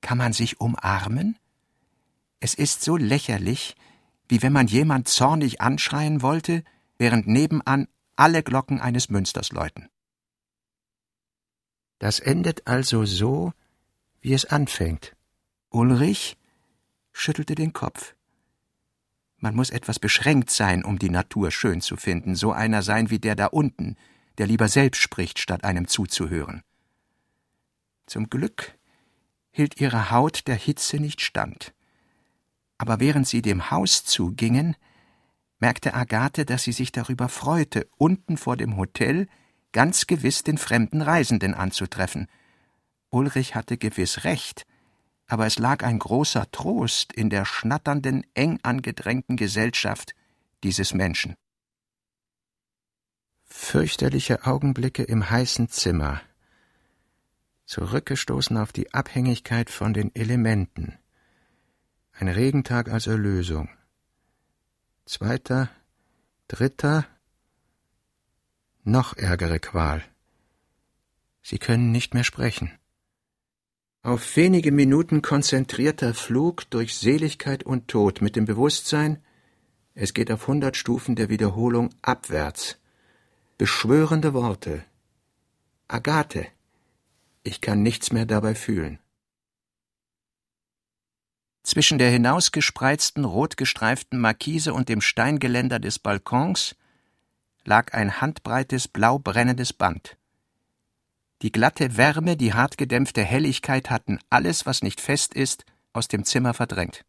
Kann 0.00 0.18
man 0.18 0.32
sich 0.32 0.60
umarmen? 0.60 1.38
Es 2.40 2.54
ist 2.54 2.82
so 2.82 2.96
lächerlich, 2.96 3.76
wie 4.28 4.42
wenn 4.42 4.52
man 4.52 4.66
jemand 4.66 5.08
zornig 5.08 5.60
anschreien 5.60 6.22
wollte, 6.22 6.64
während 6.98 7.26
nebenan 7.26 7.88
alle 8.16 8.42
Glocken 8.42 8.80
eines 8.80 9.08
Münsters 9.08 9.52
läuten. 9.52 9.88
Das 11.98 12.20
endet 12.20 12.66
also 12.66 13.04
so, 13.04 13.52
wie 14.20 14.32
es 14.32 14.44
anfängt. 14.44 15.16
Ulrich 15.70 16.36
schüttelte 17.12 17.54
den 17.54 17.72
Kopf. 17.72 18.14
Man 19.38 19.54
muss 19.54 19.70
etwas 19.70 19.98
beschränkt 19.98 20.50
sein, 20.50 20.84
um 20.84 20.98
die 20.98 21.10
Natur 21.10 21.50
schön 21.50 21.80
zu 21.80 21.96
finden, 21.96 22.34
so 22.34 22.52
einer 22.52 22.82
sein 22.82 23.10
wie 23.10 23.18
der 23.18 23.36
da 23.36 23.46
unten, 23.46 23.96
der 24.38 24.46
lieber 24.46 24.68
selbst 24.68 25.00
spricht, 25.00 25.38
statt 25.38 25.64
einem 25.64 25.86
zuzuhören. 25.86 26.62
Zum 28.06 28.30
Glück 28.30 28.76
hielt 29.50 29.80
ihre 29.80 30.10
Haut 30.10 30.46
der 30.46 30.56
Hitze 30.56 30.98
nicht 30.98 31.20
stand 31.20 31.72
aber 32.78 33.00
während 33.00 33.26
sie 33.26 33.42
dem 33.42 33.70
Haus 33.70 34.04
zugingen, 34.04 34.76
merkte 35.58 35.92
Agathe, 35.94 36.44
dass 36.44 36.62
sie 36.62 36.72
sich 36.72 36.92
darüber 36.92 37.28
freute, 37.28 37.88
unten 37.98 38.36
vor 38.36 38.56
dem 38.56 38.76
Hotel 38.76 39.26
ganz 39.72 40.06
gewiss 40.06 40.42
den 40.42 40.58
fremden 40.58 41.02
Reisenden 41.02 41.54
anzutreffen. 41.54 42.28
Ulrich 43.10 43.54
hatte 43.54 43.76
gewiss 43.76 44.24
recht, 44.24 44.66
aber 45.26 45.46
es 45.46 45.58
lag 45.58 45.84
ein 45.84 45.98
großer 45.98 46.50
Trost 46.50 47.12
in 47.12 47.30
der 47.30 47.44
schnatternden, 47.44 48.26
eng 48.34 48.58
angedrängten 48.62 49.36
Gesellschaft 49.36 50.14
dieses 50.62 50.94
Menschen. 50.94 51.36
Fürchterliche 53.44 54.46
Augenblicke 54.46 55.02
im 55.02 55.28
heißen 55.28 55.68
Zimmer, 55.68 56.20
zurückgestoßen 57.66 58.56
auf 58.56 58.72
die 58.72 58.92
Abhängigkeit 58.94 59.70
von 59.70 59.92
den 59.92 60.14
Elementen, 60.14 60.98
ein 62.12 62.28
Regentag 62.28 62.88
als 62.88 63.06
Erlösung. 63.06 63.68
Zweiter, 65.04 65.70
dritter, 66.48 67.06
noch 68.90 69.16
ärgere 69.16 69.58
Qual. 69.58 70.04
Sie 71.42 71.58
können 71.58 71.92
nicht 71.92 72.14
mehr 72.14 72.24
sprechen. 72.24 72.72
Auf 74.02 74.36
wenige 74.36 74.72
Minuten 74.72 75.22
konzentrierter 75.22 76.14
Flug 76.14 76.68
durch 76.70 76.96
Seligkeit 76.96 77.62
und 77.64 77.88
Tod 77.88 78.22
mit 78.22 78.36
dem 78.36 78.44
Bewusstsein, 78.44 79.22
es 79.94 80.14
geht 80.14 80.30
auf 80.30 80.46
hundert 80.46 80.76
Stufen 80.76 81.16
der 81.16 81.28
Wiederholung 81.28 81.90
abwärts. 82.02 82.78
Beschwörende 83.58 84.32
Worte. 84.34 84.84
Agathe, 85.88 86.46
ich 87.42 87.60
kann 87.60 87.82
nichts 87.82 88.12
mehr 88.12 88.24
dabei 88.24 88.54
fühlen. 88.54 89.00
Zwischen 91.64 91.98
der 91.98 92.10
hinausgespreizten, 92.10 93.24
rotgestreiften 93.24 94.20
Markise 94.20 94.72
und 94.72 94.88
dem 94.88 95.00
Steingeländer 95.00 95.80
des 95.80 95.98
Balkons 95.98 96.76
lag 97.68 97.92
ein 97.92 98.20
handbreites, 98.20 98.88
blau 98.88 99.18
brennendes 99.18 99.72
Band. 99.72 100.16
Die 101.42 101.52
glatte 101.52 101.96
Wärme, 101.96 102.36
die 102.36 102.54
hartgedämpfte 102.54 103.22
Helligkeit 103.22 103.90
hatten 103.90 104.18
alles, 104.30 104.66
was 104.66 104.82
nicht 104.82 105.00
fest 105.00 105.34
ist, 105.34 105.64
aus 105.92 106.08
dem 106.08 106.24
Zimmer 106.24 106.54
verdrängt. 106.54 107.04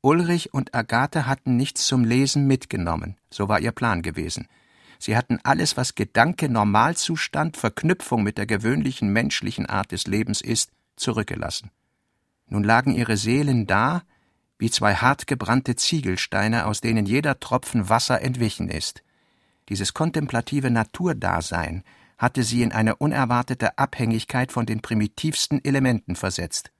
Ulrich 0.00 0.52
und 0.52 0.74
Agathe 0.74 1.26
hatten 1.26 1.56
nichts 1.56 1.86
zum 1.86 2.04
Lesen 2.04 2.46
mitgenommen, 2.46 3.16
so 3.30 3.48
war 3.48 3.60
ihr 3.60 3.72
Plan 3.72 4.02
gewesen. 4.02 4.46
Sie 4.98 5.16
hatten 5.16 5.40
alles, 5.42 5.76
was 5.76 5.94
Gedanke, 5.94 6.48
Normalzustand, 6.48 7.56
Verknüpfung 7.56 8.22
mit 8.22 8.38
der 8.38 8.46
gewöhnlichen 8.46 9.12
menschlichen 9.12 9.66
Art 9.66 9.90
des 9.90 10.06
Lebens 10.06 10.40
ist, 10.40 10.70
zurückgelassen. 10.96 11.70
Nun 12.46 12.62
lagen 12.62 12.94
ihre 12.94 13.16
Seelen 13.16 13.66
da, 13.66 14.02
wie 14.58 14.70
zwei 14.70 14.94
hartgebrannte 14.94 15.74
Ziegelsteine, 15.74 16.66
aus 16.66 16.80
denen 16.80 17.06
jeder 17.06 17.40
Tropfen 17.40 17.88
Wasser 17.88 18.20
entwichen 18.20 18.68
ist. 18.68 19.02
Dieses 19.72 19.94
kontemplative 19.94 20.70
Naturdasein 20.70 21.82
hatte 22.18 22.42
sie 22.42 22.60
in 22.60 22.72
eine 22.72 22.94
unerwartete 22.96 23.78
Abhängigkeit 23.78 24.52
von 24.52 24.66
den 24.66 24.82
primitivsten 24.82 25.64
Elementen 25.64 26.14
versetzt. 26.14 26.70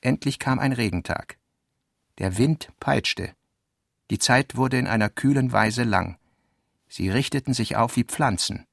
Endlich 0.00 0.40
kam 0.40 0.58
ein 0.58 0.72
Regentag. 0.72 1.38
Der 2.18 2.36
Wind 2.36 2.72
peitschte. 2.80 3.36
Die 4.10 4.18
Zeit 4.18 4.56
wurde 4.56 4.80
in 4.80 4.88
einer 4.88 5.10
kühlen 5.10 5.52
Weise 5.52 5.84
lang. 5.84 6.18
Sie 6.88 7.08
richteten 7.08 7.54
sich 7.54 7.76
auf 7.76 7.94
wie 7.94 8.02
Pflanzen. 8.02 8.66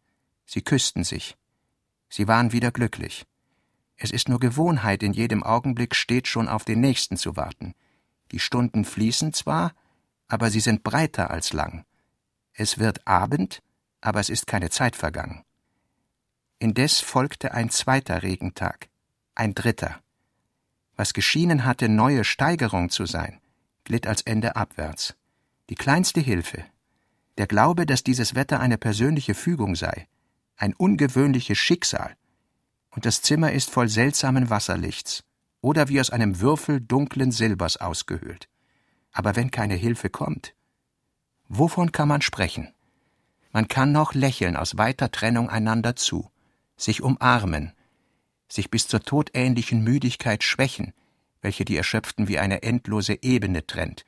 Sie 0.47 0.63
küssten 0.63 1.03
sich. 1.03 1.37
Sie 2.09 2.27
waren 2.27 2.51
wieder 2.51 2.71
glücklich. 2.71 3.27
Es 3.95 4.09
ist 4.09 4.27
nur 4.27 4.39
Gewohnheit, 4.39 5.03
in 5.03 5.13
jedem 5.13 5.43
Augenblick 5.43 5.93
stets 5.93 6.29
schon 6.29 6.47
auf 6.47 6.65
den 6.65 6.79
nächsten 6.79 7.15
zu 7.15 7.35
warten. 7.35 7.75
Die 8.31 8.39
Stunden 8.39 8.85
fließen 8.85 9.33
zwar, 9.33 9.75
aber 10.27 10.49
sie 10.49 10.61
sind 10.61 10.83
breiter 10.83 11.29
als 11.29 11.53
lang. 11.53 11.85
Es 12.57 12.79
wird 12.79 13.05
Abend, 13.05 13.61
aber 13.99 14.21
es 14.21 14.29
ist 14.29 14.47
keine 14.47 14.69
Zeit 14.69 14.95
vergangen. 14.95 15.43
Indes 16.57 17.01
folgte 17.01 17.53
ein 17.53 17.69
zweiter 17.69 18.23
Regentag, 18.23 18.87
ein 19.35 19.53
dritter. 19.53 19.99
Was 20.95 21.13
geschienen 21.13 21.65
hatte, 21.65 21.89
neue 21.89 22.23
Steigerung 22.23 22.89
zu 22.89 23.05
sein, 23.05 23.41
glitt 23.83 24.07
als 24.07 24.21
Ende 24.21 24.55
abwärts. 24.55 25.15
Die 25.69 25.75
kleinste 25.75 26.21
Hilfe, 26.21 26.63
der 27.37 27.47
Glaube, 27.47 27.85
dass 27.85 28.03
dieses 28.03 28.35
Wetter 28.35 28.61
eine 28.61 28.77
persönliche 28.77 29.33
Fügung 29.33 29.75
sei, 29.75 30.07
ein 30.55 30.73
ungewöhnliches 30.73 31.57
Schicksal, 31.57 32.15
und 32.91 33.05
das 33.05 33.21
Zimmer 33.21 33.51
ist 33.51 33.69
voll 33.69 33.89
seltsamen 33.89 34.49
Wasserlichts 34.49 35.25
oder 35.59 35.89
wie 35.89 35.99
aus 35.99 36.11
einem 36.11 36.39
Würfel 36.39 36.79
dunklen 36.79 37.31
Silbers 37.33 37.75
ausgehöhlt. 37.75 38.47
Aber 39.11 39.35
wenn 39.35 39.51
keine 39.51 39.75
Hilfe 39.75 40.09
kommt, 40.09 40.55
wovon 41.47 41.91
kann 41.91 42.07
man 42.07 42.21
sprechen? 42.21 42.73
Man 43.51 43.67
kann 43.67 43.91
noch 43.91 44.13
lächeln 44.13 44.55
aus 44.55 44.77
weiter 44.77 45.11
Trennung 45.11 45.49
einander 45.49 45.95
zu, 45.95 46.29
sich 46.77 47.01
umarmen, 47.01 47.71
sich 48.47 48.69
bis 48.69 48.87
zur 48.87 49.01
todähnlichen 49.01 49.83
Müdigkeit 49.83 50.43
schwächen, 50.43 50.93
welche 51.41 51.65
die 51.65 51.77
Erschöpften 51.77 52.27
wie 52.27 52.39
eine 52.39 52.63
endlose 52.63 53.21
Ebene 53.21 53.65
trennt. 53.65 54.05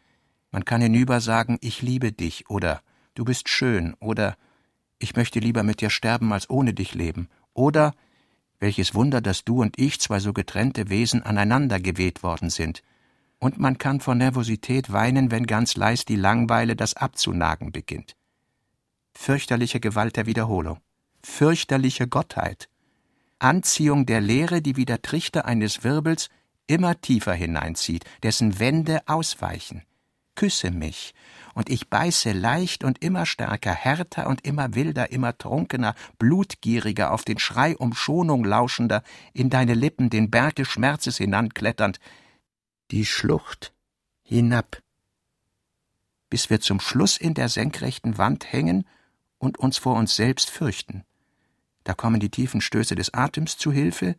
Man 0.51 0.65
kann 0.65 0.81
hinüber 0.81 1.21
sagen, 1.21 1.57
ich 1.61 1.81
liebe 1.81 2.11
dich 2.11 2.49
oder 2.49 2.81
du 3.15 3.25
bist 3.25 3.49
schön 3.49 3.93
oder 3.99 4.37
ich 4.99 5.15
möchte 5.15 5.39
lieber 5.39 5.63
mit 5.63 5.81
dir 5.81 5.89
sterben 5.89 6.33
als 6.33 6.49
ohne 6.49 6.73
dich 6.73 6.93
leben 6.93 7.29
oder 7.53 7.93
welches 8.59 8.95
Wunder, 8.95 9.21
dass 9.21 9.45
du 9.45 9.61
und 9.61 9.77
ich, 9.79 9.99
zwei 9.99 10.19
so 10.19 10.33
getrennte 10.33 10.89
Wesen, 10.89 11.21
aneinander 11.21 11.79
geweht 11.79 12.23
worden 12.23 12.49
sind. 12.49 12.81
Und 13.39 13.59
man 13.59 13.77
kann 13.77 13.99
vor 13.99 14.15
Nervosität 14.15 14.91
weinen, 14.91 15.31
wenn 15.31 15.45
ganz 15.45 15.75
leis 15.75 16.05
die 16.05 16.15
Langweile 16.15 16.75
das 16.75 16.95
abzunagen 16.95 17.71
beginnt. 17.71 18.15
Fürchterliche 19.13 19.79
Gewalt 19.79 20.15
der 20.15 20.25
Wiederholung. 20.25 20.79
Fürchterliche 21.21 22.07
Gottheit. 22.07 22.69
Anziehung 23.39 24.05
der 24.05 24.21
Leere, 24.21 24.61
die 24.61 24.75
wie 24.75 24.85
der 24.85 25.01
Trichter 25.01 25.45
eines 25.45 25.83
Wirbels 25.83 26.29
immer 26.65 26.99
tiefer 26.99 27.33
hineinzieht, 27.33 28.05
dessen 28.23 28.59
Wände 28.59 29.01
ausweichen. 29.07 29.83
Küsse 30.35 30.69
mich, 30.69 31.15
und 31.55 31.69
ich 31.69 31.89
beiße 31.89 32.31
leicht 32.31 32.83
und 32.83 33.03
immer 33.03 33.25
stärker, 33.25 33.73
härter 33.73 34.27
und 34.27 34.45
immer 34.45 34.75
wilder, 34.75 35.11
immer 35.11 35.35
trunkener, 35.35 35.95
blutgieriger, 36.19 37.11
auf 37.11 37.23
den 37.23 37.39
Schrei 37.39 37.75
um 37.75 37.95
Schonung 37.95 38.45
lauschender, 38.45 39.01
in 39.33 39.49
deine 39.49 39.73
Lippen 39.73 40.11
den 40.11 40.29
Berg 40.29 40.55
des 40.55 40.67
Schmerzes 40.67 41.17
hinankletternd, 41.17 41.99
die 42.91 43.05
Schlucht 43.05 43.73
hinab, 44.21 44.81
bis 46.29 46.49
wir 46.49 46.59
zum 46.61 46.79
Schluss 46.79 47.17
in 47.17 47.33
der 47.33 47.49
senkrechten 47.49 48.17
Wand 48.17 48.51
hängen 48.51 48.85
und 49.37 49.57
uns 49.57 49.77
vor 49.77 49.95
uns 49.95 50.15
selbst 50.15 50.49
fürchten. 50.49 51.03
Da 51.83 51.93
kommen 51.93 52.19
die 52.19 52.29
tiefen 52.29 52.61
Stöße 52.61 52.95
des 52.95 53.13
Atems 53.13 53.57
zu 53.57 53.71
Hilfe, 53.71 54.15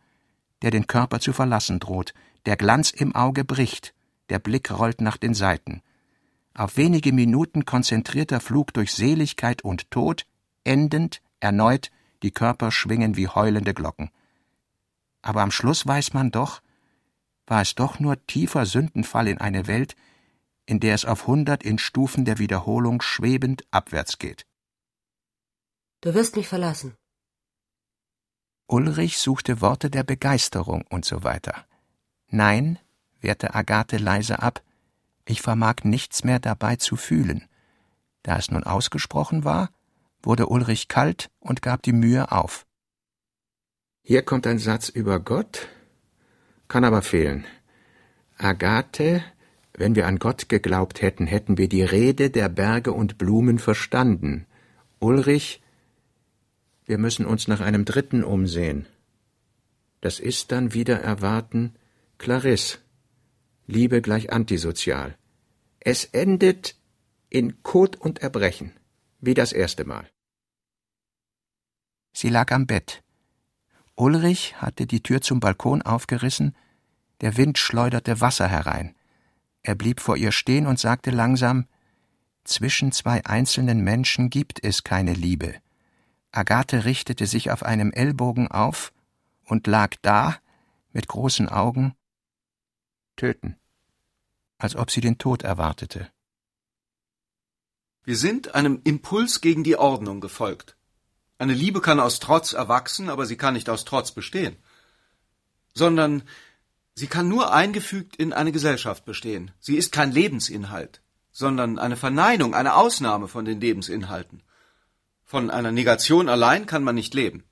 der 0.61 0.71
den 0.71 0.87
Körper 0.87 1.19
zu 1.19 1.33
verlassen 1.33 1.79
droht, 1.79 2.13
der 2.45 2.57
Glanz 2.57 2.91
im 2.91 3.15
Auge 3.15 3.45
bricht, 3.45 3.93
der 4.29 4.39
Blick 4.39 4.71
rollt 4.71 5.01
nach 5.01 5.17
den 5.17 5.33
Seiten. 5.33 5.81
Auf 6.53 6.77
wenige 6.77 7.13
Minuten 7.13 7.65
konzentrierter 7.65 8.39
Flug 8.39 8.73
durch 8.73 8.93
Seligkeit 8.93 9.61
und 9.63 9.91
Tod, 9.91 10.25
endend, 10.63 11.21
erneut, 11.39 11.91
die 12.23 12.31
Körper 12.31 12.71
schwingen 12.71 13.15
wie 13.15 13.27
heulende 13.27 13.73
Glocken. 13.73 14.09
Aber 15.21 15.41
am 15.41 15.51
Schluss 15.51 15.85
weiß 15.85 16.13
man 16.13 16.31
doch, 16.31 16.61
war 17.49 17.61
es 17.61 17.75
doch 17.75 17.99
nur 17.99 18.25
tiefer 18.27 18.65
Sündenfall 18.65 19.27
in 19.27 19.39
eine 19.39 19.67
Welt, 19.67 19.95
in 20.65 20.79
der 20.79 20.93
es 20.93 21.05
auf 21.05 21.25
hundert 21.25 21.63
in 21.63 21.79
Stufen 21.79 22.23
der 22.23 22.37
Wiederholung 22.37 23.01
schwebend 23.01 23.63
abwärts 23.71 24.19
geht. 24.19 24.45
Du 26.01 26.13
wirst 26.13 26.35
mich 26.35 26.47
verlassen. 26.47 26.95
Ulrich 28.67 29.17
suchte 29.17 29.61
Worte 29.61 29.89
der 29.89 30.03
Begeisterung 30.03 30.85
und 30.89 31.05
so 31.05 31.23
weiter. 31.23 31.65
Nein, 32.27 32.77
wehrte 33.19 33.55
Agathe 33.55 33.97
leise 33.97 34.43
ab, 34.43 34.61
ich 35.25 35.41
vermag 35.41 35.83
nichts 35.83 36.23
mehr 36.23 36.39
dabei 36.39 36.75
zu 36.75 36.95
fühlen. 36.95 37.47
Da 38.21 38.37
es 38.37 38.51
nun 38.51 38.63
ausgesprochen 38.63 39.43
war, 39.43 39.71
wurde 40.21 40.47
Ulrich 40.47 40.87
kalt 40.87 41.31
und 41.39 41.63
gab 41.63 41.81
die 41.81 41.93
Mühe 41.93 42.31
auf. 42.31 42.67
Hier 44.03 44.21
kommt 44.23 44.45
ein 44.45 44.59
Satz 44.59 44.89
über 44.89 45.19
Gott, 45.19 45.67
kann 46.69 46.85
aber 46.85 47.01
fehlen. 47.01 47.45
Agathe, 48.37 49.21
wenn 49.73 49.95
wir 49.95 50.07
an 50.07 50.19
Gott 50.19 50.47
geglaubt 50.47 51.01
hätten, 51.01 51.27
hätten 51.27 51.57
wir 51.57 51.67
die 51.67 51.83
Rede 51.83 52.29
der 52.29 52.47
Berge 52.47 52.93
und 52.93 53.17
Blumen 53.17 53.59
verstanden. 53.59 54.45
Ulrich, 54.99 55.61
wir 56.85 56.97
müssen 56.97 57.25
uns 57.25 57.47
nach 57.47 57.59
einem 57.59 57.83
Dritten 57.83 58.23
umsehen. 58.23 58.87
Das 60.01 60.19
ist 60.19 60.51
dann 60.51 60.73
wieder 60.73 61.01
erwarten 61.01 61.75
Clarisse. 62.17 62.77
Liebe 63.67 64.01
gleich 64.01 64.31
antisozial. 64.31 65.17
Es 65.79 66.05
endet 66.05 66.75
in 67.29 67.61
Kot 67.63 67.95
und 67.95 68.19
Erbrechen, 68.19 68.73
wie 69.19 69.33
das 69.33 69.53
erste 69.53 69.85
Mal. 69.85 70.09
Sie 72.13 72.29
lag 72.29 72.51
am 72.51 72.65
Bett. 72.65 73.03
Ulrich 73.99 74.55
hatte 74.55 74.87
die 74.87 75.03
Tür 75.03 75.19
zum 75.19 75.41
Balkon 75.41 75.81
aufgerissen, 75.81 76.55
der 77.19 77.35
Wind 77.35 77.57
schleuderte 77.57 78.21
Wasser 78.21 78.47
herein. 78.47 78.95
Er 79.61 79.75
blieb 79.75 79.99
vor 79.99 80.15
ihr 80.15 80.31
stehen 80.31 80.67
und 80.67 80.79
sagte 80.79 81.11
langsam 81.11 81.67
Zwischen 82.45 82.93
zwei 82.93 83.25
einzelnen 83.25 83.83
Menschen 83.83 84.29
gibt 84.29 84.63
es 84.63 84.85
keine 84.85 85.13
Liebe. 85.13 85.55
Agathe 86.31 86.85
richtete 86.85 87.27
sich 87.27 87.51
auf 87.51 87.61
einem 87.61 87.91
Ellbogen 87.91 88.47
auf 88.47 88.93
und 89.43 89.67
lag 89.67 89.95
da, 90.01 90.37
mit 90.93 91.09
großen 91.09 91.49
Augen, 91.49 91.93
töten, 93.17 93.57
als 94.57 94.77
ob 94.77 94.91
sie 94.91 95.01
den 95.01 95.17
Tod 95.17 95.43
erwartete. 95.43 96.09
Wir 98.05 98.15
sind 98.15 98.55
einem 98.55 98.79
Impuls 98.85 99.41
gegen 99.41 99.65
die 99.65 99.75
Ordnung 99.75 100.21
gefolgt. 100.21 100.78
Eine 101.39 101.53
Liebe 101.53 101.79
kann 101.79 102.01
aus 102.01 102.19
Trotz 102.19 102.51
erwachsen, 102.51 103.09
aber 103.09 103.25
sie 103.25 103.37
kann 103.37 103.53
nicht 103.53 103.69
aus 103.69 103.85
Trotz 103.85 104.11
bestehen. 104.11 104.57
Sondern 105.73 106.23
sie 106.95 107.07
kann 107.07 107.29
nur 107.29 107.53
eingefügt 107.53 108.17
in 108.17 108.33
eine 108.33 108.51
Gesellschaft 108.51 109.05
bestehen. 109.05 109.51
Sie 109.59 109.77
ist 109.77 109.93
kein 109.93 110.11
Lebensinhalt, 110.11 111.01
sondern 111.31 111.79
eine 111.79 111.95
Verneinung, 111.95 112.53
eine 112.53 112.75
Ausnahme 112.75 113.29
von 113.29 113.45
den 113.45 113.61
Lebensinhalten. 113.61 114.43
Von 115.23 115.49
einer 115.49 115.71
Negation 115.71 116.27
allein 116.27 116.65
kann 116.65 116.83
man 116.83 116.95
nicht 116.95 117.13
leben. 117.13 117.45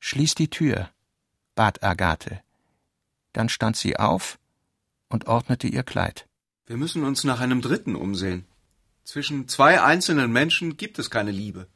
Schließ 0.00 0.34
die 0.34 0.50
Tür, 0.50 0.90
bat 1.54 1.84
Agathe. 1.84 2.40
Dann 3.32 3.48
stand 3.48 3.76
sie 3.76 3.96
auf 3.96 4.40
und 5.08 5.28
ordnete 5.28 5.68
ihr 5.68 5.84
Kleid. 5.84 6.26
Wir 6.66 6.76
müssen 6.76 7.04
uns 7.04 7.22
nach 7.22 7.38
einem 7.38 7.62
Dritten 7.62 7.94
umsehen. 7.94 8.44
Zwischen 9.04 9.46
zwei 9.46 9.80
einzelnen 9.80 10.32
Menschen 10.32 10.76
gibt 10.76 10.98
es 10.98 11.10
keine 11.10 11.30
Liebe. 11.30 11.68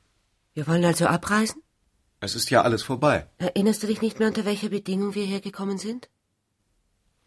Wir 0.54 0.66
wollen 0.66 0.84
also 0.84 1.06
abreisen? 1.06 1.62
Es 2.20 2.34
ist 2.34 2.50
ja 2.50 2.62
alles 2.62 2.82
vorbei. 2.82 3.26
Erinnerst 3.38 3.82
du 3.82 3.86
dich 3.86 4.00
nicht 4.00 4.18
mehr, 4.18 4.28
unter 4.28 4.44
welcher 4.44 4.68
Bedingung 4.68 5.14
wir 5.14 5.24
hergekommen 5.24 5.78
sind? 5.78 6.08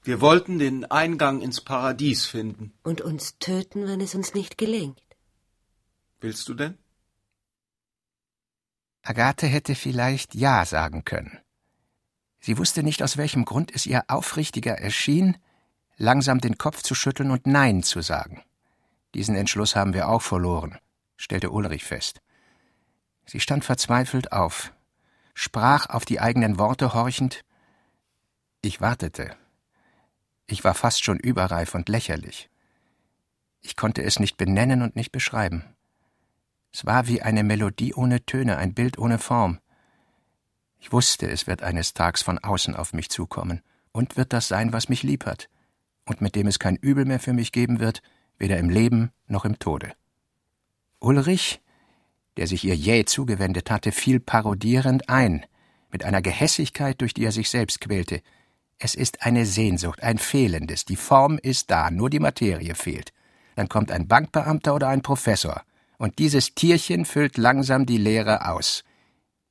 Wir 0.04 0.22
wollten 0.22 0.60
den 0.60 0.86
Eingang 0.86 1.42
ins 1.42 1.62
Paradies 1.62 2.26
finden. 2.26 2.74
Und 2.84 3.02
uns 3.02 3.38
töten, 3.40 3.88
wenn 3.88 4.00
es 4.02 4.14
uns 4.14 4.34
nicht 4.36 4.58
gelingt. 4.58 5.02
Willst 6.22 6.48
du 6.48 6.54
denn? 6.54 6.78
Agathe 9.02 9.48
hätte 9.48 9.76
vielleicht 9.76 10.36
Ja 10.36 10.64
sagen 10.66 11.04
können. 11.04 11.40
Sie 12.40 12.58
wusste 12.58 12.84
nicht, 12.84 13.02
aus 13.02 13.18
welchem 13.18 13.44
Grund 13.46 13.74
es 13.74 13.88
ihr 13.88 14.04
aufrichtiger 14.08 14.78
erschien, 14.78 15.38
langsam 15.98 16.40
den 16.40 16.58
Kopf 16.58 16.84
zu 16.84 16.94
schütteln 16.94 17.32
und 17.32 17.48
Nein 17.48 17.82
zu 17.82 18.02
sagen. 18.02 18.44
Diesen 19.16 19.36
Entschluss 19.36 19.76
haben 19.76 19.94
wir 19.94 20.08
auch 20.10 20.22
verloren, 20.22 20.78
stellte 21.18 21.50
Ulrich 21.50 21.84
fest. 21.84 22.22
Sie 23.26 23.40
stand 23.40 23.66
verzweifelt 23.66 24.32
auf, 24.32 24.72
sprach 25.34 25.88
auf 25.90 26.06
die 26.06 26.20
eigenen 26.20 26.60
Worte 26.60 26.94
horchend. 26.94 27.44
Ich 28.62 28.82
wartete. 28.82 29.36
Ich 30.48 30.64
war 30.64 30.74
fast 30.74 31.04
schon 31.04 31.20
überreif 31.20 31.74
und 31.74 31.90
lächerlich. 31.90 32.50
Ich 33.62 33.76
konnte 33.76 34.04
es 34.04 34.20
nicht 34.20 34.38
benennen 34.38 34.84
und 34.84 34.96
nicht 34.96 35.12
beschreiben. 35.12 35.64
Es 36.72 36.86
war 36.86 37.08
wie 37.08 37.22
eine 37.22 37.44
Melodie 37.44 37.94
ohne 37.94 38.26
Töne, 38.26 38.58
ein 38.58 38.74
Bild 38.74 38.98
ohne 38.98 39.18
Form. 39.18 39.60
Ich 40.78 40.92
wusste, 40.92 41.30
es 41.30 41.48
wird 41.48 41.64
eines 41.64 41.94
Tags 41.94 42.22
von 42.22 42.38
außen 42.38 42.76
auf 42.76 42.94
mich 42.94 43.10
zukommen 43.10 43.62
und 43.92 44.18
wird 44.18 44.34
das 44.34 44.48
sein, 44.48 44.72
was 44.72 44.90
mich 44.90 45.02
lieb 45.02 45.26
hat 45.26 45.50
und 46.06 46.22
mit 46.22 46.36
dem 46.36 46.48
es 46.48 46.60
kein 46.60 46.76
Übel 46.76 47.06
mehr 47.06 47.20
für 47.20 47.34
mich 47.34 47.52
geben 47.52 47.80
wird, 47.80 48.02
weder 48.38 48.58
im 48.60 48.70
Leben 48.70 49.12
noch 49.28 49.46
im 49.46 49.58
Tode. 49.58 49.94
Ulrich 51.00 51.62
der 52.38 52.48
sich 52.48 52.64
ihr 52.64 52.76
jäh 52.76 53.06
zugewendet 53.06 53.72
hatte, 53.72 53.92
fiel 53.92 54.20
parodierend 54.20 55.10
ein, 55.10 55.46
mit 55.92 56.04
einer 56.04 56.22
Gehässigkeit, 56.22 57.00
durch 57.02 57.14
die 57.14 57.24
er 57.24 57.32
sich 57.32 57.50
selbst 57.50 57.82
quälte. 57.82 58.22
Es 58.78 58.96
ist 58.96 59.22
eine 59.22 59.46
Sehnsucht, 59.46 60.04
ein 60.04 60.18
Fehlendes, 60.18 60.86
die 60.86 60.98
Form 60.98 61.38
ist 61.38 61.72
da, 61.72 61.90
nur 61.92 62.10
die 62.10 62.20
Materie 62.20 62.76
fehlt. 62.76 63.14
Dann 63.56 63.70
kommt 63.70 63.92
ein 63.92 64.08
Bankbeamter 64.08 64.76
oder 64.76 64.90
ein 64.90 65.02
Professor, 65.02 65.64
und 65.98 66.20
dieses 66.20 66.56
Tierchen 66.56 67.06
füllt 67.06 67.38
langsam 67.38 67.86
die 67.86 67.98
Leere 67.98 68.50
aus, 68.50 68.84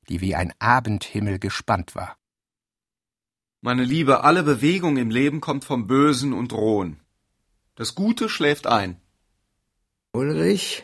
die 0.09 0.21
wie 0.21 0.35
ein 0.35 0.53
Abendhimmel 0.59 1.39
gespannt 1.39 1.95
war. 1.95 2.17
Meine 3.61 3.83
Liebe, 3.83 4.23
alle 4.23 4.43
Bewegung 4.43 4.97
im 4.97 5.09
Leben 5.09 5.41
kommt 5.41 5.65
vom 5.65 5.87
Bösen 5.87 6.33
und 6.33 6.53
Rohen. 6.53 6.99
Das 7.73 7.95
Gute 7.95 8.29
schläft 8.29 8.67
ein. 8.67 9.01
Ulrich, 10.13 10.83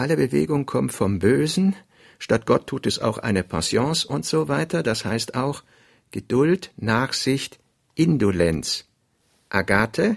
alle 0.00 0.16
Bewegung 0.16 0.66
kommt 0.66 0.92
vom 0.92 1.18
Bösen, 1.18 1.76
statt 2.18 2.46
Gott 2.46 2.66
tut 2.66 2.86
es 2.86 2.98
auch 2.98 3.18
eine 3.18 3.44
Patience 3.44 4.04
und 4.06 4.24
so 4.24 4.48
weiter, 4.48 4.82
das 4.82 5.04
heißt 5.04 5.34
auch 5.34 5.62
Geduld, 6.10 6.72
Nachsicht, 6.76 7.60
Indolenz. 7.94 8.86
Agathe, 9.50 10.16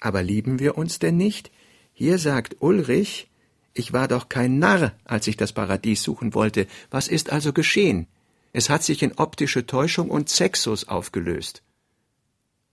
aber 0.00 0.22
lieben 0.22 0.58
wir 0.58 0.76
uns 0.76 0.98
denn 0.98 1.16
nicht? 1.16 1.50
Hier 1.92 2.18
sagt 2.18 2.56
Ulrich, 2.60 3.30
ich 3.72 3.92
war 3.92 4.08
doch 4.08 4.28
kein 4.28 4.58
Narr, 4.58 4.92
als 5.04 5.28
ich 5.28 5.36
das 5.36 5.52
Paradies 5.52 6.02
suchen 6.02 6.34
wollte. 6.34 6.66
Was 6.90 7.06
ist 7.06 7.30
also 7.30 7.52
geschehen? 7.52 8.08
Es 8.52 8.68
hat 8.68 8.82
sich 8.82 9.02
in 9.02 9.12
optische 9.12 9.64
Täuschung 9.64 10.10
und 10.10 10.28
Sexus 10.28 10.88
aufgelöst. 10.88 11.62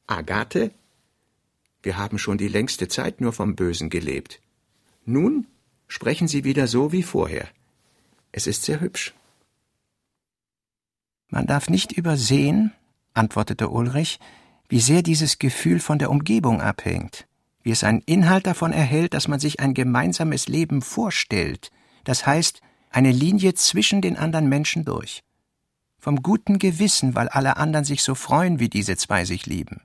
Agathe, 0.07 0.71
wir 1.83 1.97
haben 1.97 2.17
schon 2.17 2.39
die 2.39 2.47
längste 2.47 2.87
Zeit 2.87 3.21
nur 3.21 3.31
vom 3.31 3.55
Bösen 3.55 3.89
gelebt. 3.89 4.41
Nun 5.05 5.45
sprechen 5.87 6.27
Sie 6.27 6.43
wieder 6.43 6.67
so 6.67 6.91
wie 6.91 7.03
vorher. 7.03 7.47
Es 8.31 8.47
ist 8.47 8.63
sehr 8.63 8.79
hübsch. 8.79 9.13
Man 11.29 11.45
darf 11.47 11.69
nicht 11.69 11.91
übersehen, 11.91 12.73
antwortete 13.13 13.69
Ulrich, 13.69 14.19
wie 14.69 14.79
sehr 14.79 15.01
dieses 15.01 15.39
Gefühl 15.39 15.79
von 15.79 15.99
der 15.99 16.09
Umgebung 16.09 16.61
abhängt, 16.61 17.27
wie 17.63 17.71
es 17.71 17.83
einen 17.83 18.01
Inhalt 18.01 18.47
davon 18.47 18.71
erhält, 18.71 19.13
dass 19.13 19.27
man 19.27 19.39
sich 19.39 19.59
ein 19.59 19.73
gemeinsames 19.73 20.47
Leben 20.47 20.81
vorstellt, 20.81 21.71
das 22.03 22.25
heißt 22.25 22.61
eine 22.91 23.11
Linie 23.11 23.53
zwischen 23.55 24.01
den 24.01 24.17
anderen 24.17 24.47
Menschen 24.47 24.85
durch. 24.85 25.23
Vom 25.99 26.21
guten 26.21 26.59
Gewissen, 26.59 27.15
weil 27.15 27.27
alle 27.27 27.57
anderen 27.57 27.85
sich 27.85 28.03
so 28.03 28.15
freuen, 28.15 28.59
wie 28.59 28.69
diese 28.69 28.95
zwei 28.95 29.25
sich 29.25 29.45
lieben. 29.45 29.81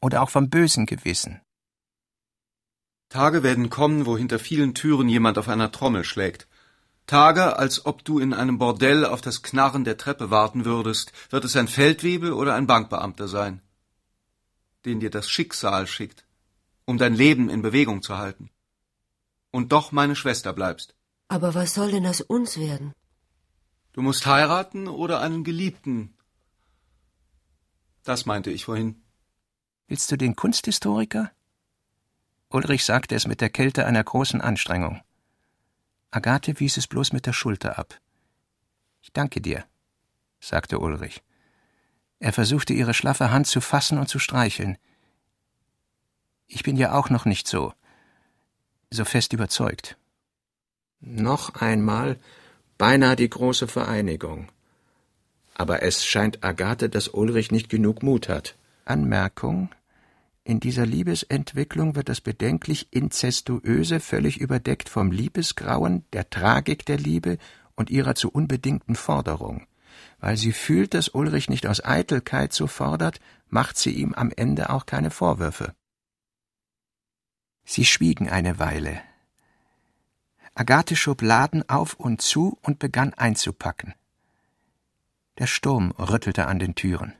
Oder 0.00 0.22
auch 0.22 0.30
vom 0.30 0.50
bösen 0.50 0.86
Gewissen, 0.86 1.40
Tage 3.12 3.42
werden 3.42 3.68
kommen, 3.68 4.06
wo 4.06 4.16
hinter 4.16 4.38
vielen 4.38 4.72
Türen 4.72 5.06
jemand 5.06 5.36
auf 5.36 5.46
einer 5.46 5.70
Trommel 5.70 6.02
schlägt. 6.02 6.48
Tage, 7.06 7.58
als 7.58 7.84
ob 7.84 8.06
du 8.06 8.18
in 8.18 8.32
einem 8.32 8.56
Bordell 8.56 9.04
auf 9.04 9.20
das 9.20 9.42
Knarren 9.42 9.84
der 9.84 9.98
Treppe 9.98 10.30
warten 10.30 10.64
würdest, 10.64 11.12
wird 11.28 11.44
es 11.44 11.54
ein 11.54 11.68
Feldwebel 11.68 12.32
oder 12.32 12.54
ein 12.54 12.66
Bankbeamter 12.66 13.28
sein, 13.28 13.60
den 14.86 14.98
dir 14.98 15.10
das 15.10 15.28
Schicksal 15.28 15.86
schickt, 15.86 16.24
um 16.86 16.96
dein 16.96 17.14
Leben 17.14 17.50
in 17.50 17.60
Bewegung 17.60 18.00
zu 18.00 18.16
halten. 18.16 18.48
Und 19.50 19.72
doch 19.72 19.92
meine 19.92 20.16
Schwester 20.16 20.54
bleibst. 20.54 20.94
Aber 21.28 21.54
was 21.54 21.74
soll 21.74 21.90
denn 21.90 22.06
aus 22.06 22.22
uns 22.22 22.56
werden? 22.56 22.94
Du 23.92 24.00
musst 24.00 24.24
heiraten 24.24 24.88
oder 24.88 25.20
einen 25.20 25.44
Geliebten. 25.44 26.14
Das 28.04 28.24
meinte 28.24 28.50
ich 28.50 28.64
vorhin. 28.64 29.02
Willst 29.86 30.10
du 30.10 30.16
den 30.16 30.34
Kunsthistoriker? 30.34 31.30
Ulrich 32.52 32.84
sagte 32.84 33.14
es 33.14 33.26
mit 33.26 33.40
der 33.40 33.50
Kälte 33.50 33.86
einer 33.86 34.04
großen 34.04 34.40
Anstrengung. 34.40 35.00
Agathe 36.10 36.60
wies 36.60 36.76
es 36.76 36.86
bloß 36.86 37.12
mit 37.12 37.26
der 37.26 37.32
Schulter 37.32 37.78
ab. 37.78 37.98
Ich 39.00 39.12
danke 39.12 39.40
dir, 39.40 39.64
sagte 40.40 40.78
Ulrich. 40.78 41.22
Er 42.18 42.32
versuchte 42.32 42.74
ihre 42.74 42.94
schlaffe 42.94 43.30
Hand 43.30 43.46
zu 43.46 43.60
fassen 43.60 43.98
und 43.98 44.08
zu 44.08 44.18
streicheln. 44.18 44.76
Ich 46.46 46.62
bin 46.62 46.76
ja 46.76 46.92
auch 46.92 47.08
noch 47.08 47.24
nicht 47.24 47.48
so, 47.48 47.72
so 48.90 49.04
fest 49.04 49.32
überzeugt. 49.32 49.96
Noch 51.00 51.54
einmal 51.54 52.20
beinahe 52.76 53.16
die 53.16 53.30
große 53.30 53.66
Vereinigung. 53.66 54.52
Aber 55.54 55.82
es 55.82 56.04
scheint 56.04 56.44
Agathe, 56.44 56.88
dass 56.88 57.08
Ulrich 57.08 57.50
nicht 57.50 57.68
genug 57.68 58.02
Mut 58.02 58.28
hat. 58.28 58.56
Anmerkung 58.84 59.70
in 60.44 60.58
dieser 60.58 60.86
Liebesentwicklung 60.86 61.94
wird 61.94 62.08
das 62.08 62.20
bedenklich 62.20 62.88
Inzestuöse 62.92 64.00
völlig 64.00 64.40
überdeckt 64.40 64.88
vom 64.88 65.12
Liebesgrauen, 65.12 66.04
der 66.12 66.30
Tragik 66.30 66.84
der 66.84 66.98
Liebe 66.98 67.38
und 67.76 67.90
ihrer 67.90 68.16
zu 68.16 68.28
unbedingten 68.30 68.96
Forderung. 68.96 69.66
Weil 70.18 70.36
sie 70.36 70.52
fühlt, 70.52 70.94
dass 70.94 71.08
Ulrich 71.08 71.48
nicht 71.48 71.66
aus 71.66 71.84
Eitelkeit 71.84 72.52
so 72.52 72.66
fordert, 72.66 73.20
macht 73.48 73.78
sie 73.78 73.92
ihm 73.92 74.14
am 74.14 74.32
Ende 74.34 74.70
auch 74.70 74.84
keine 74.84 75.10
Vorwürfe. 75.10 75.74
Sie 77.64 77.84
schwiegen 77.84 78.28
eine 78.28 78.58
Weile. 78.58 79.00
Agathe 80.54 80.96
schob 80.96 81.22
Laden 81.22 81.68
auf 81.68 81.94
und 81.94 82.20
zu 82.20 82.58
und 82.62 82.80
begann 82.80 83.14
einzupacken. 83.14 83.94
Der 85.38 85.46
Sturm 85.46 85.92
rüttelte 85.92 86.46
an 86.46 86.58
den 86.58 86.74
Türen. 86.74 87.14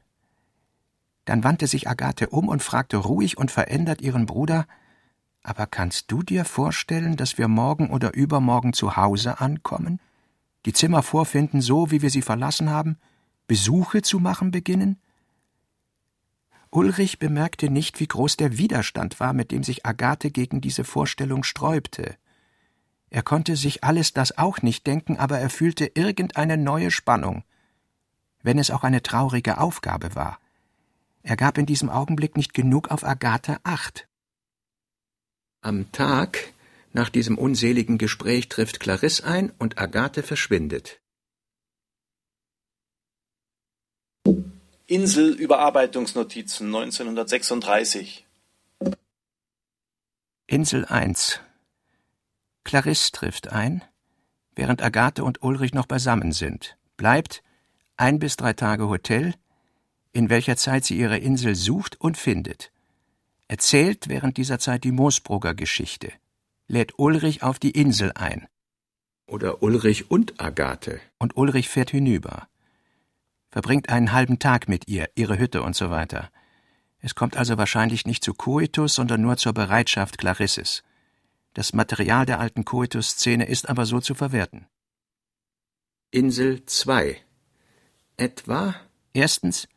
Dann 1.25 1.45
wandte 1.45 1.67
sich 1.67 1.89
Agathe 1.89 2.29
um 2.29 2.49
und 2.49 2.63
fragte 2.63 2.97
ruhig 2.97 3.39
und 3.39 3.51
verändert 3.51 4.01
ihren 4.01 4.27
Bruder 4.27 4.67
Aber 5.43 5.67
kannst 5.67 6.11
du 6.11 6.23
dir 6.23 6.45
vorstellen, 6.45 7.17
dass 7.17 7.39
wir 7.39 7.49
morgen 7.49 7.91
oder 7.91 8.15
übermorgen 8.15 8.73
zu 8.73 8.97
Hause 8.97 9.41
ankommen? 9.41 10.01
Die 10.67 10.73
Zimmer 10.73 11.03
vorfinden, 11.03 11.61
so 11.61 11.91
wie 11.91 12.03
wir 12.03 12.11
sie 12.11 12.23
verlassen 12.23 12.71
haben? 12.71 12.99
Besuche 13.47 14.03
zu 14.03 14.21
machen 14.21 14.51
beginnen? 14.51 15.01
Ulrich 16.71 17.19
bemerkte 17.19 17.69
nicht, 17.69 18.01
wie 18.01 18.07
groß 18.07 18.37
der 18.37 18.57
Widerstand 18.57 19.21
war, 19.21 19.33
mit 19.35 19.51
dem 19.51 19.63
sich 19.63 19.85
Agathe 19.85 20.31
gegen 20.31 20.61
diese 20.61 20.85
Vorstellung 20.85 21.43
sträubte. 21.43 22.17
Er 23.11 23.23
konnte 23.23 23.57
sich 23.57 23.85
alles 23.85 24.15
das 24.15 24.39
auch 24.39 24.63
nicht 24.63 24.87
denken, 24.87 25.19
aber 25.19 25.39
er 25.39 25.51
fühlte 25.51 25.85
irgendeine 25.95 26.57
neue 26.57 26.91
Spannung, 26.91 27.45
wenn 28.43 28.59
es 28.59 28.71
auch 28.71 28.85
eine 28.85 29.03
traurige 29.03 29.59
Aufgabe 29.59 30.15
war. 30.15 30.39
Er 31.23 31.37
gab 31.37 31.57
in 31.59 31.67
diesem 31.67 31.89
Augenblick 31.89 32.37
nicht 32.37 32.53
genug 32.53 32.91
auf 32.91 33.05
Agathe 33.05 33.59
Acht. 33.63 34.09
Am 35.61 35.91
Tag 35.93 36.53
nach 36.93 37.09
diesem 37.09 37.39
unseligen 37.39 37.97
Gespräch 37.97 38.49
trifft 38.49 38.81
Clarisse 38.81 39.25
ein 39.25 39.53
und 39.59 39.79
Agathe 39.79 40.23
verschwindet. 40.23 41.01
Insel 44.87 45.33
Überarbeitungsnotizen 45.33 46.67
1936 46.67 48.27
Insel 50.47 50.85
1 50.85 51.41
Clarisse 52.65 53.13
trifft 53.13 53.49
ein, 53.49 53.83
während 54.55 54.83
Agathe 54.83 55.25
und 55.25 55.43
Ulrich 55.43 55.73
noch 55.73 55.87
beisammen 55.87 56.33
sind, 56.33 56.77
bleibt 56.97 57.43
ein 57.97 58.19
bis 58.19 58.37
drei 58.37 58.53
Tage 58.53 58.89
Hotel, 58.89 59.35
in 60.13 60.31
welcher 60.31 60.57
Zeit 60.57 60.85
sie 60.85 60.99
ihre 60.99 61.19
Insel 61.19 61.55
sucht 61.55 62.01
und 62.01 62.17
findet, 62.17 62.71
erzählt 63.49 64.09
während 64.09 64.37
dieser 64.37 64.59
Zeit 64.59 64.85
die 64.85 64.93
Moosbrugger 64.93 65.55
Geschichte, 65.55 66.13
lädt 66.69 66.99
Ulrich 66.99 67.43
auf 67.43 67.59
die 67.59 67.71
Insel 67.71 68.13
ein. 68.15 68.47
Oder 69.27 69.63
Ulrich 69.63 70.11
und 70.11 70.41
Agathe. 70.41 71.01
Und 71.19 71.37
Ulrich 71.37 71.69
fährt 71.69 71.91
hinüber. 71.91 72.49
Verbringt 73.51 73.89
einen 73.89 74.13
halben 74.13 74.39
Tag 74.39 74.69
mit 74.69 74.89
ihr, 74.89 75.09
ihre 75.15 75.39
Hütte 75.39 75.63
und 75.63 75.77
so 75.77 75.91
weiter. 75.91 76.31
Es 77.01 77.15
kommt 77.15 77.37
also 77.37 77.59
wahrscheinlich 77.59 78.07
nicht 78.07 78.25
zu 78.25 78.35
Coitus, 78.35 78.95
sondern 78.95 79.21
nur 79.23 79.37
zur 79.37 79.53
Bereitschaft 79.53 80.19
Clarisses. 80.19 80.83
Das 81.55 81.73
Material 81.73 82.25
der 82.25 82.41
alten 82.41 82.65
Coitus-Szene 82.65 83.47
ist 83.47 83.69
aber 83.69 83.85
so 83.85 84.01
zu 84.01 84.15
verwerten. 84.15 84.67
Insel 86.11 86.65
2 86.65 87.21
Etwa 88.17 88.75
erstens 89.13 89.69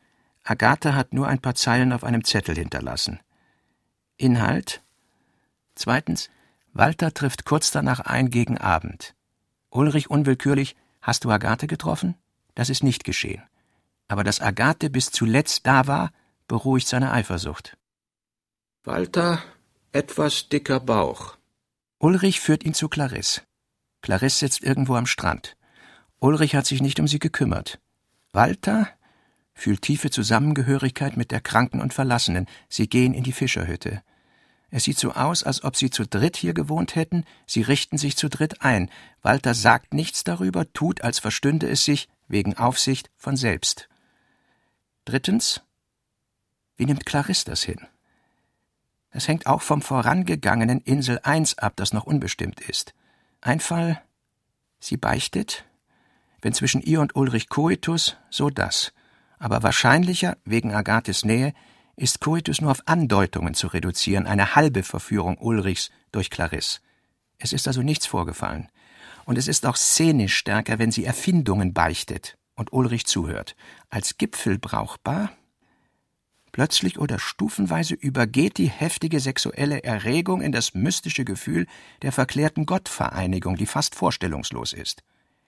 Agathe 0.45 0.95
hat 0.95 1.13
nur 1.13 1.27
ein 1.27 1.41
paar 1.41 1.55
Zeilen 1.55 1.91
auf 1.91 2.03
einem 2.03 2.23
Zettel 2.23 2.55
hinterlassen. 2.55 3.19
Inhalt 4.15 4.81
Zweitens 5.75 6.29
Walter 6.71 7.13
trifft 7.13 7.45
kurz 7.45 7.71
danach 7.71 7.99
ein 7.99 8.29
gegen 8.29 8.57
Abend. 8.57 9.15
Ulrich 9.69 10.09
unwillkürlich 10.09 10.77
Hast 11.05 11.23
du 11.23 11.29
Agathe 11.29 11.67
getroffen? 11.67 12.15
Das 12.55 12.71
ist 12.71 12.81
nicht 12.81 13.03
geschehen. 13.03 13.43
Aber 14.07 14.23
dass 14.23 14.41
Agathe 14.41 14.89
bis 14.89 15.11
zuletzt 15.11 15.67
da 15.67 15.85
war, 15.85 16.11
beruhigt 16.47 16.87
seine 16.87 17.11
Eifersucht. 17.11 17.77
Walter 18.83 19.39
etwas 19.91 20.49
dicker 20.49 20.79
Bauch. 20.79 21.37
Ulrich 21.99 22.39
führt 22.39 22.63
ihn 22.63 22.73
zu 22.73 22.89
Clarisse. 22.89 23.41
Clarisse 24.01 24.39
sitzt 24.39 24.63
irgendwo 24.63 24.95
am 24.95 25.05
Strand. 25.05 25.57
Ulrich 26.19 26.55
hat 26.55 26.65
sich 26.65 26.81
nicht 26.81 26.99
um 26.99 27.07
sie 27.07 27.19
gekümmert. 27.19 27.79
Walter 28.31 28.89
fühlt 29.55 29.81
tiefe 29.81 30.11
Zusammengehörigkeit 30.11 31.17
mit 31.17 31.31
der 31.31 31.41
Kranken 31.41 31.81
und 31.81 31.93
Verlassenen. 31.93 32.45
Sie 32.69 32.87
gehen 32.87 33.13
in 33.13 33.23
die 33.23 33.31
Fischerhütte. 33.31 34.03
Es 34.69 34.83
sieht 34.83 34.99
so 34.99 35.13
aus, 35.13 35.43
als 35.43 35.63
ob 35.63 35.77
sie 35.77 35.89
zu 35.89 36.05
dritt 36.05 36.35
hier 36.35 36.53
gewohnt 36.53 36.95
hätten, 36.95 37.23
sie 37.47 37.61
richten 37.61 37.97
sich 37.97 38.17
zu 38.17 38.29
dritt 38.29 38.61
ein. 38.61 38.89
Walter 39.21 39.53
sagt 39.53 39.93
nichts 39.93 40.23
darüber, 40.23 40.71
tut, 40.73 41.01
als 41.01 41.19
verstünde 41.19 41.69
es 41.69 41.85
sich, 41.85 42.09
wegen 42.27 42.57
Aufsicht, 42.57 43.09
von 43.15 43.37
selbst. 43.37 43.87
Drittens, 45.05 45.61
wie 46.75 46.85
nimmt 46.85 47.05
Clarisse 47.05 47.45
das 47.45 47.63
hin? 47.63 47.87
Es 49.11 49.29
hängt 49.29 49.45
auch 49.45 49.61
vom 49.61 49.81
vorangegangenen 49.81 50.81
Insel 50.81 51.19
1 51.23 51.59
ab, 51.59 51.73
das 51.77 51.93
noch 51.93 52.05
unbestimmt 52.05 52.59
ist. 52.59 52.93
Ein 53.39 53.61
Fall, 53.61 54.01
sie 54.79 54.97
beichtet, 54.97 55.63
wenn 56.41 56.53
zwischen 56.53 56.81
ihr 56.81 56.99
und 56.99 57.15
Ulrich 57.15 57.47
Coitus, 57.47 58.17
so 58.29 58.49
das 58.49 58.91
aber 59.45 59.61
wahrscheinlicher, 59.61 60.37
wegen 60.43 60.73
Agathes 60.73 61.23
Nähe, 61.23 61.53
ist 61.95 62.19
Coitus 62.19 62.61
nur 62.61 62.71
auf 62.71 62.81
Andeutungen 62.87 63.53
zu 63.53 63.67
reduzieren, 63.67 64.25
eine 64.25 64.55
halbe 64.55 64.81
Verführung 64.81 65.37
Ulrichs 65.37 65.91
durch 66.11 66.31
Clarisse. 66.31 66.79
Es 67.37 67.53
ist 67.53 67.67
also 67.67 67.83
nichts 67.83 68.07
vorgefallen. 68.07 68.69
Und 69.23 69.37
es 69.37 69.47
ist 69.47 69.67
auch 69.67 69.75
szenisch 69.75 70.35
stärker, 70.35 70.79
wenn 70.79 70.89
sie 70.89 71.05
Erfindungen 71.05 71.75
beichtet 71.75 72.39
und 72.55 72.73
Ulrich 72.73 73.05
zuhört. 73.05 73.55
Als 73.91 74.17
Gipfel 74.17 74.57
brauchbar? 74.57 75.31
Plötzlich 76.51 76.97
oder 76.97 77.19
stufenweise 77.19 77.93
übergeht 77.93 78.57
die 78.57 78.69
heftige 78.69 79.19
sexuelle 79.19 79.83
Erregung 79.83 80.41
in 80.41 80.53
das 80.53 80.73
mystische 80.73 81.23
Gefühl 81.23 81.67
der 82.01 82.11
verklärten 82.11 82.65
Gottvereinigung, 82.65 83.57
die 83.57 83.67
fast 83.67 83.93
vorstellungslos 83.93 84.73
ist. 84.73 85.03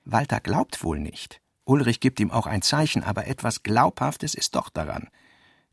Walter 0.05 0.39
glaubt 0.39 0.83
wohl 0.83 0.99
nicht. 0.99 1.41
Ulrich 1.67 1.99
gibt 1.99 2.21
ihm 2.21 2.31
auch 2.31 2.47
ein 2.47 2.61
Zeichen, 2.61 3.03
aber 3.03 3.27
etwas 3.27 3.61
Glaubhaftes 3.61 4.35
ist 4.35 4.55
doch 4.55 4.69
daran. 4.69 5.09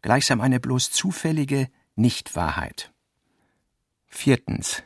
Gleichsam 0.02 0.40
eine 0.40 0.58
bloß 0.58 0.90
zufällige 0.90 1.68
Nichtwahrheit. 1.94 2.92
Viertens. 4.08 4.82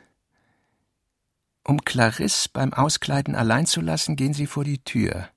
Um 1.63 1.83
Clarisse 1.83 2.49
beim 2.53 2.73
Auskleiden 2.73 3.35
allein 3.35 3.65
zu 3.65 3.81
lassen, 3.81 4.15
gehen 4.15 4.35
sie 4.35 4.45
vor 4.45 4.63
die 4.63 4.83
Tür, 4.83 5.29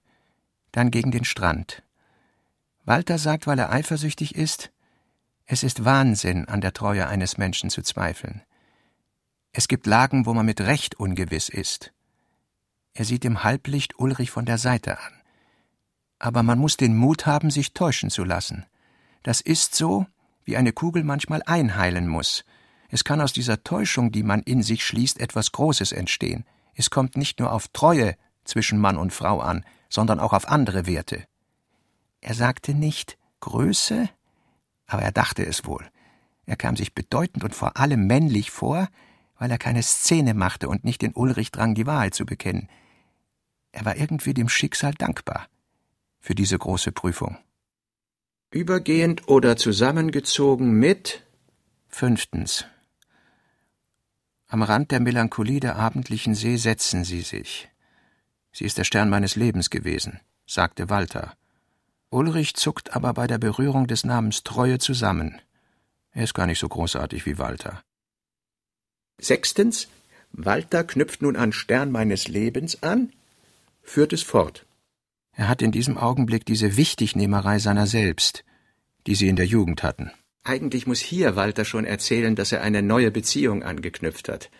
dann 0.73 0.91
gegen 0.91 1.11
den 1.11 1.25
Strand. 1.25 1.83
Walter 2.85 3.17
sagt, 3.17 3.47
weil 3.47 3.59
er 3.59 3.73
eifersüchtig 3.73 4.35
ist, 4.35 4.71
es 5.47 5.63
ist 5.63 5.85
Wahnsinn, 5.85 6.49
an 6.49 6.61
der 6.61 6.75
Treue 6.75 7.07
eines 7.07 7.39
Menschen 7.39 7.71
zu 7.71 7.83
zweifeln. 7.83 8.43
Es 9.53 9.69
gibt 9.69 9.87
Lagen, 9.87 10.27
wo 10.27 10.35
man 10.35 10.47
mit 10.47 10.61
Recht 10.61 10.97
ungewiss 10.97 11.49
ist. 11.49 11.93
Er 12.93 13.07
sieht 13.07 13.25
im 13.25 13.43
Halblicht 13.43 13.99
Ulrich 13.99 14.31
von 14.31 14.45
der 14.45 14.59
Seite 14.59 14.99
an 14.99 15.22
aber 16.23 16.45
man 16.45 16.61
muss 16.61 16.77
den 16.77 16.97
Mut 16.97 17.27
haben, 17.27 17.51
sich 17.51 17.75
täuschen 17.75 18.09
zu 18.09 18.23
lassen. 18.23 18.65
Das 19.25 19.41
ist 19.41 19.75
so, 19.75 20.07
wie 20.45 20.57
eine 20.57 20.73
Kugel 20.73 21.03
manchmal 21.03 21.43
einheilen 21.47 22.07
muss. 22.07 22.45
Es 22.89 23.03
kann 23.03 23.21
aus 23.21 23.33
dieser 23.33 23.65
Täuschung, 23.65 24.13
die 24.13 24.23
man 24.23 24.41
in 24.43 24.63
sich 24.63 24.87
schließt, 24.87 25.21
etwas 25.21 25.51
Großes 25.51 25.91
entstehen. 25.91 26.45
Es 26.75 26.91
kommt 26.91 27.17
nicht 27.17 27.41
nur 27.41 27.51
auf 27.51 27.67
Treue 27.69 28.15
zwischen 28.45 28.79
Mann 28.79 28.99
und 28.99 29.13
Frau 29.13 29.41
an, 29.41 29.65
sondern 29.89 30.21
auch 30.21 30.33
auf 30.33 30.49
andere 30.49 30.87
Werte. 30.87 31.25
Er 32.21 32.35
sagte 32.35 32.73
nicht 32.73 33.19
Größe, 33.41 34.09
aber 34.87 35.03
er 35.03 35.13
dachte 35.13 35.45
es 35.45 35.65
wohl. 35.65 35.85
Er 36.47 36.55
kam 36.55 36.77
sich 36.77 36.95
bedeutend 36.95 37.43
und 37.43 37.57
vor 37.57 37.77
allem 37.77 38.07
männlich 38.07 38.53
vor, 38.53 38.89
weil 39.39 39.51
er 39.51 39.59
keine 39.59 39.83
Szene 39.83 40.35
machte 40.35 40.69
und 40.69 40.85
nicht 40.85 41.03
den 41.03 41.15
Ulrich 41.15 41.51
drang, 41.51 41.75
die 41.75 41.87
Wahrheit 41.87 42.15
zu 42.15 42.25
bekennen. 42.27 42.69
Er 43.73 43.85
war 43.85 43.97
irgendwie 43.97 44.35
dem 44.35 44.49
Schicksal 44.49 44.95
dankbar 44.95 45.49
für 46.23 46.35
diese 46.35 46.57
große 46.57 46.93
Prüfung. 46.93 47.37
Übergehend 48.51 49.29
oder 49.29 49.57
zusammengezogen 49.57 50.73
mit 50.73 51.25
Fünftens. 51.89 52.65
Am 54.47 54.63
Rand 54.63 54.91
der 54.91 55.01
Melancholie 55.01 55.61
der 55.61 55.77
abendlichen 55.77 56.35
See 56.35 56.57
setzen 56.57 57.05
sie 57.05 57.23
sich. 57.23 57.69
Sie 58.53 58.65
ist 58.65 58.79
der 58.79 58.85
Stern 58.85 59.11
meines 59.11 59.35
Lebens 59.37 59.69
gewesen, 59.69 60.21
sagte 60.47 60.89
Walter. 60.89 61.35
Ulrich 62.11 62.55
zuckt 62.55 62.95
aber 62.95 63.15
bei 63.15 63.27
der 63.27 63.39
Berührung 63.39 63.87
des 63.87 64.05
Namens 64.05 64.43
Treue 64.43 64.79
zusammen. 64.79 65.41
Er 66.13 66.25
ist 66.25 66.35
gar 66.35 66.47
nicht 66.47 66.59
so 66.59 66.69
großartig 66.69 67.25
wie 67.27 67.39
Walter. 67.39 67.83
Sechstens. 69.19 69.89
Walter 70.31 70.85
knüpft 70.85 71.23
nun 71.23 71.37
an 71.37 71.53
Stern 71.53 71.91
meines 71.91 72.29
Lebens 72.29 72.83
an, 72.83 73.13
führt 73.83 74.13
es 74.13 74.23
fort. 74.23 74.67
Er 75.33 75.49
hat 75.49 75.63
in 75.63 75.73
diesem 75.73 75.97
Augenblick 75.97 76.45
diese 76.45 76.77
Wichtignehmerei 76.77 77.59
seiner 77.59 77.87
selbst, 77.87 78.45
die 79.07 79.15
sie 79.15 79.29
in 79.29 79.37
der 79.37 79.47
Jugend 79.47 79.83
hatten. 79.83 80.11
Eigentlich 80.45 80.87
muss 80.87 81.01
hier 81.01 81.37
Walter 81.37 81.65
schon 81.65 81.85
erzählen, 81.85 82.35
dass 82.35 82.53
er 82.53 82.63
eine 82.63 82.83
neue 82.83 83.11
Beziehung 83.11 83.63
angeknüpft 83.63 84.29
hat. 84.29 84.51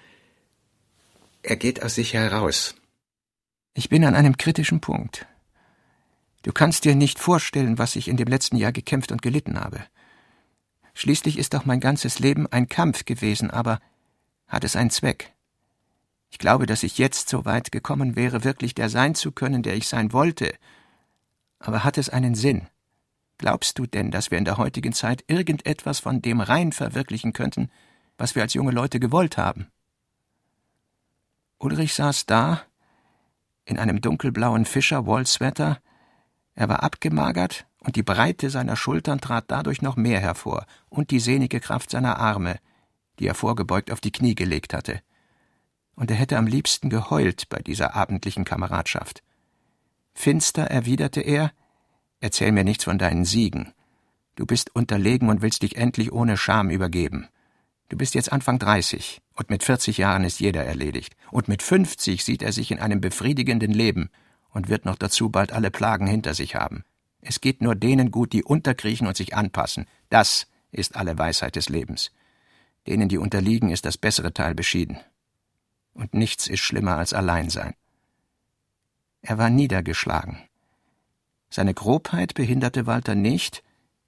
Er 1.43 1.57
geht 1.57 1.83
aus 1.83 1.97
sich 1.97 2.15
heraus. 2.15 2.77
Ich 3.75 3.89
bin 3.89 4.05
an 4.05 4.15
einem 4.15 4.37
kritischen 4.37 4.81
Punkt. 4.81 5.27
Du 6.43 6.53
kannst 6.53 6.85
dir 6.85 6.95
nicht 6.95 7.19
vorstellen, 7.19 7.79
was 7.79 7.97
ich 7.97 8.09
in 8.09 8.17
dem 8.17 8.29
letzten 8.29 8.57
Jahr 8.57 8.73
gekämpft 8.73 9.13
und 9.13 9.23
gelitten 9.23 9.59
habe. 9.59 9.81
Schließlich 10.95 11.39
ist 11.39 11.55
doch 11.55 11.65
mein 11.65 11.81
ganzes 11.81 12.19
Leben 12.19 12.47
ein 12.47 12.69
Kampf 12.69 13.05
gewesen, 13.05 13.51
aber 13.51 13.81
hat 14.47 14.65
es 14.65 14.77
einen 14.77 14.91
Zweck. 14.91 15.33
Ich 16.33 16.39
glaube, 16.39 16.65
dass 16.65 16.83
ich 16.83 16.97
jetzt 16.97 17.29
so 17.29 17.45
weit 17.45 17.73
gekommen 17.73 18.17
wäre, 18.17 18.43
wirklich 18.43 18.75
der 18.75 18.89
sein 18.89 19.15
zu 19.15 19.33
können, 19.33 19.63
der 19.63 19.77
ich 19.77 19.87
sein 19.87 20.15
wollte. 20.15 20.55
Aber 21.59 21.85
hat 21.85 21.99
es 21.99 22.09
einen 22.09 22.35
Sinn? 22.35 22.69
Glaubst 23.37 23.79
du 23.79 23.87
denn, 23.87 24.11
dass 24.11 24.31
wir 24.31 24.39
in 24.39 24.47
der 24.47 24.57
heutigen 24.57 24.95
Zeit 24.95 25.25
irgendetwas 25.27 26.01
von 26.01 26.23
dem 26.23 26.41
rein 26.41 26.73
verwirklichen 26.73 27.35
könnten, 27.35 27.71
was 28.17 28.35
wir 28.35 28.43
als 28.43 28.55
junge 28.55 28.73
Leute 28.73 28.99
gewollt 28.99 29.37
haben? 29.37 29.71
Ulrich 31.59 31.93
saß 31.95 32.25
da, 32.25 32.63
in 33.67 33.79
einem 33.79 34.01
dunkelblauen 34.01 34.65
Fischer-Wollsweater. 34.65 35.81
Er 36.55 36.69
war 36.69 36.83
abgemagert, 36.83 37.67
und 37.81 37.97
die 37.97 38.03
Breite 38.03 38.49
seiner 38.49 38.77
Schultern 38.77 39.21
trat 39.21 39.45
dadurch 39.49 39.83
noch 39.83 39.97
mehr 39.97 40.21
hervor, 40.21 40.65
und 40.89 41.11
die 41.11 41.21
sehnige 41.21 41.61
Kraft 41.61 41.91
seiner 41.91 42.19
Arme, 42.19 42.59
die 43.19 43.27
er 43.27 43.35
vorgebeugt 43.35 43.93
auf 43.93 44.01
die 44.01 44.13
Knie 44.13 44.35
gelegt 44.35 44.73
hatte. 44.73 45.03
Und 45.95 46.11
er 46.11 46.17
hätte 46.17 46.39
am 46.39 46.47
liebsten 46.47 46.91
geheult 46.91 47.49
bei 47.49 47.59
dieser 47.59 47.95
abendlichen 47.95 48.45
Kameradschaft. 48.45 49.23
Finster 50.15 50.65
erwiderte 50.65 51.21
er, 51.21 51.53
Erzähl 52.23 52.53
mir 52.53 52.63
nichts 52.63 52.85
von 52.85 52.99
deinen 52.99 53.25
Siegen. 53.25 53.73
Du 54.37 54.47
bist 54.47 54.75
unterlegen 54.77 55.29
und 55.29 55.43
willst 55.43 55.63
dich 55.63 55.77
endlich 55.77 56.13
ohne 56.13 56.37
Scham 56.37 56.71
übergeben. 56.71 57.27
Du 57.89 57.97
bist 57.97 58.15
jetzt 58.15 58.33
Anfang 58.33 58.61
dreißig, 58.61 59.21
und 59.35 59.51
mit 59.51 59.65
vierzig 59.65 59.99
Jahren 59.99 60.23
ist 60.23 60.39
jeder 60.39 60.65
erledigt, 60.65 61.17
und 61.33 61.49
mit 61.49 61.63
fünfzig 61.63 62.25
sieht 62.25 62.43
er 62.43 62.53
sich 62.53 62.71
in 62.71 62.79
einem 62.79 63.01
befriedigenden 63.01 63.73
Leben 63.73 64.09
und 64.51 64.69
wird 64.69 64.85
noch 64.85 64.95
dazu 64.95 65.31
bald 65.31 65.53
alle 65.53 65.73
Plagen 65.73 66.07
hinter 66.07 66.33
sich 66.33 66.55
haben. 66.55 66.85
Es 67.23 67.41
geht 67.41 67.61
nur 67.61 67.75
denen 67.75 68.13
gut, 68.13 68.33
die 68.33 68.45
unterkriechen 68.45 69.09
und 69.09 69.17
sich 69.17 69.35
anpassen. 69.35 69.87
Das 70.09 70.47
ist 70.71 70.95
alle 70.95 71.19
Weisheit 71.19 71.57
des 71.57 71.69
Lebens. 71.69 72.13
Denen, 72.87 73.09
die 73.09 73.19
unterliegen, 73.19 73.71
ist 73.71 73.85
das 73.85 73.99
bessere 73.99 74.33
Teil 74.33 74.55
beschieden. 74.55 74.99
Und 75.95 76.15
nichts 76.15 76.47
ist 76.47 76.61
schlimmer 76.61 76.97
als 76.97 77.13
Alleinsein. 77.13 77.75
Er 79.21 79.39
war 79.39 79.51
niedergeschlagen. 79.51 80.39
Seine 81.49 81.75
Grobheit 81.75 82.35
behinderte 82.35 82.87
Walter 82.87 83.15
nicht, 83.15 83.63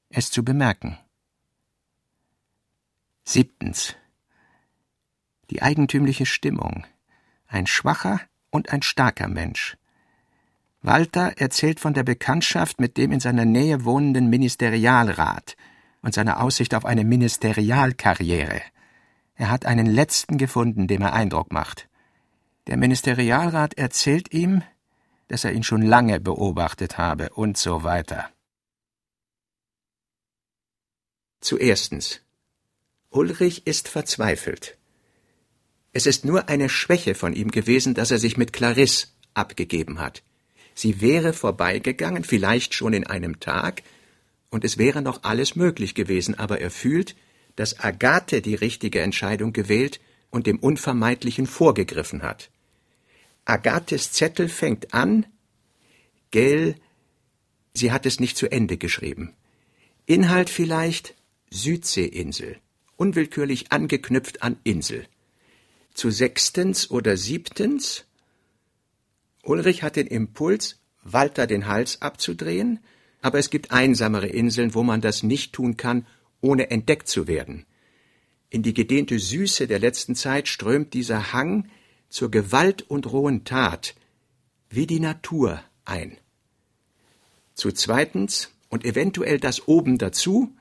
es 0.09 0.31
zu 0.31 0.45
bemerken. 0.45 0.99
Siebtens. 3.25 3.97
Die 5.51 5.63
eigentümliche 5.63 6.27
Stimmung. 6.27 6.87
Ein 7.47 7.67
schwacher 7.67 8.21
und 8.51 8.73
ein 8.73 8.83
starker 8.83 9.29
Mensch. 9.29 9.77
Walter 10.83 11.39
erzählt 11.39 11.81
von 11.81 11.95
der 11.95 12.03
Bekanntschaft 12.03 12.81
mit 12.81 12.97
dem 12.99 13.13
in 13.13 13.21
seiner 13.21 13.45
Nähe 13.45 13.85
wohnenden 13.85 14.29
Ministerialrat 14.29 15.57
und 16.03 16.13
seiner 16.13 16.43
Aussicht 16.43 16.75
auf 16.75 16.85
eine 16.85 17.05
Ministerialkarriere. 17.05 18.61
Er 19.35 19.51
hat 19.51 19.67
einen 19.67 19.87
letzten 19.87 20.39
gefunden, 20.39 20.87
dem 20.87 21.03
er 21.03 21.13
Eindruck 21.13 21.53
macht. 21.53 21.89
Der 22.67 22.77
Ministerialrat 22.77 23.75
erzählt 23.75 24.33
ihm, 24.33 24.63
dass 25.29 25.45
er 25.45 25.53
ihn 25.53 25.63
schon 25.63 25.83
lange 25.83 26.21
beobachtet 26.21 26.99
habe 26.99 27.31
und 27.31 27.57
so 27.57 27.83
weiter. 27.83 28.31
Zuerstens. 31.41 32.21
Ulrich 33.11 33.67
ist 33.67 33.89
verzweifelt. 33.89 34.79
Es 35.93 36.07
ist 36.07 36.25
nur 36.25 36.49
eine 36.49 36.69
Schwäche 36.69 37.15
von 37.15 37.35
ihm 37.35 37.51
gewesen, 37.51 37.95
dass 37.95 38.11
er 38.11 38.19
sich 38.19 38.37
mit 38.37 38.53
Clarisse 38.53 39.09
abgegeben 39.35 40.01
hat. 40.01 40.23
Sie 40.75 41.01
wäre 41.01 41.33
vorbeigegangen, 41.33 42.25
vielleicht 42.25 42.75
schon 42.75 42.93
in 42.93 43.07
einem 43.07 43.41
Tag, 43.41 43.83
und 44.51 44.65
es 44.65 44.79
wäre 44.79 45.03
noch 45.03 45.23
alles 45.23 45.55
möglich 45.55 45.95
gewesen, 45.95 46.37
aber 46.39 46.61
er 46.61 46.71
fühlt, 46.71 47.15
dass 47.57 47.81
Agathe 47.81 48.43
die 48.43 48.55
richtige 48.55 49.01
Entscheidung 49.01 49.53
gewählt 49.53 50.01
und 50.31 50.47
dem 50.47 50.59
Unvermeidlichen 50.59 51.47
vorgegriffen 51.47 52.23
hat. 52.23 52.51
Agathes 53.45 54.13
Zettel 54.13 54.49
fängt 54.49 54.95
an, 54.95 55.27
Gell, 56.31 56.75
sie 57.75 57.93
hat 57.93 58.07
es 58.07 58.19
nicht 58.19 58.37
zu 58.37 58.51
Ende 58.51 58.77
geschrieben. 58.77 59.35
Inhalt 60.07 60.51
vielleicht 60.51 61.15
Südseeinsel, 61.51 62.59
unwillkürlich 62.97 63.71
angeknüpft 63.71 64.43
an 64.43 64.57
Insel. 64.65 65.07
Zu 65.95 66.11
sechstens 66.11 66.91
oder 66.91 67.17
siebtens 67.17 68.05
Ulrich 69.45 69.83
hat 69.83 69.97
den 69.97 70.07
Impuls, 70.07 70.81
Walter 71.03 71.47
den 71.47 71.67
Hals 71.67 72.03
abzudrehen, 72.03 72.81
aber 73.21 73.39
es 73.39 73.51
gibt 73.51 73.71
einsamere 73.71 74.27
Inseln, 74.27 74.75
wo 74.75 74.83
man 74.83 75.01
das 75.01 75.23
nicht 75.23 75.53
tun 75.53 75.77
kann, 75.77 76.07
ohne 76.45 76.71
entdeckt 76.71 77.09
zu 77.09 77.27
werden. 77.27 77.65
In 78.51 78.63
die 78.63 78.75
gedehnte 78.75 79.19
Süße 79.19 79.67
der 79.67 79.79
letzten 79.79 80.15
Zeit 80.15 80.47
strömt 80.47 80.93
dieser 80.93 81.33
Hang, 81.33 81.71
zur 82.11 82.31
Gewalt 82.31 82.83
und 82.83 83.11
rohen 83.11 83.45
Tat 83.45 83.97
wie 84.69 84.87
die 84.87 85.01
Natur 85.01 85.61
ein. 85.85 86.19
Zu 87.55 87.73
zweitens 87.73 88.51
und 88.69 88.85
eventuell 88.85 89.41
das 89.41 89.67
oben 89.67 89.99
dazu, 89.99 90.55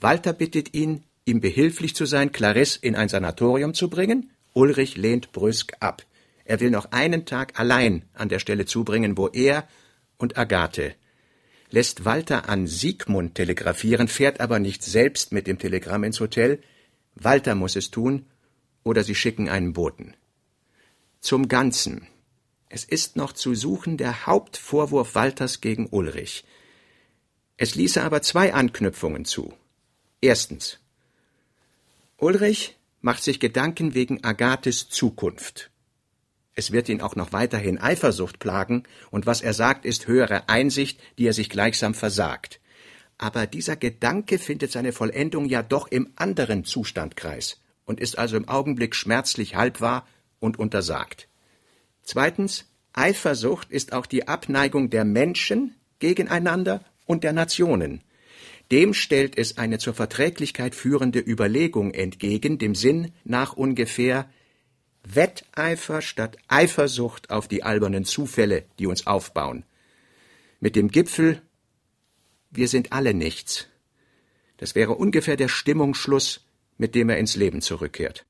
Walter 0.00 0.32
bittet 0.32 0.74
ihn, 0.74 1.04
ihm 1.24 1.40
behilflich 1.40 1.94
zu 1.94 2.06
sein, 2.06 2.32
Clarisse 2.32 2.78
in 2.80 2.96
ein 2.96 3.08
Sanatorium 3.08 3.74
zu 3.74 3.90
bringen. 3.90 4.30
Ulrich 4.54 4.96
lehnt 4.96 5.30
brüsk 5.32 5.74
ab. 5.80 6.04
Er 6.44 6.60
will 6.60 6.70
noch 6.70 6.90
einen 6.92 7.26
Tag 7.26 7.60
allein 7.60 8.04
an 8.14 8.28
der 8.28 8.38
Stelle 8.38 8.64
zubringen, 8.64 9.16
wo 9.18 9.28
er 9.28 9.68
und 10.16 10.38
Agathe 10.38 10.94
lässt 11.70 12.04
Walter 12.04 12.48
an 12.48 12.66
Siegmund 12.66 13.34
telegrafieren, 13.34 14.08
fährt 14.08 14.40
aber 14.40 14.58
nicht 14.58 14.82
selbst 14.82 15.32
mit 15.32 15.46
dem 15.46 15.58
Telegramm 15.58 16.04
ins 16.04 16.20
Hotel. 16.20 16.62
Walter 17.14 17.54
muss 17.54 17.76
es 17.76 17.90
tun 17.90 18.26
oder 18.84 19.04
sie 19.04 19.14
schicken 19.14 19.48
einen 19.48 19.72
Boten. 19.72 20.14
Zum 21.20 21.48
Ganzen. 21.48 22.06
Es 22.68 22.84
ist 22.84 23.16
noch 23.16 23.32
zu 23.32 23.54
suchen 23.54 23.96
der 23.96 24.26
Hauptvorwurf 24.26 25.14
Walters 25.14 25.60
gegen 25.60 25.86
Ulrich. 25.86 26.44
Es 27.56 27.74
ließe 27.74 28.02
aber 28.02 28.22
zwei 28.22 28.54
Anknüpfungen 28.54 29.24
zu. 29.24 29.54
Erstens. 30.20 30.78
Ulrich 32.18 32.76
macht 33.00 33.22
sich 33.22 33.40
Gedanken 33.40 33.94
wegen 33.94 34.22
Agathes 34.22 34.88
Zukunft. 34.88 35.70
Es 36.58 36.72
wird 36.72 36.88
ihn 36.88 37.00
auch 37.02 37.14
noch 37.14 37.32
weiterhin 37.32 37.78
Eifersucht 37.78 38.40
plagen, 38.40 38.82
und 39.12 39.26
was 39.26 39.42
er 39.42 39.54
sagt, 39.54 39.84
ist 39.84 40.08
höhere 40.08 40.48
Einsicht, 40.48 41.00
die 41.16 41.28
er 41.28 41.32
sich 41.32 41.50
gleichsam 41.50 41.94
versagt. 41.94 42.58
Aber 43.16 43.46
dieser 43.46 43.76
Gedanke 43.76 44.40
findet 44.40 44.72
seine 44.72 44.90
Vollendung 44.90 45.44
ja 45.44 45.62
doch 45.62 45.86
im 45.86 46.10
anderen 46.16 46.64
Zustandkreis 46.64 47.60
und 47.84 48.00
ist 48.00 48.18
also 48.18 48.36
im 48.36 48.48
Augenblick 48.48 48.96
schmerzlich 48.96 49.54
halbwahr 49.54 50.04
und 50.40 50.58
untersagt. 50.58 51.28
Zweitens, 52.02 52.64
Eifersucht 52.92 53.70
ist 53.70 53.92
auch 53.92 54.06
die 54.06 54.26
Abneigung 54.26 54.90
der 54.90 55.04
Menschen 55.04 55.76
gegeneinander 56.00 56.82
und 57.06 57.22
der 57.22 57.34
Nationen. 57.34 58.02
Dem 58.72 58.94
stellt 58.94 59.38
es 59.38 59.58
eine 59.58 59.78
zur 59.78 59.94
Verträglichkeit 59.94 60.74
führende 60.74 61.20
Überlegung 61.20 61.94
entgegen, 61.94 62.58
dem 62.58 62.74
Sinn 62.74 63.12
nach 63.22 63.52
ungefähr 63.52 64.28
Wetteifer 65.14 66.02
statt 66.02 66.36
Eifersucht 66.48 67.30
auf 67.30 67.48
die 67.48 67.62
albernen 67.62 68.04
Zufälle, 68.04 68.64
die 68.78 68.86
uns 68.86 69.06
aufbauen. 69.06 69.64
Mit 70.60 70.76
dem 70.76 70.88
Gipfel 70.88 71.42
Wir 72.50 72.68
sind 72.68 72.92
alle 72.92 73.14
nichts. 73.14 73.68
Das 74.56 74.74
wäre 74.74 74.94
ungefähr 74.94 75.36
der 75.36 75.48
Stimmungsschluss 75.48 76.44
mit 76.78 76.94
dem 76.94 77.10
er 77.10 77.18
ins 77.18 77.36
Leben 77.36 77.60
zurückkehrt. 77.60 78.24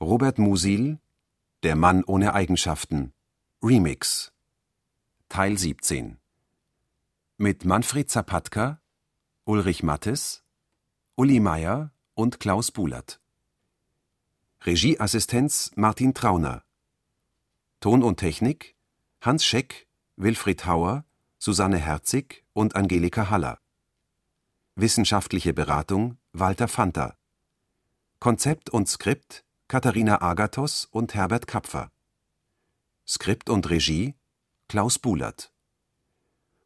Robert 0.00 0.38
Musil 0.38 1.00
Der 1.64 1.74
Mann 1.74 2.04
ohne 2.04 2.32
Eigenschaften 2.32 3.12
Remix 3.62 4.32
Teil 5.28 5.58
17 5.58 6.18
Mit 7.36 7.64
Manfred 7.64 8.08
Zapatka, 8.08 8.80
Ulrich 9.48 9.82
Mattes, 9.82 10.44
Uli 11.16 11.40
Meier 11.40 11.90
und 12.12 12.38
Klaus 12.38 12.70
Bulert. 12.70 13.18
Regieassistenz 14.66 15.72
Martin 15.74 16.12
Trauner. 16.12 16.64
Ton 17.80 18.02
und 18.02 18.18
Technik 18.18 18.76
Hans 19.22 19.46
Scheck, 19.46 19.88
Wilfried 20.16 20.66
Hauer, 20.66 21.06
Susanne 21.38 21.78
Herzig 21.78 22.44
und 22.52 22.76
Angelika 22.76 23.30
Haller. 23.30 23.58
Wissenschaftliche 24.74 25.54
Beratung 25.54 26.18
Walter 26.34 26.68
Fanta. 26.68 27.16
Konzept 28.20 28.68
und 28.68 28.86
Skript 28.86 29.46
Katharina 29.66 30.20
Agathos 30.20 30.84
und 30.84 31.14
Herbert 31.14 31.46
Kapfer. 31.46 31.90
Skript 33.06 33.48
und 33.48 33.70
Regie 33.70 34.14
Klaus 34.68 34.98
Bulert. 34.98 35.50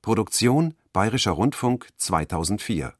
Produktion 0.00 0.74
Bayerischer 0.92 1.32
Rundfunk 1.32 1.88
2004 1.96 2.94